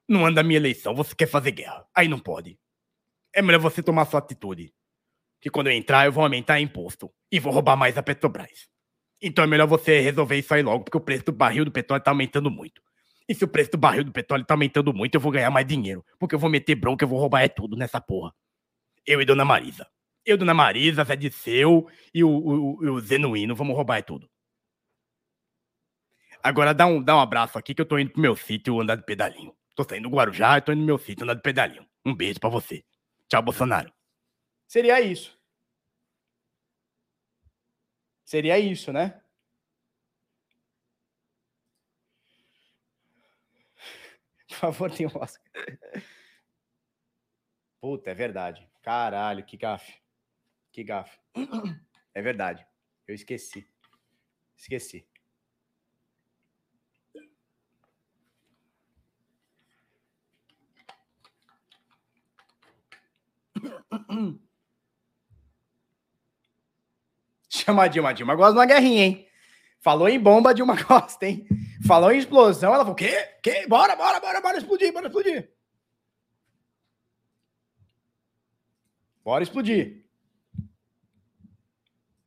[0.08, 1.84] No ano da minha eleição, você quer fazer guerra.
[1.94, 2.58] Aí não pode.
[3.34, 4.72] É melhor você tomar sua atitude
[5.40, 8.68] que quando eu entrar eu vou aumentar imposto e vou roubar mais a Petrobras.
[9.20, 12.02] Então é melhor você resolver isso aí logo, porque o preço do barril do petróleo
[12.02, 12.82] tá aumentando muito.
[13.28, 15.66] E se o preço do barril do petróleo tá aumentando muito, eu vou ganhar mais
[15.66, 18.32] dinheiro, porque eu vou meter bronca, eu vou roubar é tudo nessa porra.
[19.04, 19.86] Eu e Dona Marisa.
[20.24, 24.28] Eu, Dona Marisa, Zé de Seu e o, o, o Zenuíno, vamos roubar é tudo.
[26.42, 28.96] Agora dá um, dá um abraço aqui que eu tô indo pro meu sítio andar
[28.96, 29.56] de pedalinho.
[29.74, 31.86] Tô saindo do Guarujá e tô indo no meu sítio andar de pedalinho.
[32.04, 32.84] Um beijo para você.
[33.28, 33.92] Tchau, Bolsonaro.
[34.68, 35.36] Seria isso.
[38.24, 39.20] Seria isso, né?
[44.56, 45.42] Por favor, tem um Oscar.
[47.78, 48.66] Puta, é verdade.
[48.80, 50.00] Caralho, que gafe.
[50.72, 51.18] Que gafe.
[52.14, 52.66] É verdade.
[53.06, 53.68] Eu esqueci.
[54.56, 55.06] Esqueci.
[67.50, 68.10] Chama a Dilma.
[68.10, 69.25] A gosta de uma guerrinha, hein?
[69.86, 71.46] Falou em bomba, a Dilma gosta, hein?
[71.86, 73.38] Falou em explosão, ela falou: quê?
[73.40, 73.68] Quê?
[73.68, 75.48] Bora, bora, bora, bora explodir, bora explodir.
[79.22, 80.04] Bora explodir.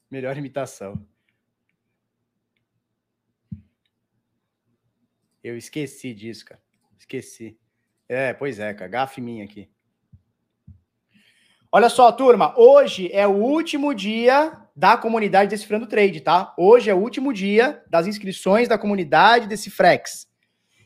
[0.09, 1.05] Melhor imitação.
[5.43, 6.63] Eu esqueci disso, cara.
[6.97, 7.59] Esqueci.
[8.07, 8.89] É, pois é, cara.
[8.89, 9.69] Gafe minha aqui.
[11.71, 12.51] Olha só, turma.
[12.57, 16.51] Hoje é o último dia da comunidade Decifrando Trade, tá?
[16.57, 20.27] Hoje é o último dia das inscrições da comunidade Decifrex.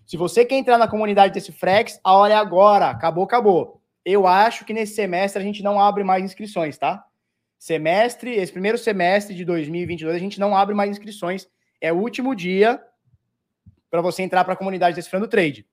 [0.06, 2.90] Se você quer entrar na comunidade Decifrex, a hora é agora.
[2.90, 3.82] Acabou, acabou.
[4.04, 7.06] Eu acho que nesse semestre a gente não abre mais inscrições, tá?
[7.58, 11.48] Semestre, esse primeiro semestre de 2022, a gente não abre mais inscrições.
[11.80, 12.84] É o último dia
[13.90, 15.66] para você entrar para a comunidade Decifrando Trade.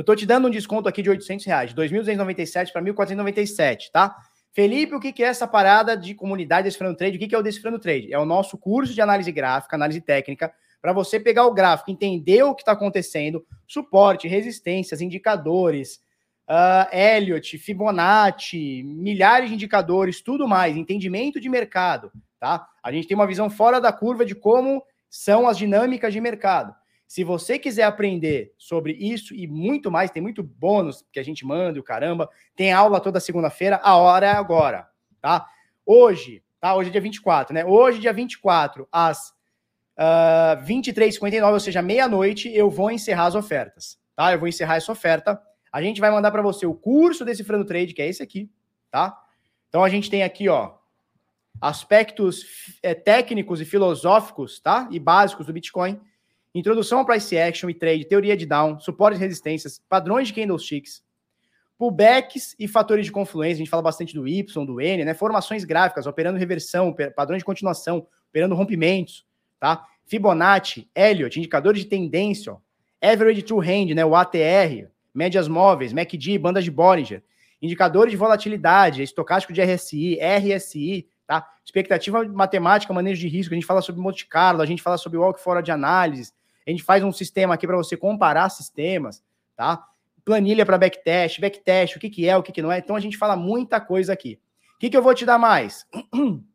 [0.00, 4.16] Eu tô te dando um desconto aqui de 800 reais, de 2.297 para 1.497, tá?
[4.50, 7.18] Felipe, o que é essa parada de comunidade Decifrando Trade?
[7.18, 8.10] O que é o Decifrando Trade?
[8.10, 10.50] É o nosso curso de análise gráfica, análise técnica,
[10.80, 16.00] para você pegar o gráfico, entender o que está acontecendo, suporte, resistências, indicadores,
[16.48, 22.66] uh, Elliott, Fibonacci, milhares de indicadores, tudo mais, entendimento de mercado, tá?
[22.82, 26.79] A gente tem uma visão fora da curva de como são as dinâmicas de mercado.
[27.10, 31.44] Se você quiser aprender sobre isso e muito mais, tem muito bônus que a gente
[31.44, 32.30] manda e o caramba.
[32.54, 34.88] Tem aula toda segunda-feira, a hora é agora,
[35.20, 35.44] tá?
[35.84, 36.72] Hoje, tá?
[36.72, 37.64] Hoje é dia 24, né?
[37.64, 39.32] Hoje, dia 24, às uh,
[39.96, 44.32] ah, 23h59, ou seja, meia-noite, eu vou encerrar as ofertas, tá?
[44.32, 45.42] Eu vou encerrar essa oferta.
[45.72, 48.48] A gente vai mandar para você o curso desse Frando Trade, que é esse aqui,
[48.88, 49.20] tá?
[49.68, 50.74] Então a gente tem aqui, ó,
[51.60, 54.86] aspectos é, técnicos e filosóficos, tá?
[54.92, 56.00] E básicos do Bitcoin
[56.54, 61.02] introdução ao price action e trade, teoria de down, suportes e resistências, padrões de candlesticks,
[61.78, 63.54] pullbacks e fatores de confluência.
[63.54, 65.14] A gente fala bastante do Y, do N, né?
[65.14, 69.24] Formações gráficas, operando reversão, padrões de continuação, operando rompimentos,
[69.58, 69.86] tá?
[70.06, 72.58] Fibonacci, Elliott, indicadores de tendência, ó.
[73.00, 74.04] Average True Hand, né?
[74.04, 77.22] O ATR, médias móveis, MACD, bandas de Bollinger,
[77.62, 81.46] indicadores de volatilidade, estocástico de RSI, RSI, tá?
[81.64, 85.16] Expectativa matemática, manejo de risco, a gente fala sobre Monte Carlo, a gente fala sobre
[85.16, 86.32] walk fora de análise,
[86.66, 89.22] a gente faz um sistema aqui para você comparar sistemas,
[89.56, 89.86] tá?
[90.24, 92.78] Planilha para backtest, backtest, o que, que é, o que, que não é.
[92.78, 94.38] Então a gente fala muita coisa aqui.
[94.76, 95.86] O que, que eu vou te dar mais?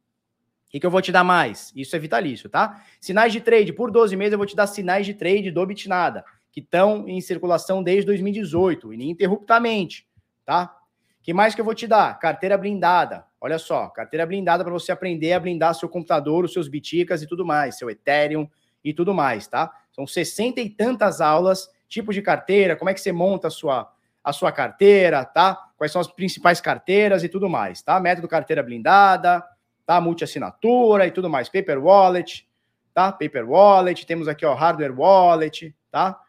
[0.66, 1.72] O que, que eu vou te dar mais?
[1.74, 2.84] Isso é vitalício, tá?
[3.00, 3.72] Sinais de trade.
[3.72, 7.22] Por 12 meses eu vou te dar sinais de trade do Bitnada, que estão em
[7.22, 10.06] circulação desde 2018, ininterruptamente,
[10.44, 10.76] tá?
[11.22, 12.20] Que mais que eu vou te dar?
[12.20, 13.26] Carteira blindada.
[13.40, 17.28] Olha só, carteira blindada para você aprender a blindar seu computador, os seus biticas e
[17.28, 18.48] tudo mais, seu Ethereum
[18.84, 19.72] e tudo mais, tá?
[19.96, 23.90] São 60 e tantas aulas, tipos de carteira, como é que você monta a sua,
[24.22, 25.70] a sua carteira, tá?
[25.78, 27.98] Quais são as principais carteiras e tudo mais, tá?
[27.98, 29.42] Método carteira blindada,
[29.86, 30.02] tá?
[30.02, 31.48] Multi-assinatura e tudo mais.
[31.48, 32.46] Paper Wallet,
[32.94, 33.10] tá?
[33.10, 36.20] Paper Wallet, temos aqui, ó, Hardware Wallet, tá?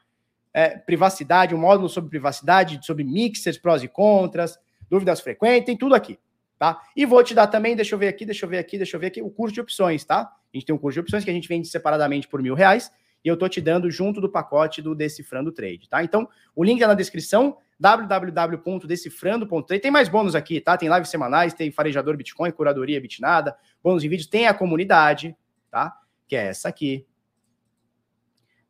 [0.54, 4.56] É, privacidade, um módulo sobre privacidade, sobre mixers, prós e contras,
[4.88, 6.20] dúvidas frequentes, tem tudo aqui,
[6.56, 6.80] tá?
[6.94, 9.00] E vou te dar também, deixa eu ver aqui, deixa eu ver aqui, deixa eu
[9.00, 10.20] ver aqui, o curso de opções, tá?
[10.20, 12.92] A gente tem um curso de opções que a gente vende separadamente por mil reais
[13.26, 16.04] e eu tô te dando junto do pacote do Decifrando Trade, tá?
[16.04, 19.82] Então, o link tá na descrição, www.decifrando.trade.
[19.82, 20.76] Tem mais bônus aqui, tá?
[20.76, 25.36] Tem lives semanais, tem farejador Bitcoin, curadoria Bitnada, bônus em vídeos, tem a comunidade,
[25.68, 25.92] tá?
[26.28, 27.04] Que é essa aqui.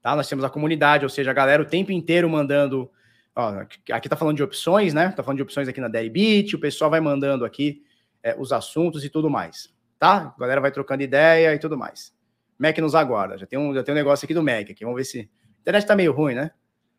[0.01, 0.17] Tá?
[0.17, 2.91] Nós temos a comunidade, ou seja, a galera o tempo inteiro mandando
[3.39, 3.53] Ó,
[3.93, 5.11] aqui tá falando de opções, né?
[5.11, 7.83] Tá falando de opções aqui na Deribit, o pessoal vai mandando aqui
[8.23, 10.35] é, os assuntos e tudo mais, tá?
[10.35, 12.16] A galera vai trocando ideia e tudo mais.
[12.59, 13.39] Mac nos aguarda.
[13.39, 14.85] Já tem um, já tem um negócio aqui do Mac aqui.
[14.85, 15.21] Vamos ver se.
[15.21, 16.51] A internet tá meio ruim, né?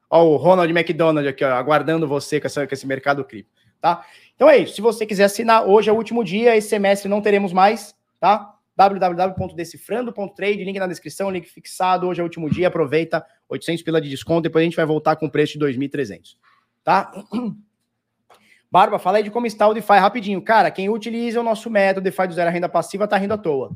[0.09, 4.05] Ó, o Ronald McDonald aqui, ó, aguardando você com, essa, com esse mercado cripto, tá?
[4.35, 4.75] Então é isso.
[4.75, 6.55] Se você quiser assinar, hoje é o último dia.
[6.55, 8.53] Esse semestre não teremos mais, tá?
[8.77, 12.07] www.decifrando.trade, link na descrição, link fixado.
[12.07, 15.15] Hoje é o último dia, aproveita 800 pila de desconto, depois a gente vai voltar
[15.15, 16.35] com o preço de 2.300,
[16.83, 17.11] tá?
[18.69, 20.41] Barba, fala aí de como está o DeFi rapidinho.
[20.41, 23.75] Cara, quem utiliza o nosso método DeFi do zero renda passiva tá rindo à toa.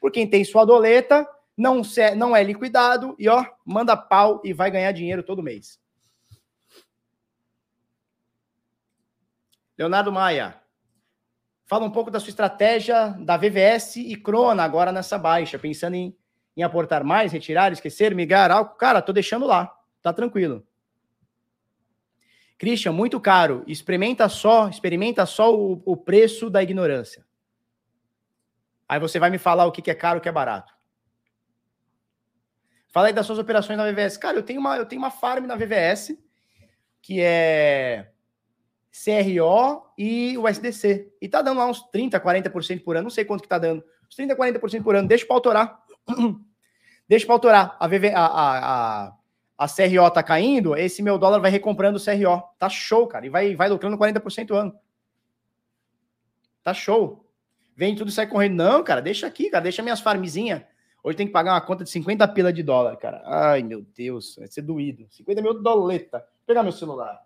[0.00, 4.52] Por quem tem sua doleta, não, se, não é liquidado e ó, manda pau e
[4.52, 5.80] vai ganhar dinheiro todo mês.
[9.78, 10.60] Leonardo Maia,
[11.68, 16.16] Fala um pouco da sua estratégia da VVS e Crona agora nessa baixa, pensando em,
[16.56, 18.76] em aportar mais, retirar, esquecer, migrar, algo.
[18.76, 20.64] Cara, tô deixando lá, tá tranquilo.
[22.56, 23.64] Christian, muito caro.
[23.66, 27.25] Experimenta só, experimenta só o, o preço da ignorância.
[28.88, 30.72] Aí você vai me falar o que, é caro, o que é barato.
[32.88, 34.16] Fala aí das suas operações na VVS.
[34.16, 36.16] Cara, eu tenho uma, eu tenho uma farm na VVS
[37.02, 38.10] que é
[38.90, 41.12] CRO e o SDC.
[41.20, 43.84] E tá dando lá uns 30, 40% por ano, não sei quanto que tá dando.
[44.08, 45.84] Uns 30, 40% por ano, deixa para autorar.
[47.06, 47.76] deixa para autorar.
[47.78, 49.16] A, VV, a, a, a,
[49.58, 52.42] a CRO tá caindo, esse meu dólar vai recomprando o CRO.
[52.58, 53.26] Tá show, cara.
[53.26, 54.74] E vai, vai lucrando 40% ano.
[56.62, 57.25] Tá show.
[57.76, 58.56] Vem tudo sai correndo.
[58.56, 59.62] Não, cara, deixa aqui, cara.
[59.62, 60.62] Deixa minhas farmzinhas.
[61.04, 63.22] Hoje tem que pagar uma conta de 50 pila de dólar, cara.
[63.26, 64.34] Ai, meu Deus.
[64.38, 65.06] Vai ser doído.
[65.10, 66.18] 50 mil doleta.
[66.18, 67.20] Vou pegar meu celular.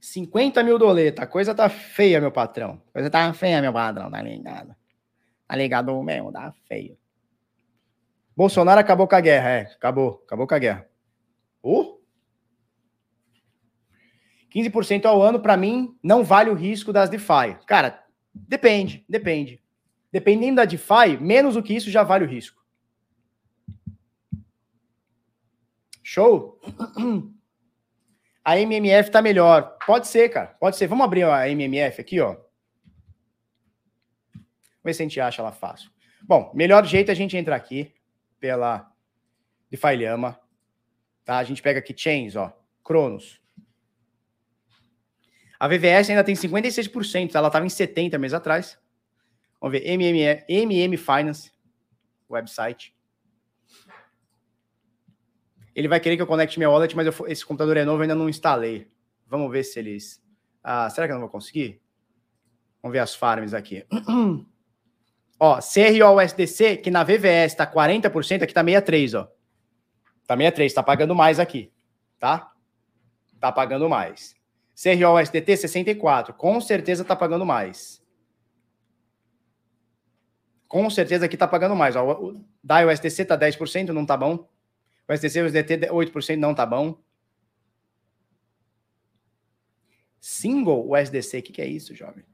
[0.00, 1.22] 50 mil doleta.
[1.22, 2.82] A coisa tá feia, meu patrão.
[2.88, 4.10] A coisa tá feia, meu patrão.
[4.10, 4.74] Tá ligado?
[5.46, 6.98] Tá ligado mesmo, tá feio.
[8.36, 9.60] Bolsonaro acabou com a guerra, é.
[9.62, 10.22] Acabou.
[10.26, 10.88] Acabou com a guerra.
[11.62, 11.97] Uh!
[14.54, 17.56] 15% ao ano, para mim, não vale o risco das DeFi.
[17.66, 18.04] Cara,
[18.34, 19.62] depende, depende.
[20.10, 22.58] Dependendo da DeFi, menos do que isso já vale o risco.
[26.02, 26.58] Show?
[28.42, 29.76] a MMF tá melhor.
[29.84, 30.46] Pode ser, cara.
[30.58, 30.86] Pode ser.
[30.86, 32.28] Vamos abrir a MMF aqui, ó.
[32.28, 32.46] Vamos
[34.82, 35.90] ver se a gente acha ela fácil.
[36.22, 37.92] Bom, melhor jeito é a gente entrar aqui
[38.40, 38.90] pela
[39.70, 40.40] DeFi Llama.
[41.26, 41.36] Tá?
[41.36, 42.50] A gente pega aqui Chains, ó.
[42.82, 43.38] Cronos.
[45.58, 47.34] A VVS ainda tem 56%.
[47.34, 48.78] Ela estava em 70 meses atrás.
[49.60, 49.86] Vamos ver.
[49.86, 51.52] MMF, MM Finance.
[52.30, 52.94] Website.
[55.74, 58.14] Ele vai querer que eu conecte minha wallet, mas eu, esse computador é novo, ainda
[58.14, 58.88] não instalei.
[59.26, 60.22] Vamos ver se eles.
[60.62, 61.80] Ah, será que eu não vou conseguir?
[62.82, 63.86] Vamos ver as farms aqui.
[65.38, 69.24] ó, CRO-USDC, que na VVS tá 40%, aqui tá 63, ó.
[70.26, 71.72] Tá 63, tá pagando mais aqui,
[72.18, 72.52] tá?
[73.40, 74.37] Tá pagando mais.
[74.80, 78.00] CRO-USDT, 64, com certeza tá pagando mais.
[80.68, 82.04] Com certeza aqui tá pagando mais, ó.
[82.04, 84.48] O da USDC tá 10%, não tá bom?
[85.08, 87.02] O STC o SDT 8% não tá bom.
[90.20, 92.24] Single USDC, o que, que é isso, jovem?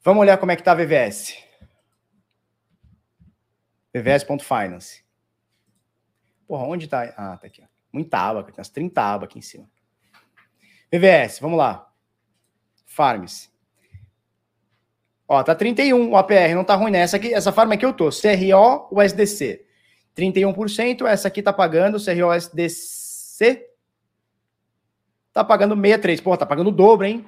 [0.00, 1.36] Vamos olhar como é que tá a VVS.
[3.94, 5.04] VVS.finance.
[6.48, 7.02] Porra, onde tá?
[7.16, 7.62] Ah, tá aqui.
[7.62, 7.75] Ó.
[7.96, 9.66] Muita aba, tem umas 30 abas aqui em cima.
[10.92, 11.90] VVS, vamos lá.
[12.84, 13.50] Farms.
[15.26, 17.32] Ó, tá 31 o APR, não tá ruim nessa aqui.
[17.32, 18.10] Essa farm aqui eu tô.
[18.10, 19.64] CRO, USDC.
[20.14, 23.66] 31%, essa aqui tá pagando, CROSDC
[25.32, 26.20] tá pagando 63.
[26.20, 27.26] Pô, tá pagando o dobro, hein?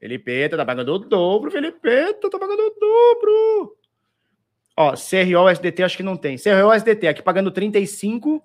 [0.00, 3.76] Felipe, tá pagando o dobro, Felipe, tá pagando o dobro.
[4.76, 6.36] Ó, CRO SDT acho que não tem.
[6.36, 8.44] CRO SDT aqui pagando 35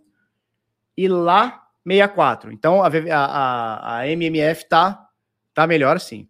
[0.97, 2.51] e lá 64.
[2.51, 5.07] Então a, a, a MMF tá,
[5.53, 6.27] tá melhor sim.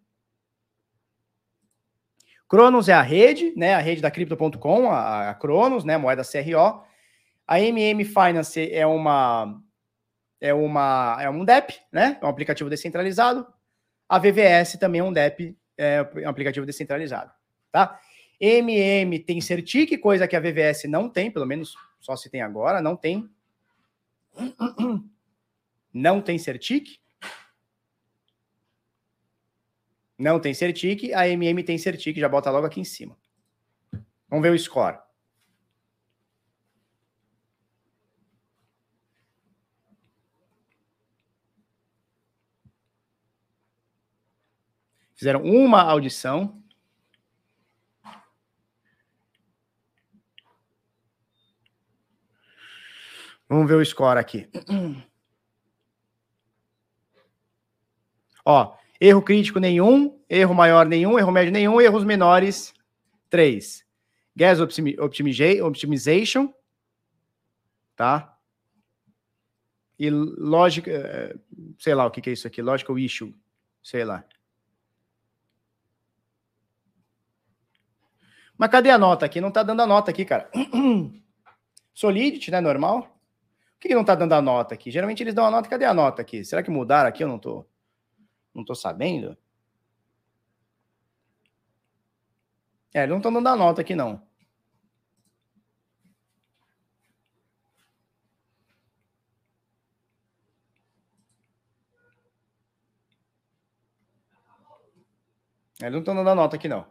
[2.48, 3.74] Cronos é a rede, né?
[3.74, 5.96] A rede da Crypto.com, a, a Cronos, né?
[5.98, 6.84] Moeda CRO.
[7.46, 9.60] A MM Finance é uma
[10.40, 12.18] é uma é um DEP, né?
[12.20, 13.46] É um aplicativo descentralizado.
[14.08, 17.32] A VVS também é um DEP, é um aplicativo descentralizado,
[17.72, 17.98] tá?
[18.40, 22.80] MM tem Certic, coisa que a VVS não tem, pelo menos só se tem agora,
[22.80, 23.28] não tem.
[25.92, 26.98] Não tem Certic.
[30.18, 33.18] Não tem Certic, a MM tem Certic, já bota logo aqui em cima.
[34.28, 34.98] Vamos ver o score.
[45.14, 46.62] Fizeram uma audição.
[53.48, 54.48] Vamos ver o score aqui.
[58.44, 62.72] Ó, erro crítico nenhum, erro maior nenhum, erro médio nenhum, erros menores
[63.28, 63.84] três.
[64.34, 66.52] Gas optimization,
[67.94, 68.38] tá?
[69.98, 71.36] E lógica, eh,
[71.78, 73.34] sei lá o que, que é isso aqui, logical issue,
[73.82, 74.24] sei lá.
[78.58, 79.40] Mas cadê a nota aqui?
[79.40, 80.50] Não tá dando a nota aqui, cara.
[81.94, 82.60] Solidity, né?
[82.60, 83.15] Normal.
[83.76, 84.90] Por que, que não tá dando a nota aqui?
[84.90, 85.68] Geralmente eles dão a nota.
[85.68, 86.44] Cadê a nota aqui?
[86.44, 87.22] Será que mudaram aqui?
[87.22, 87.66] Eu não tô,
[88.54, 89.36] não tô sabendo.
[92.94, 94.26] É, eles não estão dando a nota aqui, não.
[105.80, 106.86] Eles não estão dando a nota aqui, não.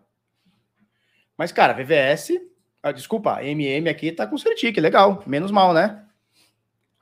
[1.37, 2.39] Mas, cara, VVS,
[2.83, 6.04] ah, desculpa, MM aqui tá com Certic, legal, menos mal, né?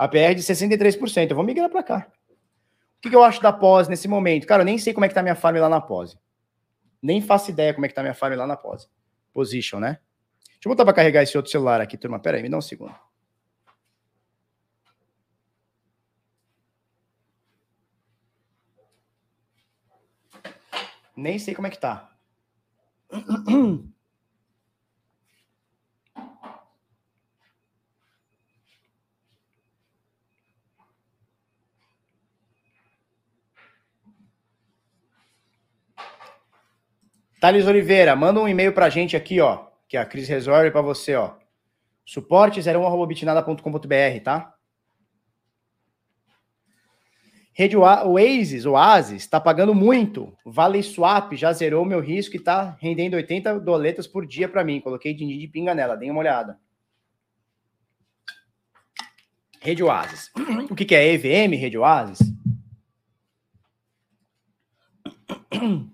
[0.04, 2.12] A PR de 63%, eu vou migrar para cá.
[2.30, 4.46] O que, que, eu acho da pós nesse momento?
[4.46, 6.18] Cara, eu nem sei como é que tá minha farm lá na pós.
[7.02, 8.90] Nem faço ideia como é que tá minha farm lá na pós.
[9.34, 10.00] Position, né?
[10.46, 12.20] Deixa eu botar para carregar esse outro celular aqui, turma.
[12.20, 12.94] Pera aí, me dá um segundo.
[21.16, 22.14] Nem sei como é que tá.
[37.44, 41.14] Thales Oliveira, manda um e-mail pra gente aqui, ó, que a Cris resolve para você,
[41.14, 41.34] ó.
[42.06, 44.56] Suporte 01@bitnada.com.br, tá?
[47.52, 50.34] Rede Oasis, Oasis, está pagando muito.
[50.46, 54.80] Vale Swap já zerou meu risco e está rendendo 80 doletas por dia para mim.
[54.80, 56.58] Coloquei din de pinga nela, dê uma olhada.
[59.60, 60.32] Rede Oasis.
[60.72, 62.20] O que, que é EVM, Rede Oasis?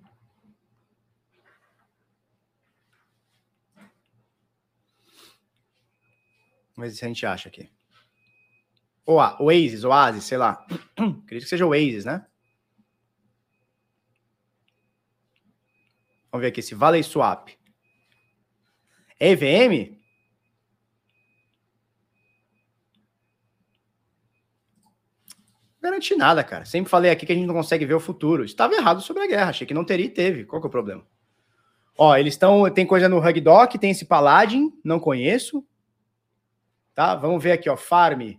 [6.80, 7.70] Vamos ver se a gente acha aqui.
[9.06, 10.66] Ou Oasis, Oasis, sei lá.
[10.96, 12.26] Acredito que seja Oasis, né?
[16.32, 17.50] Vamos ver aqui esse Valley Swap.
[19.20, 20.00] EVM?
[25.82, 26.64] Não garanti nada, cara.
[26.64, 28.46] Sempre falei aqui que a gente não consegue ver o futuro.
[28.46, 29.50] Estava errado sobre a guerra.
[29.50, 30.46] Achei que não teria e teve.
[30.46, 31.06] Qual que é o problema?
[31.98, 32.72] Ó, eles estão.
[32.72, 35.66] Tem coisa no Hugdoc, tem esse Paladin, não conheço.
[37.00, 37.16] Tá?
[37.16, 38.38] Vamos ver aqui, ó, Farm.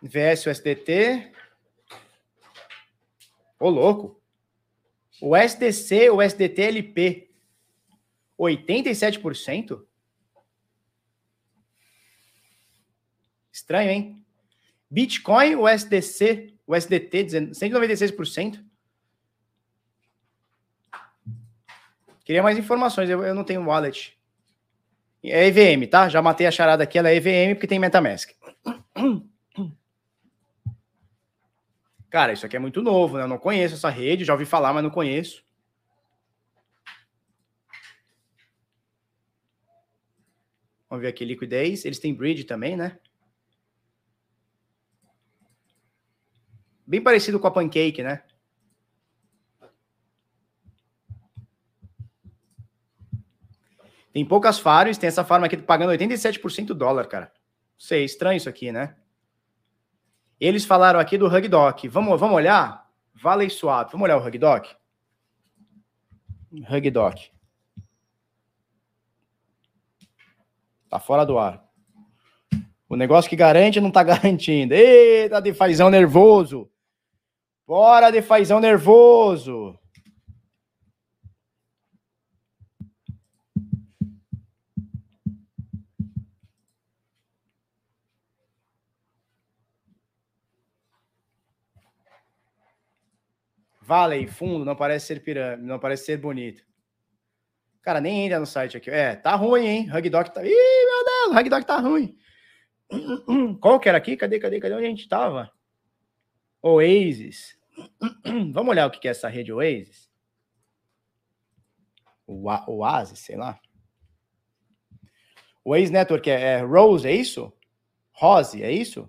[0.00, 1.30] VS USDT.
[3.60, 4.18] Ô, louco.
[5.20, 7.30] O SDC, o SDT LP.
[8.40, 9.84] 87%?
[13.52, 14.26] Estranho, hein?
[14.90, 18.64] Bitcoin, o SDC, o SDT, 196%.
[22.24, 24.15] Queria mais informações, eu, eu não tenho wallet.
[25.28, 26.08] É EVM, tá?
[26.08, 28.30] Já matei a charada aqui, ela é EVM porque tem MetaMask.
[32.08, 33.24] Cara, isso aqui é muito novo, né?
[33.24, 35.44] Eu não conheço essa rede, já ouvi falar, mas não conheço.
[40.88, 41.84] Vamos ver aqui, liquidez.
[41.84, 42.98] Eles têm bridge também, né?
[46.86, 48.22] Bem parecido com a Pancake, né?
[54.16, 57.30] Tem poucas farms, tem essa farm aqui pagando 87% do dólar, cara.
[57.76, 58.96] Sei, estranho isso aqui, né?
[60.40, 61.86] Eles falaram aqui do Hugdoc.
[61.86, 62.90] Vamos, vamos olhar?
[63.12, 63.92] Valley Swap.
[63.92, 64.68] Vamos olhar o Hugdoc?
[66.50, 67.30] Hugdoc.
[70.88, 71.62] Tá fora do ar.
[72.88, 74.72] O negócio que garante não tá garantindo.
[74.72, 76.70] Eita, de fazão nervoso.
[77.66, 79.78] Bora de fazão nervoso.
[93.86, 96.66] Vale, fundo, não parece ser pirâmide, não parece ser bonito.
[97.80, 98.90] Cara, nem entra no site aqui.
[98.90, 99.88] É, tá ruim, hein?
[99.88, 100.44] Hugdog tá.
[100.44, 102.18] Ih, meu Deus, Hugdog tá ruim.
[103.60, 104.16] Qual que era aqui?
[104.16, 105.52] Cadê, cadê, cadê onde a gente tava?
[106.60, 107.56] Oasis.
[108.52, 110.10] Vamos olhar o que é essa rede Oasis?
[112.26, 113.60] O Oasis, sei lá.
[115.64, 117.52] Oasis Network é, é Rose, é isso?
[118.10, 119.08] Rose, é isso?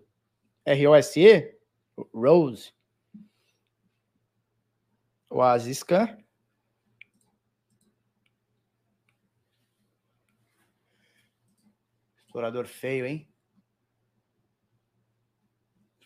[0.63, 1.57] R-O-S-E?
[2.13, 2.76] Rose.
[5.29, 6.23] Oasiscan.
[12.25, 13.27] Explorador feio, hein?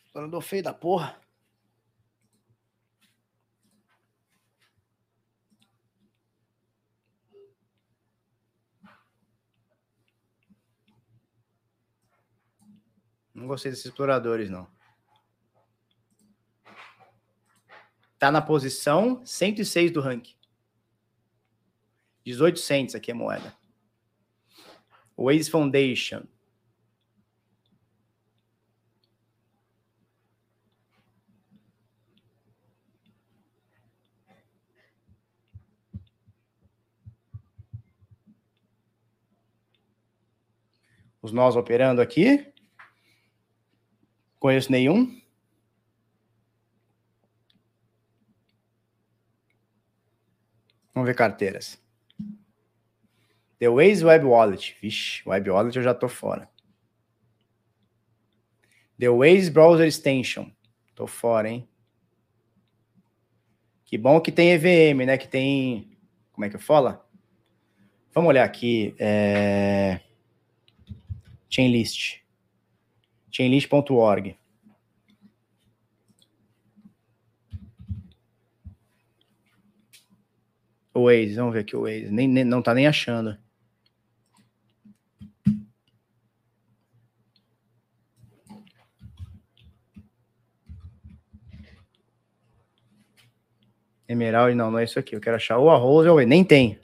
[0.06, 1.22] Explorador feio da porra.
[13.34, 14.68] Não gostei desses exploradores, não.
[18.22, 20.35] Tá na posição 106 do ranking.
[22.23, 23.52] 1800 aqui a moeda.
[25.18, 26.22] Waze Foundation.
[41.23, 42.53] Os nós operando aqui.
[44.39, 45.20] Conheço nenhum.
[51.01, 51.81] Vamos ver carteiras.
[53.57, 54.77] The Waze Web Wallet.
[54.79, 56.47] Vixe, Web Wallet eu já tô fora.
[58.99, 60.51] The Waze Browser Extension.
[60.93, 61.67] Tô fora, hein?
[63.83, 65.17] Que bom que tem EVM, né?
[65.17, 65.97] Que tem.
[66.33, 66.95] Como é que eu falo?
[68.13, 68.93] Vamos olhar aqui.
[68.99, 70.01] É...
[71.49, 72.21] Chainlist.
[73.31, 74.37] Chainlist.org.
[80.93, 82.09] O Waze, vamos ver aqui o Waze.
[82.11, 83.38] Nem, nem, não tá nem achando.
[94.11, 95.15] Emerald, não, não é isso aqui.
[95.15, 96.77] Eu quero achar o arroz ou Nem tem.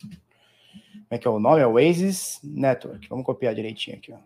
[0.00, 1.60] Como é que é o nome?
[1.60, 3.08] É o Oasis Network.
[3.08, 4.12] Vamos copiar direitinho aqui.
[4.12, 4.18] Ó.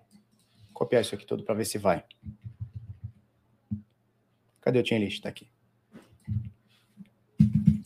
[0.75, 2.05] Copiar isso aqui tudo para ver se vai.
[4.61, 5.23] Cadê o chain list?
[5.23, 5.47] Tá aqui.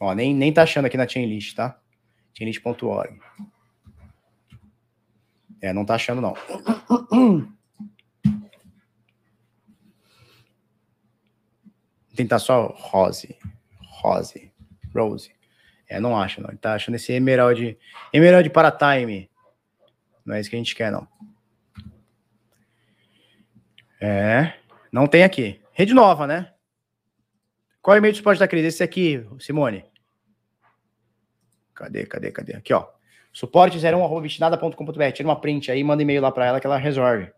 [0.03, 1.79] Ó, nem, nem tá achando aqui na chainlist, tá?
[2.37, 3.21] chainlist.org.
[5.61, 6.35] É, não tá achando não.
[12.17, 13.39] Tentar só Rose.
[13.79, 14.53] Rose.
[14.93, 15.33] Rose.
[15.89, 16.51] É, não acha, não.
[16.51, 17.79] Ele tá achando esse Emerald.
[18.13, 19.31] Emerald para time.
[20.27, 21.07] Não é isso que a gente quer, não.
[24.01, 24.55] É.
[24.91, 25.61] Não tem aqui.
[25.73, 26.53] Rede nova, né?
[27.81, 28.67] Qual é o e-mail do suporte da crise?
[28.67, 29.92] Esse aqui, Simone.
[31.83, 32.55] Cadê, cadê, cadê?
[32.55, 32.87] Aqui, ó.
[33.33, 35.13] Suporte 01.bitnada.com.br.
[35.13, 37.33] Tira uma print aí, manda e-mail lá para ela que ela resolve.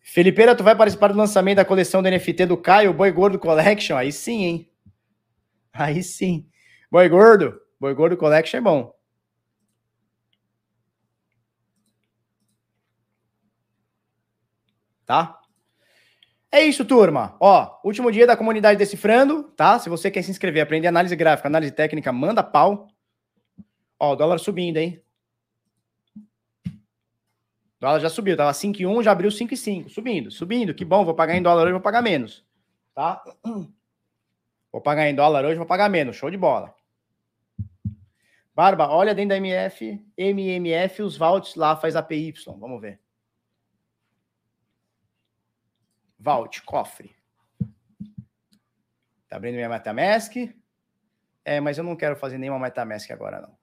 [0.00, 3.96] Felipeira, tu vai participar do lançamento da coleção do NFT do Caio, Boi Gordo Collection?
[3.96, 4.72] Aí sim, hein?
[5.72, 6.48] Aí sim.
[6.90, 8.92] Boi Gordo, Boi Gordo Collection é bom.
[15.06, 15.38] Tá?
[16.50, 17.36] É isso, turma.
[17.40, 19.78] Ó, último dia da comunidade decifrando, tá?
[19.78, 22.88] Se você quer se inscrever, aprender análise gráfica, análise técnica, manda pau.
[24.00, 25.02] Ó, o dólar subindo, hein?
[26.66, 29.90] O dólar já subiu, tava 5,1, já abriu 5,5.
[29.90, 30.74] Subindo, subindo.
[30.74, 32.44] Que bom, vou pagar em dólar hoje, vou pagar menos.
[32.94, 33.22] Tá?
[34.70, 36.14] Vou pagar em dólar hoje, vou pagar menos.
[36.14, 36.74] Show de bola.
[38.54, 42.34] Barba, olha dentro da MF, MMF, os vaults lá faz APY.
[42.58, 43.00] Vamos ver.
[46.18, 47.14] Vault, cofre.
[49.28, 50.34] Tá abrindo minha MetaMask.
[51.44, 53.56] É, mas eu não quero fazer nenhuma MetaMask agora, não.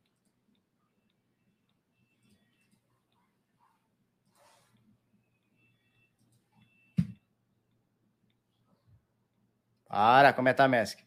[9.87, 10.99] Para com a MetaMask.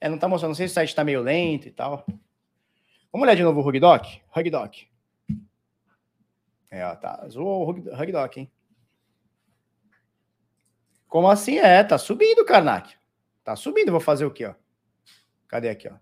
[0.00, 0.50] É, não tá mostrando.
[0.50, 2.04] Não sei se o site tá meio lento e tal.
[3.12, 4.20] Vamos olhar de novo o Hugdoc?
[4.34, 4.88] Hugdoc.
[6.70, 7.26] É, ó, tá.
[7.28, 8.50] Zoou o Hugdoc, hein?
[11.10, 11.58] Como assim?
[11.58, 12.94] É, tá subindo, Karnak.
[13.42, 13.90] Tá subindo.
[13.90, 14.54] Vou fazer o quê, ó?
[15.48, 15.96] Cadê aqui, ó?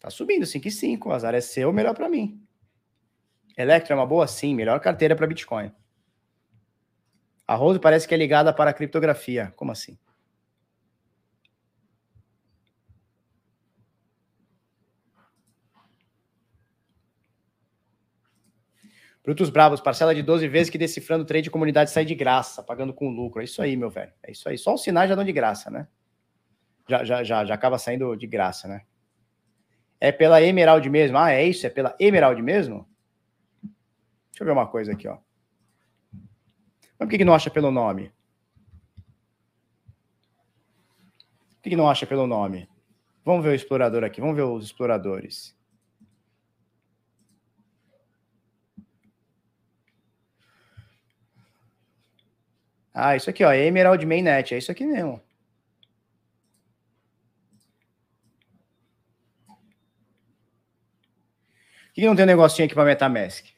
[0.00, 1.06] Tá subindo 5,5.
[1.06, 2.42] O azar é seu, melhor para mim.
[3.54, 4.26] Electro é uma boa?
[4.26, 5.70] Sim, melhor carteira para Bitcoin.
[7.46, 9.52] A Rose parece que é ligada para a criptografia.
[9.54, 9.98] Como assim?
[19.28, 22.94] Brutos Bravos, parcela de 12 vezes que decifrando trade de comunidade sai de graça, pagando
[22.94, 23.42] com lucro.
[23.42, 24.10] É isso aí, meu velho.
[24.22, 24.56] É isso aí.
[24.56, 25.86] Só os sinais já dão de graça, né?
[26.88, 28.86] Já, já, já, já acaba saindo de graça, né?
[30.00, 31.18] É pela Emerald mesmo.
[31.18, 31.66] Ah, é isso?
[31.66, 32.88] É pela Emerald mesmo?
[34.30, 35.18] Deixa eu ver uma coisa aqui, ó.
[36.10, 38.10] Mas por que, que não acha pelo nome?
[41.50, 42.66] Por que, que não acha pelo nome?
[43.22, 44.22] Vamos ver o explorador aqui.
[44.22, 45.54] Vamos ver os exploradores.
[53.00, 55.22] Ah, isso aqui, ó, Emerald Mainnet, é isso aqui mesmo.
[61.88, 63.57] Por que não tem um negocinho aqui para MetaMask?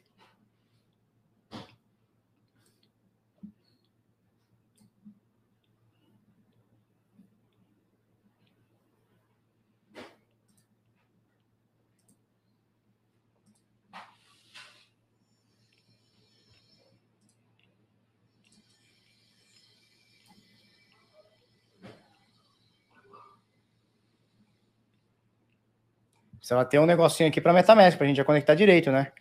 [26.49, 29.11] Vai ter um negocinho aqui para MetaMask, para a gente já conectar direito, né?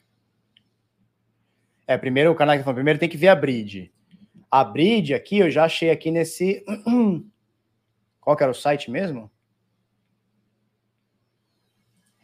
[1.86, 3.92] É, primeiro o canal que falou, primeiro tem que ver a bridge.
[4.51, 6.64] A bridge aqui eu já achei aqui nesse.
[8.20, 9.30] Qual que era o site mesmo?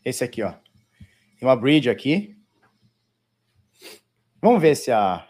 [0.05, 0.53] Esse aqui, ó.
[1.39, 2.37] Tem uma bridge aqui.
[4.41, 5.27] Vamos ver se a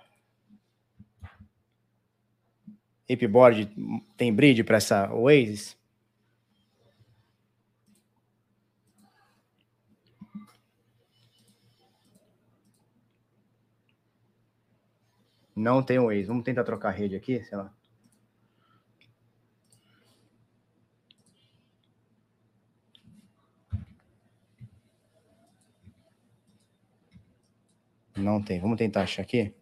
[3.11, 3.71] Apeboard
[4.17, 5.77] tem bridge para essa Oasis.
[15.57, 16.25] Não tem o Waze.
[16.25, 17.73] Vamos tentar trocar a rede aqui, sei lá.
[28.15, 28.61] Não tem.
[28.61, 29.55] Vamos tentar achar aqui.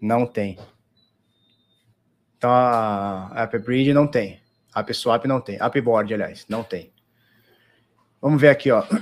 [0.00, 0.58] Não tem.
[2.36, 4.40] Então a App Bridge não tem.
[4.74, 5.58] App Swap não tem.
[5.60, 6.92] Appboard, aliás, não tem.
[8.20, 8.84] Vamos ver aqui, ó.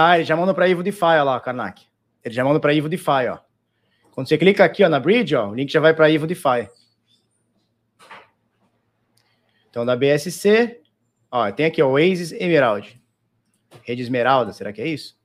[0.00, 1.82] Ah, ele já mandou para Ivo DeFi, lá, Karnak.
[2.22, 3.38] Ele já mandou para Ivo DeFi, ó.
[4.18, 6.26] Quando você clica aqui ó, na bridge, ó, o link já vai para a Ivo
[6.26, 6.68] DeFi.
[9.70, 10.82] Então, da BSC,
[11.30, 13.00] ó, tem aqui o Oasis Emerald.
[13.84, 15.16] Rede Esmeralda, será que é isso?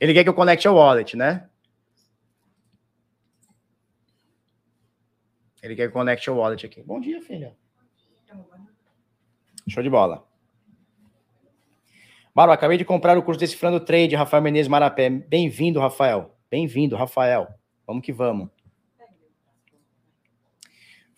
[0.00, 1.50] Ele quer que eu conecte ao wallet, né?
[5.62, 6.82] Ele quer que eu conecte ao wallet aqui.
[6.82, 7.54] Bom dia, filha.
[9.68, 10.26] Show de bola.
[12.34, 15.10] Barba, acabei de comprar o curso Decifrando Trade, Rafael Menezes Marapé.
[15.10, 16.34] Bem-vindo, Rafael.
[16.50, 17.59] Bem-vindo, Rafael.
[17.90, 18.48] Vamos que vamos.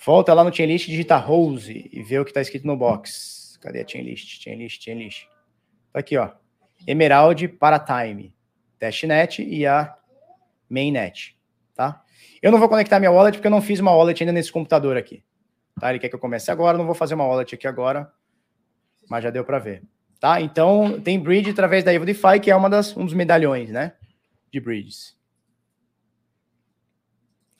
[0.02, 3.58] Volta lá no chain list, digita Rose e vê o que está escrito no box.
[3.60, 4.42] Cadê a chain list?
[4.42, 5.26] Chain list, chain list.
[5.92, 6.30] Tá aqui, ó.
[6.86, 8.34] Emerald para Time,
[8.78, 9.94] Testnet e a
[10.66, 11.36] Mainnet,
[11.74, 12.02] tá?
[12.40, 14.96] Eu não vou conectar minha wallet porque eu não fiz uma wallet ainda nesse computador
[14.96, 15.22] aqui.
[15.78, 15.90] Tá?
[15.90, 18.10] Ele quer que eu comece agora, não vou fazer uma wallet aqui agora,
[19.10, 19.82] mas já deu para ver.
[20.18, 20.40] Tá?
[20.40, 23.92] Então, tem bridge através da EvoDeFi, que é uma das, um dos medalhões, né?
[24.50, 25.20] De bridges.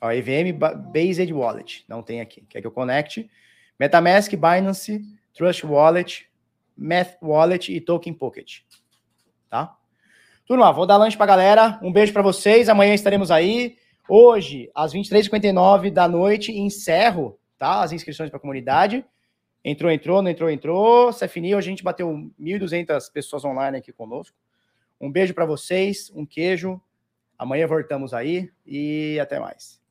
[0.02, 0.58] Ó, EVM
[0.92, 2.44] Based Wallet, não tem aqui.
[2.48, 3.30] Quer que eu conecte?
[3.78, 5.00] MetaMask, Binance,
[5.32, 6.28] Trust Wallet,
[6.76, 8.62] Math Wallet e Token Pocket.
[9.48, 9.76] Tá?
[10.44, 11.78] Turma, vou dar lanche pra galera.
[11.80, 12.68] Um beijo para vocês.
[12.68, 13.76] Amanhã estaremos aí.
[14.08, 17.80] Hoje, às 23h59 da noite, encerro tá?
[17.80, 19.04] as inscrições para a comunidade.
[19.64, 21.12] Entrou, entrou, não entrou, entrou.
[21.12, 22.08] Cefini, hoje a gente bateu
[22.40, 24.36] 1.200 pessoas online aqui conosco.
[25.00, 26.80] Um beijo para vocês, um queijo.
[27.38, 29.81] Amanhã voltamos aí e até mais.